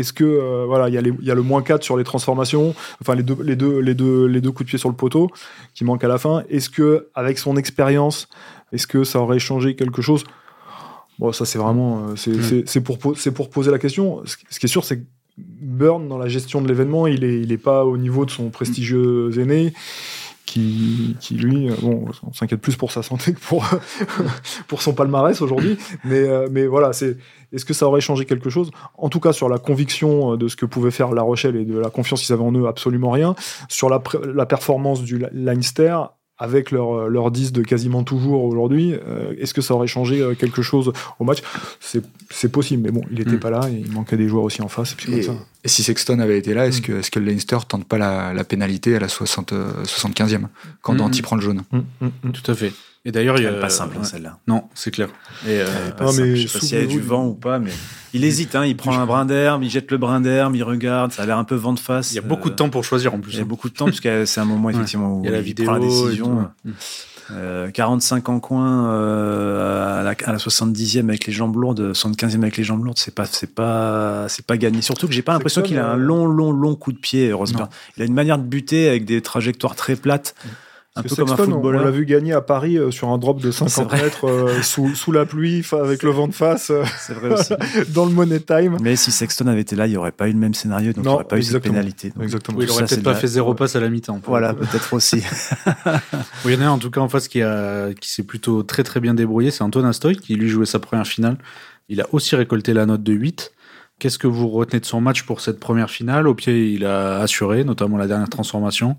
est-ce 0.00 0.12
que 0.12 0.24
euh, 0.24 0.64
voilà, 0.66 0.88
il 0.88 0.94
y, 0.94 0.98
a 0.98 1.00
y 1.00 1.34
le 1.34 1.42
moins 1.42 1.62
4 1.62 1.82
sur 1.84 1.96
les 1.96 2.04
transformations, 2.04 2.74
enfin 3.00 3.14
les 3.14 3.22
deux, 3.22 3.36
les 3.42 3.56
deux, 3.56 3.78
les 3.80 3.94
deux, 3.94 4.26
les 4.26 4.40
deux 4.40 4.50
coups 4.50 4.66
de 4.66 4.70
pied 4.70 4.78
sur 4.78 4.88
le 4.88 4.96
poteau 4.96 5.30
qui 5.74 5.84
manquent 5.84 6.04
à 6.04 6.08
la 6.08 6.18
fin. 6.18 6.42
Est-ce 6.50 6.68
que 6.70 7.08
avec 7.14 7.38
son 7.38 7.56
expérience, 7.56 8.28
est-ce 8.72 8.86
que 8.86 9.04
ça 9.04 9.20
aurait 9.20 9.38
changé 9.38 9.76
quelque 9.76 10.02
chose? 10.02 10.24
Bon, 11.18 11.32
ça 11.32 11.44
c'est 11.44 11.58
vraiment, 11.58 12.08
euh, 12.08 12.62
c'est 12.66 12.80
pour, 12.80 12.98
po- 12.98 13.14
c'est 13.14 13.30
pour 13.32 13.50
poser 13.50 13.70
la 13.70 13.78
question. 13.78 14.22
Ce 14.24 14.36
qui- 14.36 14.46
ce 14.50 14.58
qui 14.58 14.66
est 14.66 14.68
sûr, 14.70 14.84
c'est 14.84 14.98
que 15.00 15.04
Burn 15.38 16.08
dans 16.08 16.18
la 16.18 16.28
gestion 16.28 16.60
de 16.60 16.68
l'événement, 16.68 17.06
il 17.06 17.24
est, 17.24 17.40
il 17.40 17.52
est 17.52 17.56
pas 17.58 17.84
au 17.86 17.96
niveau 17.96 18.24
de 18.26 18.30
son 18.30 18.50
prestigieux 18.50 19.30
aîné. 19.38 19.72
Qui, 20.50 21.16
qui 21.20 21.34
lui, 21.34 21.70
euh, 21.70 21.74
bon, 21.80 22.06
on 22.26 22.32
s'inquiète 22.32 22.60
plus 22.60 22.74
pour 22.74 22.90
sa 22.90 23.04
santé 23.04 23.34
que 23.34 23.38
pour, 23.38 23.64
pour 24.66 24.82
son 24.82 24.94
palmarès 24.94 25.40
aujourd'hui. 25.40 25.78
Mais, 26.02 26.28
euh, 26.28 26.48
mais 26.50 26.66
voilà, 26.66 26.92
c'est, 26.92 27.18
est-ce 27.52 27.64
que 27.64 27.72
ça 27.72 27.86
aurait 27.86 28.00
changé 28.00 28.24
quelque 28.24 28.50
chose? 28.50 28.72
En 28.98 29.08
tout 29.10 29.20
cas, 29.20 29.32
sur 29.32 29.48
la 29.48 29.58
conviction 29.58 30.32
euh, 30.32 30.36
de 30.36 30.48
ce 30.48 30.56
que 30.56 30.66
pouvait 30.66 30.90
faire 30.90 31.12
La 31.12 31.22
Rochelle 31.22 31.54
et 31.54 31.64
de 31.64 31.78
la 31.78 31.88
confiance 31.88 32.22
qu'ils 32.22 32.32
avaient 32.32 32.42
en 32.42 32.50
eux, 32.50 32.66
absolument 32.66 33.12
rien. 33.12 33.36
Sur 33.68 33.88
la, 33.90 34.02
la 34.34 34.44
performance 34.44 35.04
du 35.04 35.24
Leinster, 35.30 35.98
avec 36.42 36.70
leur, 36.72 37.08
leur 37.08 37.30
10 37.30 37.52
de 37.52 37.62
quasiment 37.62 38.02
toujours 38.02 38.42
aujourd'hui, 38.44 38.94
euh, 38.94 39.34
est-ce 39.38 39.52
que 39.54 39.60
ça 39.60 39.74
aurait 39.74 39.86
changé 39.86 40.20
euh, 40.22 40.34
quelque 40.34 40.62
chose 40.62 40.90
au 41.18 41.24
match? 41.24 41.38
C'est, 41.80 42.50
possible, 42.50 42.82
mais 42.84 42.90
bon, 42.90 43.02
il 43.10 43.18
n'était 43.18 43.32
Mm. 43.36 43.40
pas 43.40 43.50
là, 43.50 43.60
et 43.70 43.74
il 43.86 43.92
manquait 43.92 44.16
des 44.16 44.26
joueurs 44.26 44.44
aussi 44.44 44.62
en 44.62 44.68
face, 44.68 44.92
et 44.92 44.96
puis 44.96 45.12
Et, 45.12 45.24
comme 45.26 45.36
ça. 45.36 45.42
et 45.64 45.68
si 45.68 45.82
Sexton 45.82 46.18
avait 46.18 46.38
été 46.38 46.54
là, 46.54 46.66
est-ce 46.66 46.78
Mm. 46.78 46.82
que, 46.84 46.92
est-ce 46.94 47.10
que 47.10 47.18
le 47.20 47.26
Leinster 47.26 47.58
tente 47.68 47.84
pas 47.84 47.98
la, 47.98 48.32
la 48.32 48.42
pénalité 48.44 48.96
à 48.96 49.00
la 49.00 49.08
60, 49.08 49.52
euh, 49.52 49.70
75e 49.84 50.48
quand 50.82 50.94
Mm. 50.94 50.96
Danti 50.96 51.22
prend 51.22 51.36
le 51.36 51.42
jaune? 51.42 51.62
Mm, 51.70 51.78
mm, 52.00 52.10
mm. 52.24 52.32
Tout 52.32 52.50
à 52.50 52.54
fait. 52.54 52.72
Et 53.04 53.12
d'ailleurs, 53.12 53.36
il 53.38 53.42
y 53.42 53.46
Elle 53.46 53.54
a. 53.54 53.58
est 53.58 53.60
pas 53.60 53.68
simple, 53.68 53.96
hein, 53.96 54.00
ouais. 54.00 54.06
celle-là. 54.06 54.38
Non, 54.46 54.64
c'est 54.74 54.90
clair. 54.90 55.08
Et, 55.46 55.50
euh, 55.50 55.66
Elle 55.84 55.88
est 55.90 55.96
pas 55.96 56.04
Non, 56.04 56.10
simple. 56.12 56.28
mais 56.28 56.36
Je 56.36 56.46
sais 56.48 56.58
pas 56.58 56.64
s'il 56.66 56.78
y 56.78 56.82
a 56.82 56.86
du 56.86 57.00
vent 57.00 57.26
ou 57.28 57.34
pas, 57.34 57.58
mais 57.58 57.70
il 58.14 58.24
hésite. 58.24 58.54
Hein, 58.54 58.64
il 58.66 58.76
prend 58.76 58.98
un 58.98 59.06
brin 59.06 59.24
d'herbe, 59.24 59.62
il 59.62 59.70
jette 59.70 59.90
le 59.90 59.98
brin 59.98 60.20
d'herbe, 60.20 60.56
il 60.56 60.62
regarde. 60.64 61.12
Ça 61.12 61.22
a 61.22 61.26
l'air 61.26 61.38
un 61.38 61.44
peu 61.44 61.54
vent 61.54 61.72
de 61.72 61.78
face. 61.80 62.12
il 62.12 62.16
y 62.16 62.18
a 62.18 62.22
beaucoup 62.22 62.50
de 62.50 62.54
temps 62.54 62.70
pour 62.70 62.84
choisir 62.84 63.12
en 63.14 63.16
Il 63.16 63.22
plus. 63.22 63.36
y 63.36 63.40
a 63.40 63.44
beaucoup 63.44 63.68
de 63.68 63.74
temps, 63.74 63.84
parce 63.86 64.00
que 64.00 64.24
c'est 64.24 64.40
un 64.40 64.44
moment 64.44 64.70
effectivement 64.70 65.18
où 65.18 65.22
Il 65.22 65.26
y 65.26 65.28
a 65.28 65.32
la 65.32 65.38
il 65.38 65.44
vidéo. 65.44 65.66
prend 65.66 65.74
la 65.74 65.80
décision. 65.80 66.48
Euh, 67.32 67.70
45 67.70 68.28
en 68.28 68.40
coin 68.40 68.90
euh, 68.92 70.00
à, 70.00 70.02
la, 70.02 70.10
à 70.24 70.32
la 70.32 70.38
70e 70.38 71.04
avec 71.04 71.26
les 71.28 71.32
jambes 71.32 71.54
lourdes, 71.54 71.92
75e 71.92 72.42
avec 72.42 72.56
les 72.56 72.64
jambes 72.64 72.84
lourdes, 72.84 72.98
c'est 72.98 73.14
pas 73.14 73.24
c'est 73.24 73.54
pas 73.54 74.26
c'est 74.28 74.44
pas 74.44 74.56
gagné. 74.56 74.82
Surtout 74.82 75.06
que 75.06 75.12
j'ai 75.12 75.22
pas 75.22 75.32
l'impression 75.32 75.62
qu'il 75.62 75.78
a 75.78 75.90
un 75.90 75.94
euh, 75.94 75.96
long 75.96 76.26
long 76.26 76.50
long 76.50 76.74
coup 76.74 76.90
de 76.92 76.98
pied. 76.98 77.32
Rosberg. 77.32 77.68
Il 77.96 78.02
a 78.02 78.06
une 78.06 78.14
manière 78.14 78.36
de 78.36 78.42
buter 78.42 78.88
avec 78.88 79.04
des 79.04 79.22
trajectoires 79.22 79.76
très 79.76 79.94
plates, 79.94 80.34
un 80.96 81.02
Parce 81.02 81.14
peu 81.14 81.22
comme 81.22 81.32
un 81.32 81.36
Sexton, 81.36 81.52
on- 81.52 81.58
On 81.60 81.70
l'a 81.70 81.78
footballeur. 81.78 81.92
vu 81.94 82.04
gagner 82.04 82.32
à 82.32 82.40
Paris 82.40 82.76
euh, 82.76 82.90
sur 82.90 83.08
un 83.10 83.18
drop 83.18 83.40
de 83.40 83.50
50 83.52 83.88
vrai. 83.88 84.02
mètres 84.02 84.26
euh, 84.28 84.60
sous, 84.62 84.94
sous 84.96 85.12
la 85.12 85.24
pluie, 85.24 85.64
avec 85.72 86.02
le 86.02 86.10
vent 86.10 86.26
de 86.26 86.34
face, 86.34 86.70
euh, 86.70 86.82
C'est 86.98 87.14
vrai 87.14 87.32
aussi. 87.32 87.54
dans 87.94 88.06
le 88.06 88.10
money 88.12 88.40
time. 88.40 88.76
Mais 88.82 88.96
si 88.96 89.12
Sexton 89.12 89.46
avait 89.46 89.60
été 89.60 89.76
là, 89.76 89.86
il 89.86 89.90
n'y 89.90 89.96
aurait 89.96 90.10
pas 90.10 90.28
eu 90.28 90.32
le 90.32 90.38
même 90.38 90.52
scénario, 90.54 90.88
donc 90.92 90.96
il 90.96 91.00
n'y 91.02 91.06
Non, 91.06 91.14
aurait 91.14 91.24
pas 91.24 91.38
eu 91.38 91.42
cette 91.44 91.62
pénalité. 91.62 92.10
Donc, 92.10 92.24
Exactement. 92.24 92.58
Oui, 92.58 92.64
il 92.64 92.66
Tout 92.66 92.72
aurait 92.74 92.82
ça, 92.88 92.94
peut-être 92.96 93.04
pas 93.04 93.12
la- 93.12 93.16
fait 93.18 93.26
zéro 93.28 93.54
passe 93.54 93.76
à 93.76 93.80
la 93.80 93.88
mi-temps. 93.88 94.20
Voilà, 94.26 94.52
peut-être 94.54 94.92
aussi. 94.92 95.22
Oui, 96.44 96.52
il 96.52 96.54
y 96.54 96.56
en 96.56 96.62
a 96.62 96.64
un, 96.66 96.70
en 96.70 96.78
tout 96.78 96.90
cas 96.90 97.00
en 97.00 97.08
face 97.08 97.28
qui, 97.28 97.40
a, 97.42 97.92
qui 97.94 98.10
s'est 98.10 98.22
plutôt 98.24 98.62
très 98.64 98.82
très 98.82 98.98
bien 99.00 99.14
débrouillé, 99.14 99.50
c'est 99.52 99.62
Antonin 99.62 99.92
Stoy 99.92 100.16
qui 100.16 100.34
lui 100.34 100.48
jouait 100.48 100.66
sa 100.66 100.78
première 100.80 101.06
finale. 101.06 101.36
Il 101.88 102.00
a 102.00 102.06
aussi 102.12 102.34
récolté 102.36 102.72
la 102.72 102.86
note 102.86 103.02
de 103.02 103.12
8. 103.12 103.52
Qu'est-ce 104.00 104.18
que 104.18 104.26
vous 104.26 104.48
retenez 104.48 104.80
de 104.80 104.86
son 104.86 105.00
match 105.00 105.22
pour 105.24 105.40
cette 105.40 105.60
première 105.60 105.90
finale? 105.90 106.26
Au 106.26 106.34
pied, 106.34 106.72
il 106.72 106.84
a 106.86 107.18
assuré, 107.18 107.64
notamment 107.64 107.96
la 107.98 108.06
dernière 108.06 108.28
transformation. 108.30 108.96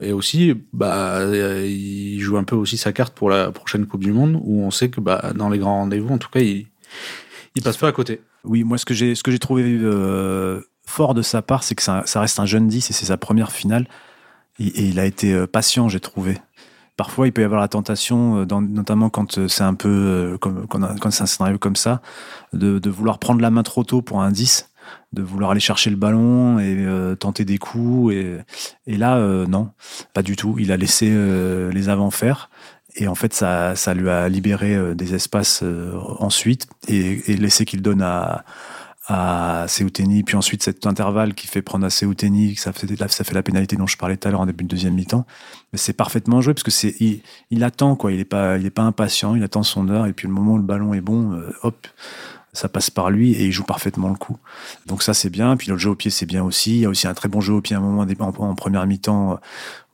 Et 0.00 0.12
aussi, 0.12 0.54
bah, 0.72 1.18
euh, 1.18 1.66
il 1.66 2.18
joue 2.20 2.36
un 2.36 2.44
peu 2.44 2.56
aussi 2.56 2.76
sa 2.76 2.92
carte 2.92 3.14
pour 3.14 3.30
la 3.30 3.52
prochaine 3.52 3.86
Coupe 3.86 4.02
du 4.02 4.12
Monde, 4.12 4.40
où 4.42 4.62
on 4.62 4.70
sait 4.70 4.88
que 4.88 5.00
bah, 5.00 5.32
dans 5.34 5.48
les 5.48 5.58
grands 5.58 5.78
rendez-vous, 5.80 6.12
en 6.12 6.18
tout 6.18 6.30
cas, 6.30 6.40
il, 6.40 6.66
passe 7.62 7.76
pas 7.76 7.88
à 7.88 7.92
côté. 7.92 8.20
Oui, 8.42 8.64
moi, 8.64 8.76
ce 8.76 8.84
que 8.84 8.94
j'ai, 8.94 9.14
ce 9.14 9.22
que 9.22 9.30
j'ai 9.30 9.38
trouvé 9.38 9.62
euh, 9.64 10.60
fort 10.84 11.14
de 11.14 11.22
sa 11.22 11.42
part, 11.42 11.62
c'est 11.62 11.74
que 11.74 11.82
ça, 11.82 12.02
reste 12.14 12.40
un 12.40 12.46
jeune 12.46 12.66
10 12.66 12.90
et 12.90 12.92
c'est 12.92 13.06
sa 13.06 13.16
première 13.16 13.52
finale. 13.52 13.86
Et, 14.58 14.88
il 14.88 14.98
a 14.98 15.06
été 15.06 15.32
euh, 15.32 15.46
patient, 15.46 15.88
j'ai 15.88 16.00
trouvé. 16.00 16.38
Parfois, 16.96 17.26
il 17.26 17.32
peut 17.32 17.42
y 17.42 17.44
avoir 17.44 17.60
la 17.60 17.68
tentation, 17.68 18.46
notamment 18.46 19.10
quand 19.10 19.48
c'est 19.48 19.64
un 19.64 19.74
peu 19.74 20.38
comme 20.40 20.68
quand 20.68 21.10
c'est 21.10 21.24
un 21.24 21.26
scénario 21.26 21.58
comme 21.58 21.74
ça, 21.74 22.02
de, 22.52 22.78
de, 22.78 22.90
vouloir 22.90 23.18
prendre 23.18 23.40
la 23.40 23.50
main 23.50 23.64
trop 23.64 23.82
tôt 23.82 24.00
pour 24.00 24.22
un 24.22 24.30
10, 24.30 24.70
de 25.12 25.22
vouloir 25.22 25.52
aller 25.52 25.60
chercher 25.60 25.90
le 25.90 25.96
ballon 25.96 26.58
et 26.58 26.76
euh, 26.78 27.14
tenter 27.14 27.44
des 27.44 27.58
coups. 27.58 28.14
Et, 28.14 28.36
et 28.86 28.96
là, 28.96 29.16
euh, 29.16 29.46
non, 29.46 29.70
pas 30.12 30.22
du 30.22 30.36
tout. 30.36 30.56
Il 30.58 30.72
a 30.72 30.76
laissé 30.76 31.08
euh, 31.10 31.70
les 31.72 31.88
avants 31.88 32.10
faire. 32.10 32.50
Et 32.96 33.08
en 33.08 33.14
fait, 33.14 33.34
ça, 33.34 33.74
ça 33.74 33.94
lui 33.94 34.08
a 34.08 34.28
libéré 34.28 34.94
des 34.94 35.14
espaces 35.14 35.64
ensuite 36.20 36.68
et, 36.86 37.28
et 37.28 37.36
laissé 37.36 37.64
qu'il 37.64 37.82
donne 37.82 38.02
à, 38.02 38.44
à 39.06 39.66
Seouteni, 39.68 40.22
puis 40.22 40.36
ensuite 40.36 40.62
cet 40.62 40.86
intervalle 40.86 41.34
qui 41.34 41.48
fait 41.48 41.60
prendre 41.60 41.84
à 41.84 41.90
Seouteni, 41.90 42.54
ça 42.54 42.72
fait, 42.72 42.86
ça 43.10 43.24
fait 43.24 43.34
la 43.34 43.42
pénalité 43.42 43.76
dont 43.76 43.88
je 43.88 43.96
parlais 43.98 44.16
tout 44.16 44.28
à 44.28 44.30
l'heure 44.30 44.40
en 44.40 44.46
début 44.46 44.64
de 44.64 44.68
deuxième 44.68 44.94
mi-temps. 44.94 45.26
Mais 45.72 45.78
c'est 45.78 45.92
parfaitement 45.92 46.40
joué 46.40 46.54
parce 46.54 46.62
que 46.62 46.70
c'est, 46.70 46.94
il, 47.00 47.20
il, 47.50 47.64
attend 47.64 47.96
quoi, 47.96 48.12
il 48.12 48.20
est 48.20 48.24
pas, 48.24 48.56
il 48.58 48.64
est 48.64 48.70
pas 48.70 48.82
impatient, 48.82 49.34
il 49.34 49.42
attend 49.42 49.64
son 49.64 49.88
heure 49.88 50.06
et 50.06 50.12
puis 50.12 50.26
le 50.26 50.32
moment 50.32 50.52
où 50.52 50.58
le 50.58 50.62
ballon 50.62 50.94
est 50.94 51.02
bon, 51.02 51.38
hop, 51.62 51.86
ça 52.54 52.68
passe 52.68 52.88
par 52.88 53.10
lui 53.10 53.32
et 53.32 53.44
il 53.44 53.52
joue 53.52 53.64
parfaitement 53.64 54.08
le 54.08 54.14
coup. 54.14 54.38
Donc 54.86 55.02
ça 55.02 55.12
c'est 55.12 55.30
bien. 55.30 55.56
Puis 55.56 55.68
le 55.68 55.76
jeu 55.76 55.90
au 55.90 55.94
pied 55.94 56.10
c'est 56.10 56.26
bien 56.26 56.42
aussi. 56.42 56.76
Il 56.76 56.80
y 56.80 56.84
a 56.86 56.88
aussi 56.88 57.06
un 57.06 57.14
très 57.14 57.28
bon 57.28 57.40
jeu 57.40 57.52
au 57.52 57.60
pied 57.60 57.76
à 57.76 57.78
un 57.78 57.82
moment 57.82 58.06
en, 58.20 58.54
première 58.54 58.86
mi-temps 58.86 59.38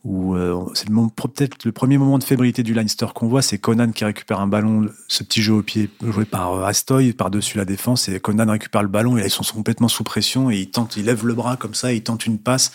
où 0.05 0.35
euh, 0.35 0.65
c'est 0.75 0.89
peut-être 0.89 1.65
le 1.65 1.73
premier 1.73 1.99
moment 1.99 2.19
de 2.19 2.25
fébrilité 2.25 2.63
du 2.63 2.73
Leinster 2.73 3.07
qu'on 3.15 3.29
voit, 3.29 3.43
c'est 3.43 3.59
Conan 3.59 3.91
qui 3.91 4.05
récupère 4.05 4.41
un 4.41 4.47
ballon, 4.47 4.87
ce 5.09 5.23
petit 5.23 5.43
jeu 5.43 5.53
au 5.53 5.63
pied 5.63 5.91
joué 6.03 6.25
par 6.25 6.55
euh, 6.55 6.65
Astoy 6.65 7.13
par-dessus 7.13 7.59
la 7.59 7.67
défense 7.67 8.09
et 8.09 8.19
Conan 8.19 8.51
récupère 8.51 8.83
le 8.83 8.89
ballon 8.89 9.19
et 9.19 9.25
ils 9.25 9.31
sont 9.31 9.45
complètement 9.53 9.89
sous 9.89 10.05
pression 10.05 10.51
et 10.51 10.57
il 10.57 10.71
tente, 10.71 10.97
il 10.97 11.05
lève 11.05 11.27
le 11.27 11.35
bras 11.35 11.57
comme 11.57 11.75
ça, 11.75 11.93
et 11.93 11.97
il 11.97 12.03
tente 12.03 12.25
une 12.25 12.39
passe 12.39 12.73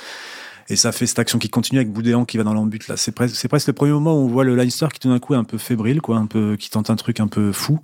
et 0.67 0.75
ça 0.75 0.91
fait 0.91 1.05
cette 1.05 1.19
action 1.19 1.37
qui 1.37 1.49
continue 1.49 1.79
avec 1.79 1.91
Boudéan 1.91 2.25
qui 2.25 2.37
va 2.37 2.43
dans 2.43 2.53
l'embut 2.53 2.87
là. 2.87 2.97
C'est 2.97 3.11
presque, 3.11 3.67
le 3.67 3.73
premier 3.73 3.91
moment 3.91 4.15
où 4.15 4.25
on 4.25 4.27
voit 4.27 4.43
le 4.43 4.55
Leinster 4.55 4.87
qui 4.91 4.99
tout 4.99 5.09
d'un 5.09 5.19
coup 5.19 5.35
est 5.35 5.37
un 5.37 5.43
peu 5.43 5.59
fébrile, 5.59 6.01
quoi, 6.01 6.17
un 6.17 6.25
peu, 6.25 6.55
qui 6.57 6.71
tente 6.71 6.89
un 6.89 6.95
truc 6.95 7.19
un 7.19 7.27
peu 7.27 7.51
fou. 7.51 7.79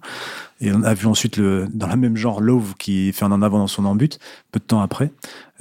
Et 0.61 0.71
on 0.71 0.81
a 0.83 0.93
vu 0.95 1.05
ensuite 1.05 1.37
le, 1.37 1.67
dans 1.71 1.87
la 1.87 1.95
même 1.95 2.17
genre 2.17 2.41
Love 2.41 2.73
qui 2.79 3.13
fait 3.13 3.23
un 3.25 3.31
en 3.31 3.43
avant 3.43 3.59
dans 3.59 3.67
son 3.67 3.85
embut, 3.85 4.17
peu 4.51 4.59
de 4.59 4.65
temps 4.65 4.81
après. 4.81 5.11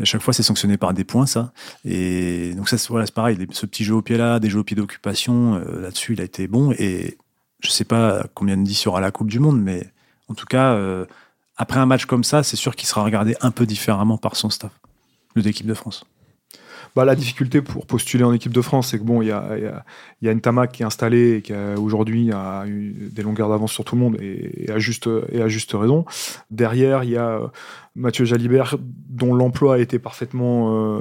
Chaque 0.03 0.23
fois, 0.23 0.33
c'est 0.33 0.43
sanctionné 0.43 0.79
par 0.79 0.95
des 0.95 1.05
points, 1.05 1.27
ça. 1.27 1.53
Et 1.85 2.55
donc 2.55 2.71
ça, 2.71 2.77
voilà, 2.89 3.05
c'est 3.05 3.15
pareil. 3.15 3.37
Ce 3.51 3.67
petit 3.67 3.85
jeu 3.85 3.95
au 3.95 4.03
pied 4.03 4.17
là, 4.17 4.41
des 4.41 4.49
jeux 4.49 4.61
au 4.61 4.65
pied 4.65 4.77
d'occupation, 4.77 5.57
euh, 5.57 5.83
là-dessus, 5.83 6.15
il 6.15 6.23
a 6.23 6.25
été 6.25 6.49
bon. 6.49 6.73
Et 6.79 7.19
je 7.61 7.69
sais 7.69 7.85
pas 7.85 8.25
combien 8.35 8.57
de 8.57 8.63
10 8.63 8.87
aura 8.87 9.01
la 9.01 9.11
Coupe 9.11 9.29
du 9.29 9.41
Monde, 9.41 9.61
mais 9.61 9.87
en 10.29 10.35
tout 10.35 10.47
cas, 10.47 10.73
euh, 10.73 11.05
après 11.59 11.81
un 11.81 11.87
match 11.87 12.07
comme 12.07 12.25
ça, 12.25 12.43
c'est 12.43 12.57
sûr 12.57 12.75
qu'il 12.77 12.89
sera 12.89 13.05
regardé 13.05 13.37
un 13.43 13.51
peu 13.51 13.67
différemment 13.67 14.17
par 14.17 14.37
son 14.37 14.49
staff, 14.49 14.73
l'équipe 15.37 15.67
de 15.67 15.75
France. 15.75 16.07
Bah, 16.97 17.05
la 17.05 17.15
difficulté 17.15 17.63
pour 17.63 17.87
postuler 17.87 18.25
en 18.25 18.33
équipe 18.33 18.53
de 18.53 18.61
France, 18.61 18.89
c'est 18.89 18.99
que 18.99 19.05
bon, 19.05 19.23
il 19.23 19.29
y 19.29 19.33
a, 19.33 19.57
y, 20.23 20.29
a, 20.29 20.33
une 20.33 20.41
Tamac 20.41 20.73
qui 20.73 20.83
est 20.83 20.87
installée 20.87 21.37
et 21.37 21.43
qui 21.43 21.53
aujourd'hui 21.79 22.33
a 22.33 22.65
eu 22.67 23.11
des 23.13 23.23
longueurs 23.23 23.49
d'avance 23.49 23.73
sur 23.73 23.85
tout 23.85 23.95
le 23.95 24.01
monde 24.01 24.17
et, 24.21 24.71
à 24.71 24.79
juste, 24.79 25.09
et 25.33 25.41
à 25.41 25.49
juste 25.49 25.73
raison. 25.73 26.05
Derrière, 26.51 27.05
il 27.05 27.11
y 27.11 27.17
a 27.17 27.29
euh, 27.29 27.49
Mathieu 27.95 28.25
Jalibert 28.25 28.77
dont 29.09 29.35
l'emploi 29.35 29.75
a 29.75 29.79
été 29.79 29.99
parfaitement, 29.99 31.01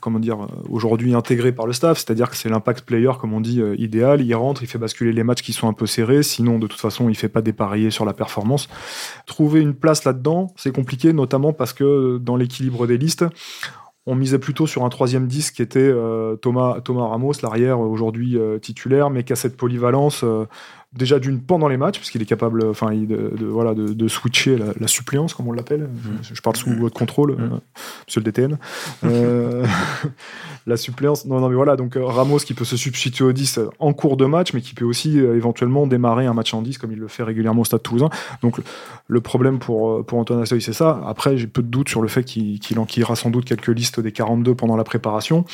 comment 0.00 0.18
dire, 0.18 0.48
aujourd'hui 0.68 1.14
intégré 1.14 1.52
par 1.52 1.66
le 1.66 1.72
staff, 1.72 1.98
c'est-à-dire 1.98 2.30
que 2.30 2.36
c'est 2.36 2.48
l'impact 2.48 2.84
player, 2.84 3.12
comme 3.20 3.32
on 3.32 3.40
dit, 3.40 3.60
euh, 3.60 3.74
idéal. 3.78 4.20
Il 4.20 4.34
rentre, 4.34 4.62
il 4.62 4.66
fait 4.66 4.78
basculer 4.78 5.12
les 5.12 5.24
matchs 5.24 5.42
qui 5.42 5.52
sont 5.52 5.68
un 5.68 5.72
peu 5.72 5.86
serrés, 5.86 6.22
sinon 6.22 6.58
de 6.58 6.66
toute 6.66 6.80
façon, 6.80 7.08
il 7.08 7.14
fait 7.14 7.28
pas 7.28 7.42
dépareiller 7.42 7.90
sur 7.90 8.04
la 8.04 8.12
performance. 8.12 8.68
Trouver 9.26 9.60
une 9.60 9.74
place 9.74 10.04
là-dedans, 10.04 10.52
c'est 10.56 10.74
compliqué, 10.74 11.12
notamment 11.12 11.52
parce 11.52 11.72
que 11.72 12.18
dans 12.18 12.36
l'équilibre 12.36 12.86
des 12.86 12.98
listes, 12.98 13.24
on 14.08 14.14
misait 14.14 14.38
plutôt 14.38 14.66
sur 14.66 14.86
un 14.86 14.88
troisième 14.88 15.26
disque 15.26 15.56
qui 15.56 15.62
était 15.62 15.80
euh, 15.80 16.34
Thomas, 16.36 16.80
Thomas 16.80 17.08
Ramos, 17.08 17.34
l'arrière 17.42 17.78
aujourd'hui 17.78 18.38
euh, 18.38 18.58
titulaire, 18.58 19.10
mais 19.10 19.22
qui 19.22 19.34
a 19.34 19.36
cette 19.36 19.54
polyvalence 19.54 20.24
euh, 20.24 20.46
déjà 20.92 21.18
d'une 21.18 21.40
pendant 21.40 21.68
les 21.68 21.76
matchs, 21.76 21.98
parce 21.98 22.10
qu'il 22.10 22.22
est 22.22 22.26
capable 22.26 22.64
enfin, 22.66 22.92
de, 22.92 23.44
voilà, 23.44 23.74
de, 23.74 24.08
switcher 24.08 24.56
la, 24.56 24.88
suppléance, 24.88 25.34
comme 25.34 25.48
on 25.48 25.52
l'appelle. 25.52 25.82
Mm. 25.82 26.22
Je, 26.22 26.40
parle 26.40 26.56
sous 26.56 26.70
votre 26.70 26.98
contrôle, 26.98 27.32
mm. 27.32 27.60
monsieur 28.06 28.20
le 28.20 28.24
DTN. 28.24 28.58
la 30.66 30.76
suppléance, 30.76 31.26
non, 31.26 31.40
non, 31.40 31.48
mais 31.48 31.54
voilà, 31.54 31.76
donc 31.76 31.96
Ramos 31.96 32.38
qui 32.38 32.54
peut 32.54 32.64
se 32.64 32.76
substituer 32.76 33.24
au 33.24 33.32
10 33.32 33.60
en 33.78 33.92
cours 33.92 34.16
de 34.16 34.24
match, 34.24 34.52
mais 34.54 34.60
qui 34.60 34.74
peut 34.74 34.84
aussi 34.84 35.18
éventuellement 35.18 35.86
démarrer 35.86 36.26
un 36.26 36.34
match 36.34 36.54
en 36.54 36.62
10 36.62 36.78
comme 36.78 36.92
il 36.92 36.98
le 36.98 37.08
fait 37.08 37.22
régulièrement 37.22 37.62
au 37.62 37.64
Stade 37.64 37.82
Toulousain. 37.82 38.10
Donc 38.42 38.60
le 39.06 39.20
problème 39.20 39.58
pour, 39.58 40.04
pour 40.04 40.18
Antoine 40.18 40.40
Assoy, 40.40 40.60
c'est 40.60 40.72
ça. 40.72 41.02
Après, 41.06 41.36
j'ai 41.36 41.46
peu 41.46 41.62
de 41.62 41.68
doutes 41.68 41.88
sur 41.88 42.02
le 42.02 42.08
fait 42.08 42.24
qu'il 42.24 42.58
qu 42.60 42.76
enquillera 42.78 43.16
sans 43.16 43.30
doute 43.30 43.44
quelques 43.44 43.68
listes 43.68 44.00
des 44.00 44.12
42 44.12 44.54
pendant 44.54 44.76
la 44.76 44.84
préparation 44.84 45.44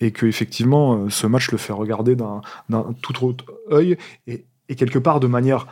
et 0.00 0.10
que 0.10 0.26
effectivement 0.26 0.94
euh, 0.94 1.10
ce 1.10 1.26
match 1.26 1.50
le 1.50 1.58
fait 1.58 1.72
regarder 1.72 2.16
d'un 2.16 2.40
tout 3.02 3.24
autre 3.24 3.44
œil 3.70 3.96
et, 4.26 4.44
quelque 4.74 4.98
part 4.98 5.20
de 5.20 5.26
manière 5.26 5.66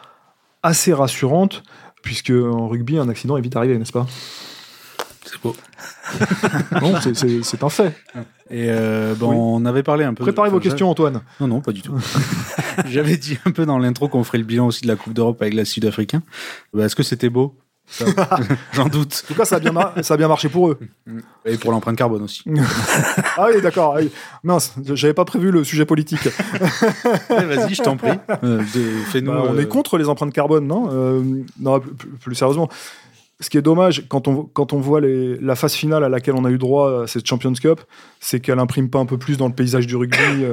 assez 0.63 0.93
rassurante 0.93 1.63
puisque 2.03 2.31
en 2.31 2.69
rugby 2.69 2.99
un 2.99 3.09
accident 3.09 3.37
est 3.37 3.41
vite 3.41 3.57
arrivé, 3.57 3.79
n'est-ce 3.79 3.93
pas? 3.93 4.07
C'est 5.25 5.41
beau. 5.43 5.55
non, 6.81 6.95
c'est 7.01 7.59
un 7.59 7.69
fait. 7.69 7.95
Et 8.51 8.67
euh, 8.69 9.15
bon, 9.15 9.33
on 9.33 9.65
avait 9.65 9.83
parlé 9.83 10.05
un 10.05 10.15
peu. 10.15 10.25
Préparez 10.25 10.51
vos 10.51 10.61
questions, 10.61 10.91
Antoine. 10.91 11.21
Non, 11.41 11.47
non, 11.47 11.61
pas 11.61 11.73
du 11.73 11.83
tout. 11.83 11.95
J'avais 12.87 13.17
dit 13.17 13.39
un 13.45 13.51
peu 13.51 13.67
dans 13.67 13.79
l'intro 13.79 14.09
qu'on 14.09 14.25
ferait 14.25 14.39
le 14.39 14.45
bilan 14.45 14.67
aussi 14.67 14.83
de 14.83 14.89
la 14.89 14.97
Coupe 14.97 15.13
d'Europe 15.13 15.41
avec 15.41 15.55
la 15.55 15.65
Sud-Africain. 15.65 16.23
Bah, 16.73 16.87
est-ce 16.87 16.97
que 16.97 17.03
c'était 17.03 17.29
beau? 17.29 17.55
J'en 18.72 18.88
doute. 18.88 19.22
En 19.24 19.29
tout 19.29 19.35
cas, 19.35 19.44
ça 19.44 19.57
a 19.57 19.59
bien, 19.59 19.72
ça 20.03 20.14
a 20.14 20.16
bien 20.16 20.29
marché 20.29 20.48
pour 20.48 20.70
eux. 20.70 20.79
Et 21.44 21.57
pour 21.57 21.72
l'empreinte 21.72 21.96
carbone 21.96 22.22
aussi. 22.22 22.42
ah 23.37 23.48
oui, 23.53 23.61
d'accord. 23.61 23.96
Ah 23.98 24.03
Mince, 24.44 24.74
j'avais 24.94 25.14
pas 25.14 25.24
prévu 25.24 25.50
le 25.50 25.64
sujet 25.64 25.85
politique. 25.85 26.22
Vas-y, 27.29 27.74
je 27.74 27.83
t'en 27.83 27.96
prie. 27.96 28.18
Euh, 28.44 28.62
bah, 29.22 29.44
on 29.48 29.59
est 29.59 29.62
euh, 29.62 29.66
contre 29.66 29.98
les 29.98 30.09
empreintes 30.09 30.33
carbone, 30.33 30.66
non? 30.66 30.88
Euh, 30.90 31.22
Non, 31.59 31.81
plus, 32.20 32.35
sérieusement. 32.35 32.68
Ce 33.40 33.48
qui 33.48 33.57
est 33.57 33.62
dommage 33.62 34.05
quand 34.09 34.29
on, 34.29 34.42
quand 34.44 34.74
on 34.74 34.81
voit 34.81 35.00
les, 35.00 35.37
la 35.38 35.57
phase 35.57 35.72
finale 35.72 36.05
à 36.05 36.11
laquelle 36.11 36.35
on 36.35 36.44
a 36.44 36.50
eu 36.50 36.59
droit 36.59 37.03
à 37.03 37.07
cette 37.07 37.26
Champions 37.26 37.55
Cup, 37.55 37.81
c'est 38.20 38.40
qu'elle 38.40 38.59
imprime 38.59 38.90
pas 38.90 38.98
un 38.98 39.07
peu 39.07 39.16
plus 39.16 39.38
dans 39.38 39.48
le 39.48 39.55
paysage 39.55 39.87
du 39.87 39.96
rugby. 39.96 40.44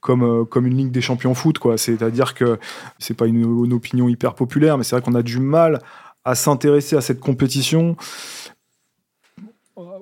comme, 0.00 0.46
comme 0.46 0.66
une 0.66 0.76
ligue 0.76 0.92
des 0.92 1.00
champions 1.00 1.34
foot, 1.34 1.58
quoi. 1.58 1.76
C'est-à-dire 1.76 2.34
que 2.34 2.58
c'est 3.00 3.14
pas 3.14 3.26
une, 3.26 3.64
une, 3.64 3.72
opinion 3.72 4.08
hyper 4.08 4.34
populaire, 4.34 4.78
mais 4.78 4.84
c'est 4.84 4.94
vrai 4.94 5.02
qu'on 5.02 5.16
a 5.16 5.22
du 5.22 5.40
mal 5.40 5.80
à 6.28 6.34
s'intéresser 6.34 6.94
à 6.94 7.00
cette 7.00 7.20
compétition 7.20 7.96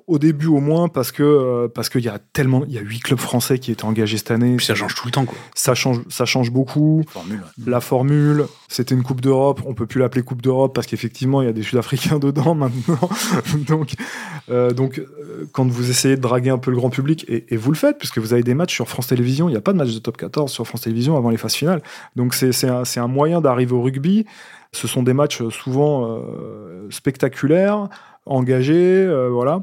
au 0.07 0.19
début 0.19 0.47
au 0.47 0.61
moins 0.61 0.89
parce 0.89 1.11
que 1.11 1.23
euh, 1.23 1.69
parce 1.69 1.89
qu'il 1.89 2.03
y 2.03 2.09
a 2.09 2.19
tellement 2.33 2.65
il 2.67 2.73
y 2.73 2.79
a 2.79 2.81
huit 2.81 3.01
clubs 3.01 3.19
français 3.19 3.59
qui 3.59 3.73
étaient 3.73 3.85
engagés 3.85 4.19
cette 4.19 4.31
année. 4.31 4.57
Puis 4.57 4.67
ça 4.67 4.75
change 4.75 4.95
tout 4.95 5.07
le 5.07 5.11
temps 5.11 5.25
quoi. 5.25 5.37
Ça 5.55 5.75
change 5.75 6.01
ça 6.09 6.25
change 6.25 6.53
beaucoup. 6.53 7.03
Formule, 7.09 7.43
La 7.67 7.81
formule, 7.81 8.47
c'était 8.69 8.95
une 8.95 9.03
Coupe 9.03 9.21
d'Europe, 9.21 9.63
on 9.67 9.75
peut 9.75 9.87
plus 9.87 10.01
l'appeler 10.01 10.23
Coupe 10.23 10.43
d'Europe 10.43 10.75
parce 10.75 10.87
qu'effectivement 10.87 11.43
il 11.43 11.47
y 11.47 11.49
a 11.49 11.53
des 11.53 11.63
Sud-Africains 11.63 12.19
dedans 12.21 12.55
maintenant. 12.55 13.11
donc 13.67 13.95
euh, 14.51 14.73
donc 14.73 14.99
euh, 14.99 15.49
quand 15.53 15.67
vous 15.67 15.91
essayez 15.91 16.17
de 16.17 16.21
draguer 16.21 16.51
un 16.51 16.59
peu 16.59 16.71
le 16.71 16.77
grand 16.77 16.91
public 16.91 17.25
et, 17.29 17.53
et, 17.53 17.57
vous 17.57 17.73
le 17.73 17.77
faites 17.77 17.99
puisque 17.99 18.19
vous 18.19 18.33
avez 18.33 18.43
des 18.43 18.55
matchs 18.55 18.75
sur 18.75 18.89
France 18.89 19.09
Télévisions, 19.09 19.49
il 19.49 19.53
n'y 19.53 19.59
a 19.59 19.61
pas 19.61 19.73
de 19.73 19.79
match 19.79 19.93
de 19.93 19.99
top 19.99 20.17
14 20.17 20.53
sur 20.53 20.67
France 20.67 20.83
Télévisions 20.83 21.17
avant 21.17 21.31
les 21.31 21.37
phases 21.37 21.55
finales. 21.55 21.83
Donc 22.15 22.35
c'est 22.35 22.53
c'est 22.53 22.69
un, 22.69 22.85
un 22.97 23.09
moyen 23.09 23.41
d'arriver 23.41 23.73
au 23.73 23.83
rugby 23.83 24.25
ce 24.77 24.87
sont 24.87 25.03
des 25.03 25.15
matchs 25.15 25.43
souvent 25.49 26.07
euh, 26.07 26.87
spectaculaires, 26.91 27.89
engagés, 28.27 28.75
euh, 28.75 29.29
voilà. 29.29 29.63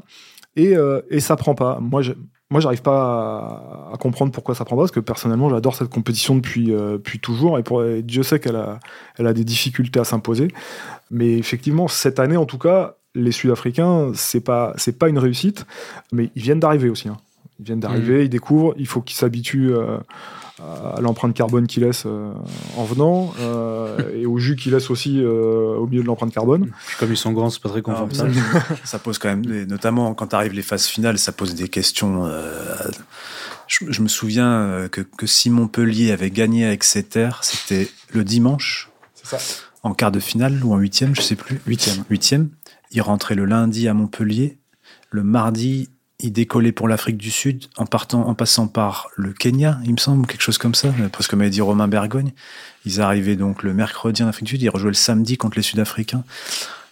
Et, 0.56 0.76
euh, 0.76 1.02
et 1.10 1.20
ça 1.20 1.36
prend 1.36 1.54
pas. 1.54 1.78
Moi, 1.80 2.02
je, 2.02 2.12
moi, 2.50 2.60
j'arrive 2.60 2.82
pas 2.82 3.90
à, 3.92 3.96
comprendre 3.98 4.32
pourquoi 4.32 4.54
ça 4.54 4.64
prend 4.64 4.76
pas, 4.76 4.82
parce 4.82 4.92
que 4.92 5.00
personnellement, 5.00 5.48
j'adore 5.48 5.74
cette 5.74 5.88
compétition 5.88 6.36
depuis, 6.36 6.66
depuis 6.66 7.18
toujours, 7.18 7.58
et, 7.58 7.62
pour, 7.62 7.82
Dieu 7.82 8.22
sait 8.22 8.38
qu'elle 8.38 8.56
a, 8.56 8.78
elle 9.18 9.26
a 9.26 9.32
des 9.32 9.44
difficultés 9.44 9.98
à 9.98 10.04
s'imposer. 10.04 10.48
Mais 11.10 11.36
effectivement, 11.38 11.88
cette 11.88 12.20
année, 12.20 12.36
en 12.36 12.46
tout 12.46 12.58
cas, 12.58 12.96
les 13.14 13.32
Sud-Africains, 13.32 14.12
c'est 14.14 14.40
pas, 14.40 14.72
c'est 14.76 14.98
pas 14.98 15.08
une 15.08 15.18
réussite, 15.18 15.66
mais 16.12 16.30
ils 16.34 16.42
viennent 16.42 16.60
d'arriver 16.60 16.88
aussi. 16.88 17.08
Hein. 17.08 17.16
Ils 17.60 17.66
viennent 17.66 17.80
d'arriver, 17.80 18.18
mmh. 18.18 18.24
ils 18.24 18.28
découvrent, 18.28 18.74
il 18.76 18.86
faut 18.86 19.00
qu'ils 19.00 19.16
s'habituent 19.16 19.74
à 20.62 21.00
l'empreinte 21.00 21.34
carbone 21.34 21.66
qu'il 21.66 21.82
laisse 21.82 22.04
euh, 22.06 22.32
en 22.76 22.84
venant 22.84 23.34
euh, 23.40 23.98
et 24.14 24.24
au 24.24 24.38
jus 24.38 24.54
qu'il 24.54 24.72
laisse 24.72 24.88
aussi 24.88 25.20
euh, 25.20 25.76
au 25.76 25.86
milieu 25.88 26.02
de 26.02 26.06
l'empreinte 26.06 26.32
carbone. 26.32 26.70
comme 27.00 27.10
ils 27.10 27.16
sont 27.16 27.32
grands, 27.32 27.50
c'est 27.50 27.60
pas 27.60 27.68
très 27.68 27.82
confortable. 27.82 28.32
ça, 28.84 29.00
pose 29.00 29.18
quand 29.18 29.28
même, 29.28 29.44
notamment 29.66 30.14
quand 30.14 30.32
arrivent 30.32 30.52
les 30.52 30.62
phases 30.62 30.86
finales, 30.86 31.18
ça 31.18 31.32
pose 31.32 31.56
des 31.56 31.68
questions. 31.68 32.30
Je, 33.66 34.00
me 34.00 34.08
souviens 34.08 34.88
que, 34.90 35.00
que 35.00 35.26
si 35.26 35.50
Montpellier 35.50 36.12
avait 36.12 36.30
gagné 36.30 36.66
avec 36.66 36.84
Exeter, 36.84 37.30
c'était 37.42 37.88
le 38.12 38.22
dimanche. 38.22 38.90
Ça. 39.22 39.38
En 39.82 39.94
quart 39.94 40.12
de 40.12 40.20
finale 40.20 40.62
ou 40.64 40.72
en 40.72 40.76
huitième, 40.76 41.16
je 41.16 41.22
sais 41.22 41.36
plus. 41.36 41.60
Huitième. 41.66 42.04
Huitième. 42.10 42.50
Il 42.92 43.00
rentrait 43.02 43.34
le 43.34 43.44
lundi 43.44 43.88
à 43.88 43.94
Montpellier. 43.94 44.58
Le 45.10 45.22
mardi, 45.22 45.88
ils 46.24 46.32
décollaient 46.32 46.72
pour 46.72 46.88
l'Afrique 46.88 47.18
du 47.18 47.30
Sud 47.30 47.66
en 47.76 47.84
partant, 47.84 48.26
en 48.26 48.34
passant 48.34 48.66
par 48.66 49.08
le 49.14 49.34
Kenya, 49.34 49.78
il 49.84 49.92
me 49.92 49.98
semble, 49.98 50.26
quelque 50.26 50.40
chose 50.40 50.56
comme 50.56 50.74
ça, 50.74 50.88
parce 51.12 51.28
que 51.28 51.36
m'avait 51.36 51.50
dit 51.50 51.60
Romain 51.60 51.86
Bergogne. 51.86 52.32
Ils 52.86 53.02
arrivaient 53.02 53.36
donc 53.36 53.62
le 53.62 53.74
mercredi 53.74 54.22
en 54.22 54.28
Afrique 54.28 54.46
du 54.46 54.52
Sud, 54.52 54.62
ils 54.62 54.70
rejouaient 54.70 54.88
le 54.88 54.94
samedi 54.94 55.36
contre 55.36 55.58
les 55.58 55.62
Sud-Africains. 55.62 56.24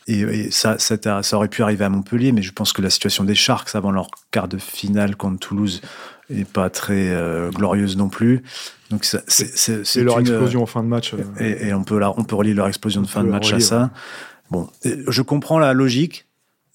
Et, 0.06 0.50
ça, 0.50 0.78
ça, 0.78 1.22
ça, 1.22 1.36
aurait 1.36 1.48
pu 1.48 1.62
arriver 1.62 1.84
à 1.84 1.88
Montpellier, 1.88 2.32
mais 2.32 2.42
je 2.42 2.52
pense 2.52 2.74
que 2.74 2.82
la 2.82 2.90
situation 2.90 3.24
des 3.24 3.34
Sharks 3.34 3.74
avant 3.74 3.90
leur 3.90 4.10
quart 4.30 4.48
de 4.48 4.58
finale 4.58 5.16
contre 5.16 5.38
Toulouse 5.38 5.80
est 6.28 6.44
pas 6.44 6.68
très 6.68 7.08
euh, 7.08 7.50
glorieuse 7.50 7.96
non 7.96 8.10
plus. 8.10 8.42
Donc 8.90 9.04
c'est 9.04 10.02
leur 10.02 10.20
explosion 10.20 10.62
en 10.62 10.66
fin 10.66 10.82
de 10.82 10.88
match. 10.88 11.14
Euh, 11.14 11.22
et, 11.38 11.72
on 11.72 11.84
peut 11.84 11.98
là, 11.98 12.12
on 12.18 12.24
peut 12.24 12.36
relier 12.36 12.52
leur 12.52 12.68
explosion 12.68 13.00
de 13.00 13.06
fin 13.06 13.24
de 13.24 13.30
match 13.30 13.50
à 13.52 13.60
ça. 13.60 13.90
Bon, 14.50 14.68
je 14.84 15.22
comprends 15.22 15.58
la 15.58 15.72
logique. 15.72 16.26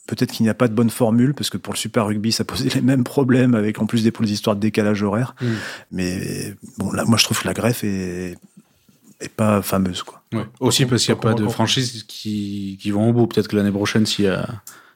Peut-être 0.07 0.31
qu'il 0.31 0.43
n'y 0.45 0.49
a 0.49 0.53
pas 0.53 0.67
de 0.67 0.73
bonne 0.73 0.89
formule, 0.89 1.33
parce 1.33 1.49
que 1.49 1.57
pour 1.57 1.73
le 1.73 1.77
Super 1.77 2.07
Rugby, 2.07 2.31
ça 2.31 2.43
posait 2.43 2.69
les 2.75 2.81
mêmes 2.81 3.03
problèmes, 3.03 3.53
avec 3.53 3.79
en 3.79 3.85
plus 3.85 4.03
des, 4.03 4.11
histoires 4.31 4.55
de 4.55 4.61
décalage 4.61 5.03
horaire. 5.03 5.35
Mm. 5.41 5.45
Mais 5.91 6.55
bon, 6.77 6.91
là, 6.91 7.03
moi, 7.05 7.17
je 7.17 7.23
trouve 7.25 7.41
que 7.41 7.47
la 7.47 7.53
greffe 7.53 7.83
est, 7.83 8.35
est 9.19 9.29
pas 9.29 9.61
fameuse. 9.61 10.03
Quoi. 10.03 10.23
Aussi 10.59 10.85
parce 10.85 11.03
qu'il 11.03 11.13
n'y 11.13 11.19
a 11.19 11.21
pas 11.21 11.33
de 11.33 11.47
franchises 11.47 12.03
qui, 12.07 12.77
qui 12.81 12.91
vont 12.91 13.09
au 13.09 13.13
bout. 13.13 13.27
Peut-être 13.27 13.47
que 13.47 13.55
l'année 13.55 13.71
prochaine, 13.71 14.05
s'il 14.05 14.25
y 14.25 14.29
a 14.29 14.47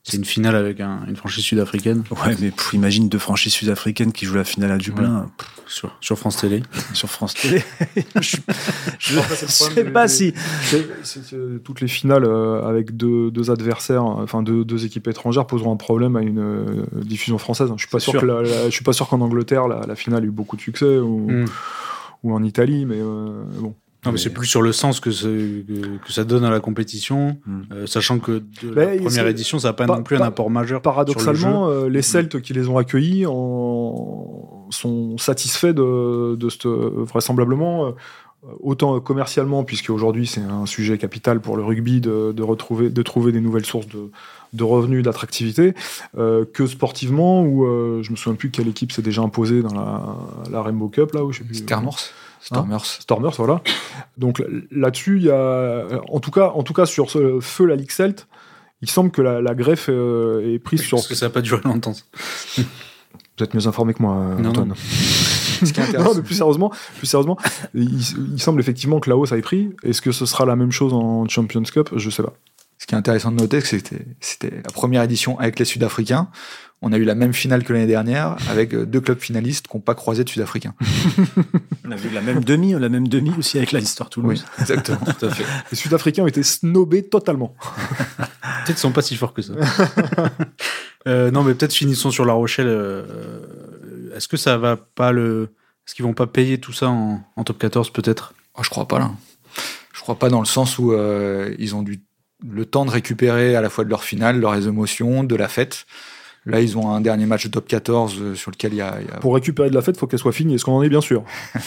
c'est 0.04 0.18
une 0.18 0.26
finale 0.26 0.56
avec 0.56 0.80
une 0.80 1.16
franchise 1.16 1.44
sud-africaine. 1.44 2.04
Ouais, 2.10 2.36
mais 2.40 2.52
imagine 2.74 3.08
deux 3.08 3.20
franchises 3.20 3.54
sud-africaines 3.54 4.12
qui 4.12 4.26
jouent 4.26 4.36
la 4.36 4.44
finale 4.44 4.72
à 4.72 4.78
Dublin. 4.78 5.30
Sur, 5.68 5.96
sur, 6.02 6.18
France 6.18 6.38
Télé. 6.38 6.64
sur 6.94 7.08
France 7.08 7.36
Télé. 7.36 7.64
je 8.20 8.38
je 9.02 9.20
sais 9.48 9.86
pas 9.86 10.08
si. 10.08 10.34
toutes 11.64 11.82
les 11.82 11.88
finales 11.88 12.24
euh, 12.24 12.64
avec 12.64 12.96
deux, 12.96 13.32
deux, 13.32 13.50
adversaires, 13.50 14.04
enfin 14.04 14.44
deux, 14.44 14.64
deux, 14.64 14.86
équipes 14.86 15.08
étrangères 15.08 15.48
poseront 15.48 15.74
un 15.74 15.78
problème 15.78 16.16
à 16.16 16.22
une 16.22 16.40
euh, 16.40 16.86
diffusion 17.04 17.38
française. 17.38 17.72
Je 17.76 17.82
suis 17.82 17.90
pas 17.90 18.00
sûr, 18.00 18.22
que 18.22 18.44
je 18.46 18.70
suis 18.70 18.84
pas 18.84 18.94
sûr 18.94 19.08
qu'en 19.08 19.22
Angleterre 19.22 19.68
la, 19.68 19.82
la, 19.88 19.96
finale 19.96 20.24
ait 20.24 20.28
eu 20.28 20.32
beaucoup 20.32 20.56
de 20.56 20.62
succès 20.62 20.98
ou, 21.00 21.30
hmm. 21.30 21.46
ou 22.24 22.34
en 22.34 22.44
Italie, 22.44 22.86
mais 22.86 23.00
euh, 23.00 23.44
bon. 23.60 23.74
Non, 24.06 24.12
mais 24.12 24.18
c'est 24.18 24.32
plus 24.32 24.48
sur 24.48 24.64
le 24.64 24.72
sens 24.72 25.00
que, 25.00 25.10
que, 25.12 26.12
ça 26.12 26.24
donne 26.24 26.44
à 26.44 26.50
la 26.50 26.60
compétition, 26.60 27.38
hmm. 27.46 27.62
euh, 27.72 27.86
sachant 27.86 28.18
que 28.18 28.42
de 28.64 28.74
la 28.74 28.98
première 28.98 29.28
édition, 29.28 29.60
ça 29.60 29.70
n'a 29.70 29.74
pas, 29.74 29.86
non 29.86 30.02
plus 30.02 30.18
un 30.18 30.22
apport 30.22 30.50
majeur. 30.50 30.82
Paradoxalement, 30.82 31.70
euh, 31.70 31.88
les 31.88 32.02
Celtes 32.02 32.42
qui 32.42 32.54
les 32.54 32.68
ont 32.68 32.80
accueillis 32.80 33.28
en... 33.28 34.68
sont 34.72 35.20
satisfaits 35.20 35.74
de, 35.74 36.36
de 36.36 36.50
ce, 36.50 36.68
vraisemblablement, 36.68 37.90
euh, 37.90 37.92
autant 38.60 39.00
commercialement, 39.00 39.64
puisque 39.64 39.90
aujourd'hui 39.90 40.28
c'est 40.28 40.42
un 40.42 40.66
sujet 40.66 40.98
capital 40.98 41.42
pour 41.42 41.58
le 41.58 41.64
rugby 41.64 42.02
de, 42.02 42.32
de, 42.32 42.44
retrouver, 42.44 42.90
de 42.90 43.02
trouver 43.02 43.32
des 43.32 43.42
nouvelles 43.42 43.66
sources 43.66 43.88
de, 43.88 44.10
de 44.54 44.64
revenus, 44.64 45.04
d'attractivité, 45.04 45.74
que 46.16 46.68
sportivement, 46.68 47.44
où 47.44 47.66
je 48.02 48.10
me 48.12 48.16
souviens 48.16 48.36
plus 48.36 48.50
quelle 48.50 48.68
équipe 48.68 48.92
s'est 48.92 49.04
déjà 49.04 49.22
imposée 49.22 49.62
dans 49.62 49.74
la, 49.74 50.16
la 50.52 50.62
Rainbow 50.64 50.90
Cup, 50.90 51.14
là, 51.14 51.24
où 51.24 51.32
je 51.32 51.40
sais 51.40 51.44
plus. 51.44 51.56
Stormers. 52.42 52.86
Stormers, 52.86 53.36
voilà. 53.38 53.62
Donc 54.18 54.44
là-dessus, 54.72 55.18
il 55.18 55.24
y 55.24 55.30
a, 55.30 55.86
en 56.10 56.20
tout 56.20 56.32
cas, 56.32 56.50
en 56.56 56.64
tout 56.64 56.74
cas 56.74 56.86
sur 56.86 57.10
ce 57.10 57.40
feu 57.40 57.66
la 57.66 57.76
Ligue 57.76 57.92
Celt, 57.92 58.28
il 58.82 58.90
semble 58.90 59.12
que 59.12 59.22
la, 59.22 59.56
greffe 59.56 59.88
euh, 59.90 60.56
est 60.56 60.60
prise 60.60 60.82
sur. 60.82 60.98
Parce 60.98 61.08
que 61.08 61.16
ça 61.16 61.28
n'a 61.28 61.30
pas 61.30 61.42
duré 61.42 61.62
longtemps. 61.64 61.94
Vous 62.58 63.44
êtes 63.44 63.54
mieux 63.54 63.68
informé 63.68 63.94
que 63.94 64.02
moi, 64.02 64.14
Antoine. 64.44 64.70
Non. 64.70 64.76
mais 66.16 66.22
plus 66.22 66.36
sérieusement, 66.36 66.72
plus 66.98 67.08
sérieusement 67.08 67.38
il, 67.74 68.02
semble 68.40 68.60
effectivement 68.60 69.00
que 69.00 69.10
la 69.10 69.18
hausse 69.18 69.32
ait 69.32 69.42
pris. 69.42 69.70
Est-ce 69.84 70.02
que 70.02 70.12
ce 70.12 70.26
sera 70.26 70.46
la 70.46 70.56
même 70.56 70.72
chose 70.72 70.94
en 70.94 71.28
Champions 71.28 71.64
Cup? 71.64 71.90
Je 71.96 72.10
sais 72.10 72.24
pas. 72.24 72.34
Ce 72.78 72.88
qui 72.88 72.96
est 72.96 72.98
intéressant 72.98 73.32
de 73.32 73.38
noter, 73.38 73.62
c'est 73.62 73.82
que 73.82 73.96
c'était 74.20 74.50
la 74.50 74.72
première 74.74 75.04
édition 75.04 75.38
avec 75.40 75.60
les 75.60 75.66
Sud-Africains 75.66 76.30
on 76.82 76.92
a 76.92 76.98
eu 76.98 77.04
la 77.04 77.16
même 77.16 77.34
finale 77.34 77.64
que 77.64 77.74
l'année 77.74 77.88
dernière 77.88 78.38
avec 78.50 78.74
euh, 78.74 78.86
deux 78.86 79.02
clubs 79.02 79.20
finalistes 79.20 79.68
qui 79.68 79.78
n'ont 79.78 79.82
pas 79.82 79.94
croisé 79.94 80.24
de 80.24 80.30
Sud-Africains. 80.30 80.74
on 81.86 81.92
a 81.92 81.96
vu 81.96 82.10
la 82.10 82.22
même 82.22 82.44
demi, 82.44 82.74
la 82.74 82.90
même 82.90 83.08
demi 83.08 83.32
aussi 83.38 83.58
avec 83.58 83.72
la 83.72 83.80
Histoire 83.80 84.10
Toulouse. 84.10 84.44
Oui, 84.44 84.62
exactement, 84.62 85.00
tout 85.00 85.26
à 85.26 85.30
fait. 85.30 85.44
Les 85.72 85.78
Sud-Africains 85.78 86.24
ont 86.24 86.28
été 86.28 86.42
snobés 86.42 87.04
totalement. 87.04 87.56
peut-être 87.78 88.66
qu'ils 88.66 88.78
sont 88.78 88.92
pas 88.92 89.04
si 89.04 89.16
forts 89.16 89.34
que 89.34 89.42
ça. 89.42 89.54
Euh, 91.08 91.32
non, 91.32 91.42
mais 91.42 91.56
peut-être 91.56 91.74
finissons 91.74 92.12
sur 92.12 92.26
La 92.26 92.34
Rochelle. 92.34 92.68
Euh, 92.68 93.04
est-ce 94.22 94.28
que 94.28 94.38
ça 94.38 94.58
va 94.58 94.78
pas 94.78 95.12
le, 95.12 95.50
est-ce 95.88 95.96
qu'ils 95.96 96.06
vont 96.06 96.14
pas 96.14 96.28
payer 96.28 96.60
tout 96.60 96.74
ça 96.74 96.90
en, 96.90 97.44
top 97.44 97.58
14 97.58 97.90
peut-être? 97.90 98.36
Oh, 98.56 98.62
Je 98.64 98.70
crois 98.70 98.88
pas 98.88 99.00
là. 99.00 99.10
Je 99.94 100.02
crois 100.02 100.20
pas 100.20 100.30
dans 100.30 100.40
le 100.40 100.46
sens 100.46 100.78
où 100.78 100.94
ils 100.94 101.76
ont 101.76 101.82
dû 101.82 102.04
le 102.48 102.66
temps 102.66 102.86
de 102.86 102.92
récupérer 102.92 103.56
à 103.56 103.62
la 103.62 103.70
fois 103.70 103.84
de 103.84 103.90
leur 103.90 104.04
finale, 104.04 104.40
leurs 104.40 104.68
émotions, 104.68 105.24
de 105.24 105.36
la 105.36 105.48
fête. 105.48 105.86
Là, 106.46 106.60
ils 106.60 106.78
ont 106.78 106.90
un 106.90 107.02
dernier 107.02 107.28
match 107.28 107.46
de 107.46 107.52
top 107.52 107.68
14 107.68 108.16
euh, 108.20 108.36
sur 108.36 108.50
lequel 108.50 108.74
il 108.74 108.78
y, 108.78 108.82
a, 108.82 108.98
Pour 109.20 109.36
récupérer 109.36 109.70
de 109.70 109.76
la 109.76 109.82
fête, 109.84 109.96
il 109.96 110.00
faut 110.00 110.08
qu'elle 110.08 110.20
soit 110.20 110.32
finie. 110.32 110.56
Est-ce 110.56 110.66
qu'on 110.66 110.74
en 110.74 110.84
est 110.84 110.90
bien 110.90 111.02
sûr? 111.02 111.24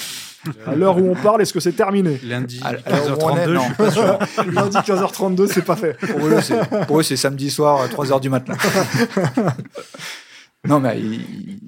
À 0.67 0.75
l'heure 0.75 0.99
où 0.99 1.11
on 1.11 1.15
parle, 1.15 1.41
est-ce 1.41 1.55
que 1.55 1.61
c'est 1.61 1.73
terminé? 1.73 2.21
Lundi 2.23 2.61
15h32, 2.61 3.55
je 3.55 3.61
suis 3.61 3.75
pas 3.75 3.91
sûr. 3.91 4.19
Lundi 4.53 4.77
15h32, 4.77 5.47
c'est 5.51 5.65
pas 5.65 5.75
fait. 5.75 5.97
Pour 6.87 6.99
eux, 7.01 7.03
c'est 7.03 7.17
samedi 7.17 7.51
soir, 7.51 7.89
3h 7.89 8.21
du 8.21 8.29
matin. 8.29 8.53
Non, 10.67 10.81
mais 10.81 10.99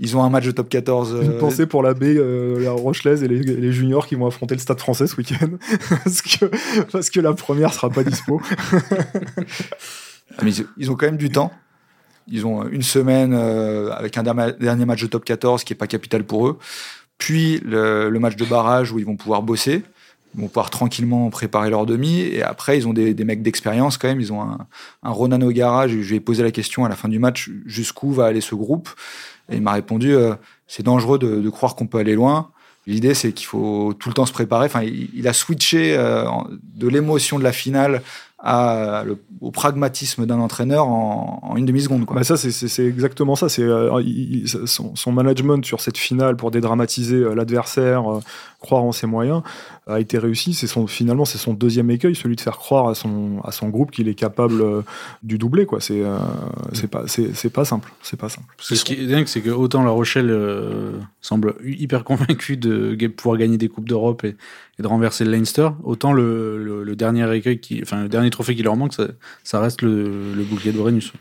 ils, 0.00 0.16
ont 0.16 0.24
un 0.24 0.30
match 0.30 0.46
de 0.46 0.50
top 0.52 0.68
14. 0.68 1.18
Une 1.22 1.32
euh, 1.32 1.38
pensée 1.38 1.66
pour 1.66 1.82
la 1.82 1.92
baie, 1.92 2.16
euh, 2.16 2.58
la 2.60 2.72
Rochelaise 2.72 3.22
et 3.22 3.28
les, 3.28 3.72
juniors 3.72 4.06
qui 4.06 4.14
vont 4.14 4.26
affronter 4.26 4.54
le 4.54 4.60
stade 4.60 4.80
français 4.80 5.06
ce 5.06 5.16
week-end. 5.16 5.50
parce, 6.04 6.22
que, 6.22 6.46
parce 6.90 7.10
que 7.10 7.20
la 7.20 7.34
première 7.34 7.74
sera 7.74 7.90
pas 7.90 8.02
dispo. 8.02 8.40
mais 10.42 10.52
ils, 10.78 10.90
ont 10.90 10.94
quand 10.94 11.06
même 11.06 11.18
du 11.18 11.28
temps. 11.28 11.52
Ils 12.26 12.46
ont 12.46 12.66
une 12.66 12.82
semaine 12.82 13.34
euh, 13.34 13.92
avec 13.92 14.16
un 14.16 14.22
dernier 14.22 14.84
match 14.86 15.02
de 15.02 15.06
top 15.08 15.24
14 15.24 15.62
qui 15.64 15.74
est 15.74 15.76
pas 15.76 15.86
capital 15.86 16.24
pour 16.24 16.48
eux. 16.48 16.58
Puis 17.18 17.60
le, 17.64 18.10
match 18.18 18.36
de 18.36 18.44
barrage 18.46 18.92
où 18.92 18.98
ils 18.98 19.06
vont 19.06 19.16
pouvoir 19.16 19.42
bosser. 19.42 19.82
Ils 20.36 20.42
vont 20.42 20.48
pouvoir 20.48 20.70
tranquillement 20.70 21.28
préparer 21.30 21.70
leur 21.70 21.86
demi. 21.86 22.20
Et 22.20 22.42
après, 22.42 22.76
ils 22.78 22.86
ont 22.86 22.92
des, 22.92 23.14
mecs 23.24 23.42
d'expérience 23.42 23.96
quand 23.96 24.08
même. 24.08 24.20
Ils 24.20 24.32
ont 24.32 24.42
un, 24.42 24.58
un 25.02 25.10
Ronan 25.10 25.40
au 25.40 25.50
garage. 25.50 25.90
Je 25.90 26.08
lui 26.08 26.16
ai 26.16 26.20
posé 26.20 26.42
la 26.42 26.50
question 26.50 26.84
à 26.84 26.88
la 26.88 26.96
fin 26.96 27.08
du 27.08 27.18
match 27.18 27.50
jusqu'où 27.64 28.12
va 28.12 28.26
aller 28.26 28.40
ce 28.40 28.54
groupe? 28.54 28.90
Et 29.50 29.56
il 29.56 29.62
m'a 29.62 29.72
répondu 29.72 30.14
euh, 30.14 30.34
c'est 30.66 30.82
dangereux 30.82 31.18
de, 31.18 31.48
croire 31.50 31.76
qu'on 31.76 31.86
peut 31.86 31.98
aller 31.98 32.14
loin. 32.14 32.50
L'idée, 32.86 33.14
c'est 33.14 33.32
qu'il 33.32 33.46
faut 33.46 33.94
tout 33.98 34.08
le 34.08 34.14
temps 34.14 34.26
se 34.26 34.32
préparer. 34.32 34.66
Enfin, 34.66 34.82
il, 34.82 35.26
a 35.26 35.32
switché 35.32 35.96
euh, 35.96 36.24
de 36.74 36.86
l'émotion 36.88 37.38
de 37.38 37.44
la 37.44 37.52
finale 37.52 38.02
à, 38.38 39.04
au 39.40 39.50
pragmatisme 39.50 40.26
d'un 40.26 40.38
entraîneur 40.38 40.88
en, 40.88 41.54
une 41.56 41.64
demi-seconde. 41.64 42.04
Bah 42.04 42.22
ça, 42.22 42.36
c'est 42.36 42.84
exactement 42.84 43.34
ça. 43.34 43.48
C'est 43.48 43.62
euh, 43.62 44.46
son, 44.66 44.94
son, 44.94 45.12
management 45.12 45.64
sur 45.64 45.80
cette 45.80 45.96
finale 45.96 46.36
pour 46.36 46.50
dédramatiser 46.50 47.16
euh, 47.16 47.34
l'adversaire, 47.34 48.12
euh, 48.12 48.20
croire 48.60 48.84
en 48.84 48.92
ses 48.92 49.06
moyens, 49.06 49.42
a 49.86 50.00
été 50.00 50.18
réussi. 50.18 50.52
C'est 50.52 50.66
son, 50.66 50.86
finalement, 50.86 51.24
c'est 51.24 51.38
son 51.38 51.54
deuxième 51.54 51.90
écueil, 51.90 52.14
celui 52.14 52.36
de 52.36 52.40
faire 52.42 52.58
croire 52.58 52.88
à 52.88 52.94
son, 52.94 53.40
à 53.42 53.52
son 53.52 53.70
groupe 53.70 53.90
qu'il 53.90 54.06
est 54.06 54.14
capable 54.14 54.84
du 55.22 55.38
doublé. 55.38 55.64
Quoi. 55.64 55.80
C'est, 55.80 56.02
c'est 56.72 56.88
pas, 56.88 57.04
c'est, 57.06 57.50
pas 57.50 57.64
simple. 57.64 57.92
C'est 58.02 58.18
pas 58.18 58.28
simple. 58.28 58.48
ce 58.58 58.84
qui 58.84 58.94
est 58.94 59.06
dingue, 59.06 59.28
c'est 59.28 59.40
que 59.40 59.50
autant 59.50 59.82
La 59.82 59.90
Rochelle 59.90 60.36
semble 61.20 61.54
hyper 61.64 62.04
convaincu 62.04 62.56
de 62.56 63.06
pouvoir 63.06 63.38
gagner 63.38 63.56
des 63.56 63.68
coupes 63.68 63.88
d'Europe 63.88 64.24
et, 64.24 64.36
et 64.78 64.82
de 64.82 64.86
renverser 64.86 65.24
le 65.24 65.30
Leinster, 65.30 65.70
autant 65.84 66.12
le, 66.12 66.94
dernier 66.96 67.24
trophée 68.30 68.54
qui 68.54 68.62
leur 68.62 68.76
manque, 68.76 68.94
ça, 69.44 69.60
reste 69.60 69.82
le, 69.82 70.44
bouclier 70.48 70.72
de 70.72 70.78
Brennus. 70.78 71.12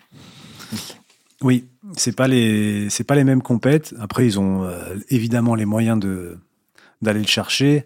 Oui, 1.41 1.65
c'est 1.96 2.15
pas 2.15 2.28
les 2.28 2.88
pas 3.08 3.15
les 3.15 3.24
mêmes 3.24 3.41
compètes. 3.41 3.94
Après, 4.00 4.26
ils 4.26 4.39
ont 4.39 4.63
euh, 4.63 4.96
évidemment 5.10 5.56
les 5.56 5.65
moyens 5.65 6.00
de 6.00 6.38
d'aller 7.02 7.20
le 7.20 7.28
chercher. 7.28 7.86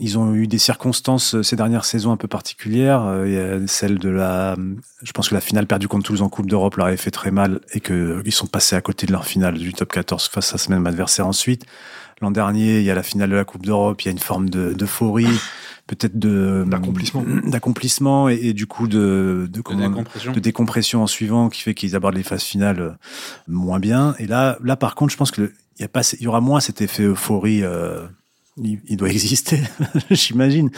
Ils 0.00 0.16
ont 0.16 0.32
eu 0.32 0.46
des 0.46 0.58
circonstances 0.58 1.34
euh, 1.34 1.42
ces 1.42 1.56
dernières 1.56 1.84
saisons 1.84 2.12
un 2.12 2.16
peu 2.16 2.28
particulières. 2.28 3.02
Euh, 3.04 3.66
celle 3.66 3.98
de 3.98 4.08
la, 4.08 4.56
je 5.02 5.12
pense 5.12 5.30
que 5.30 5.34
la 5.34 5.40
finale 5.40 5.66
perdue 5.66 5.88
contre 5.88 6.06
Toulouse 6.06 6.22
en 6.22 6.28
Coupe 6.28 6.48
d'Europe 6.48 6.76
leur 6.76 6.86
avait 6.86 6.96
fait 6.96 7.10
très 7.10 7.32
mal 7.32 7.60
et 7.72 7.80
qu'ils 7.80 8.32
sont 8.32 8.46
passés 8.46 8.76
à 8.76 8.80
côté 8.80 9.06
de 9.06 9.12
leur 9.12 9.26
finale 9.26 9.58
du 9.58 9.74
top 9.74 9.90
14 9.92 10.28
face 10.28 10.54
à 10.54 10.58
ce 10.58 10.70
même 10.70 10.86
adversaire 10.86 11.26
ensuite. 11.26 11.66
L'an 12.20 12.30
dernier, 12.30 12.78
il 12.78 12.84
y 12.84 12.90
a 12.90 12.94
la 12.94 13.02
finale 13.02 13.30
de 13.30 13.36
la 13.36 13.44
Coupe 13.44 13.64
d'Europe, 13.64 14.02
il 14.02 14.06
y 14.06 14.08
a 14.08 14.12
une 14.12 14.18
forme 14.18 14.50
d'euphorie, 14.50 15.28
peut-être 15.86 16.18
de 16.18 16.64
d'accomplissement, 16.66 17.24
d'accomplissement 17.44 18.28
et, 18.28 18.52
du 18.52 18.66
coup 18.66 18.88
de 18.88 19.48
de, 19.50 19.62
décompression. 19.74 20.32
de, 20.32 20.40
décompression 20.40 21.02
en 21.02 21.06
suivant, 21.06 21.48
qui 21.48 21.62
fait 21.62 21.74
qu'ils 21.74 21.94
abordent 21.94 22.16
les 22.16 22.24
phases 22.24 22.42
finales 22.42 22.80
euh, 22.80 22.90
moins 23.46 23.78
bien. 23.78 24.14
Et 24.18 24.26
là, 24.26 24.58
là 24.62 24.76
par 24.76 24.94
contre, 24.94 25.12
je 25.12 25.16
pense 25.16 25.30
que 25.30 25.52
il 25.78 25.82
y 25.82 25.84
a 25.84 25.88
pas, 25.88 26.02
il 26.18 26.22
y 26.22 26.26
aura 26.26 26.40
moins 26.40 26.60
cet 26.60 26.80
effet 26.80 27.04
euphorie. 27.04 27.62
Euh, 27.62 28.06
il, 28.60 28.96
doit 28.96 29.08
exister, 29.10 29.60
j'imagine, 30.10 30.70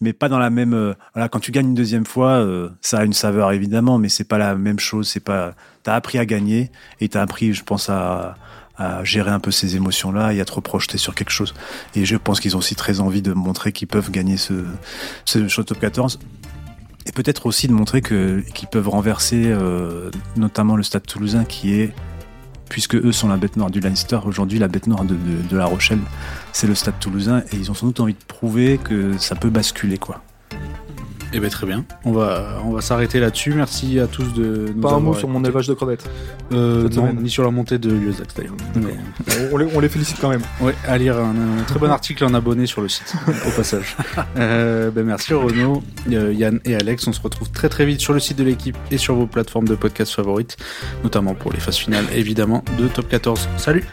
mais 0.00 0.14
pas 0.14 0.30
dans 0.30 0.38
la 0.38 0.48
même. 0.48 0.72
Euh, 0.72 0.94
voilà, 1.12 1.28
quand 1.28 1.40
tu 1.40 1.52
gagnes 1.52 1.68
une 1.68 1.74
deuxième 1.74 2.06
fois, 2.06 2.42
ça 2.80 3.00
a 3.00 3.04
une 3.04 3.12
saveur 3.12 3.52
évidemment, 3.52 3.98
mais 3.98 4.08
c'est 4.08 4.24
pas 4.24 4.38
la 4.38 4.56
même 4.56 4.78
chose. 4.78 5.08
C'est 5.08 5.20
pas. 5.20 5.54
T'as 5.82 5.94
appris 5.94 6.18
à 6.18 6.24
gagner 6.24 6.70
et 7.00 7.10
t'as 7.10 7.20
appris, 7.20 7.52
je 7.52 7.62
pense, 7.62 7.90
à 7.90 8.36
à 8.78 9.02
gérer 9.04 9.30
un 9.30 9.40
peu 9.40 9.50
ces 9.50 9.76
émotions-là 9.76 10.32
et 10.34 10.40
à 10.40 10.44
trop 10.44 10.60
projeter 10.60 10.98
sur 10.98 11.14
quelque 11.14 11.30
chose. 11.30 11.54
Et 11.94 12.04
je 12.04 12.16
pense 12.16 12.40
qu'ils 12.40 12.56
ont 12.56 12.58
aussi 12.58 12.74
très 12.74 13.00
envie 13.00 13.22
de 13.22 13.32
montrer 13.32 13.72
qu'ils 13.72 13.88
peuvent 13.88 14.10
gagner 14.10 14.36
ce, 14.36 14.52
ce 15.24 15.48
Shot 15.48 15.64
Top 15.64 15.80
14 15.80 16.18
et 17.06 17.12
peut-être 17.12 17.46
aussi 17.46 17.68
de 17.68 17.72
montrer 17.72 18.00
que 18.02 18.42
qu'ils 18.54 18.68
peuvent 18.68 18.88
renverser 18.88 19.44
euh, 19.46 20.10
notamment 20.36 20.76
le 20.76 20.82
Stade 20.82 21.06
Toulousain 21.06 21.44
qui 21.44 21.74
est 21.80 21.92
puisque 22.68 22.96
eux 22.96 23.12
sont 23.12 23.28
la 23.28 23.36
bête 23.36 23.56
noire 23.56 23.70
du 23.70 23.78
Leinster. 23.78 24.18
Aujourd'hui, 24.24 24.58
la 24.58 24.66
bête 24.66 24.88
noire 24.88 25.04
de, 25.04 25.14
de- 25.14 25.48
de 25.48 25.56
La 25.56 25.66
Rochelle, 25.66 26.00
c'est 26.52 26.66
le 26.66 26.74
Stade 26.74 26.98
Toulousain, 26.98 27.44
et 27.52 27.56
ils 27.56 27.70
ont 27.70 27.74
sans 27.74 27.86
doute 27.86 28.00
envie 28.00 28.14
de 28.14 28.24
prouver 28.26 28.78
que 28.82 29.16
ça 29.18 29.36
peut 29.36 29.50
basculer, 29.50 29.98
quoi. 29.98 30.20
Eh 31.36 31.40
ben 31.40 31.50
très 31.50 31.66
bien. 31.66 31.84
On 32.06 32.12
va, 32.12 32.62
on 32.64 32.70
va 32.72 32.80
s'arrêter 32.80 33.20
là-dessus. 33.20 33.52
Merci 33.52 34.00
à 34.00 34.06
tous 34.06 34.32
de 34.32 34.70
nous 34.74 34.80
Pas 34.80 34.94
un 34.94 35.00
mot 35.00 35.12
sur 35.12 35.28
mon 35.28 35.44
élevage 35.44 35.68
de 35.68 35.74
crevettes. 35.74 36.08
Euh, 36.52 36.88
non, 36.88 37.12
ni 37.12 37.28
sur 37.28 37.44
la 37.44 37.50
montée 37.50 37.76
de 37.76 37.94
Yosax 37.94 38.34
d'ailleurs. 38.34 38.54
Mais- 38.74 38.96
on, 39.52 39.58
les, 39.58 39.66
on 39.74 39.80
les 39.80 39.90
félicite 39.90 40.16
quand 40.18 40.30
même. 40.30 40.40
Ouais, 40.62 40.74
à 40.88 40.96
lire 40.96 41.18
un, 41.18 41.34
un 41.58 41.62
très 41.66 41.78
bon 41.78 41.90
article 41.90 42.24
en 42.24 42.32
abonné 42.32 42.64
sur 42.64 42.80
le 42.80 42.88
site, 42.88 43.14
au 43.46 43.50
passage. 43.50 43.96
Euh, 44.38 44.90
ben 44.90 45.04
merci 45.04 45.32
Renaud, 45.34 45.82
euh, 46.12 46.32
Yann 46.32 46.60
et 46.64 46.74
Alex. 46.74 47.06
On 47.06 47.12
se 47.12 47.20
retrouve 47.20 47.50
très 47.50 47.68
très 47.68 47.84
vite 47.86 48.00
sur 48.00 48.12
le 48.12 48.20
site 48.20 48.36
de 48.38 48.44
l'équipe 48.44 48.76
et 48.90 48.98
sur 48.98 49.14
vos 49.14 49.26
plateformes 49.26 49.66
de 49.68 49.74
podcast 49.74 50.12
favorites, 50.12 50.56
notamment 51.04 51.34
pour 51.34 51.52
les 51.52 51.60
phases 51.60 51.76
finales 51.76 52.04
évidemment 52.14 52.62
de 52.78 52.88
Top 52.88 53.08
14. 53.08 53.48
Salut 53.56 53.84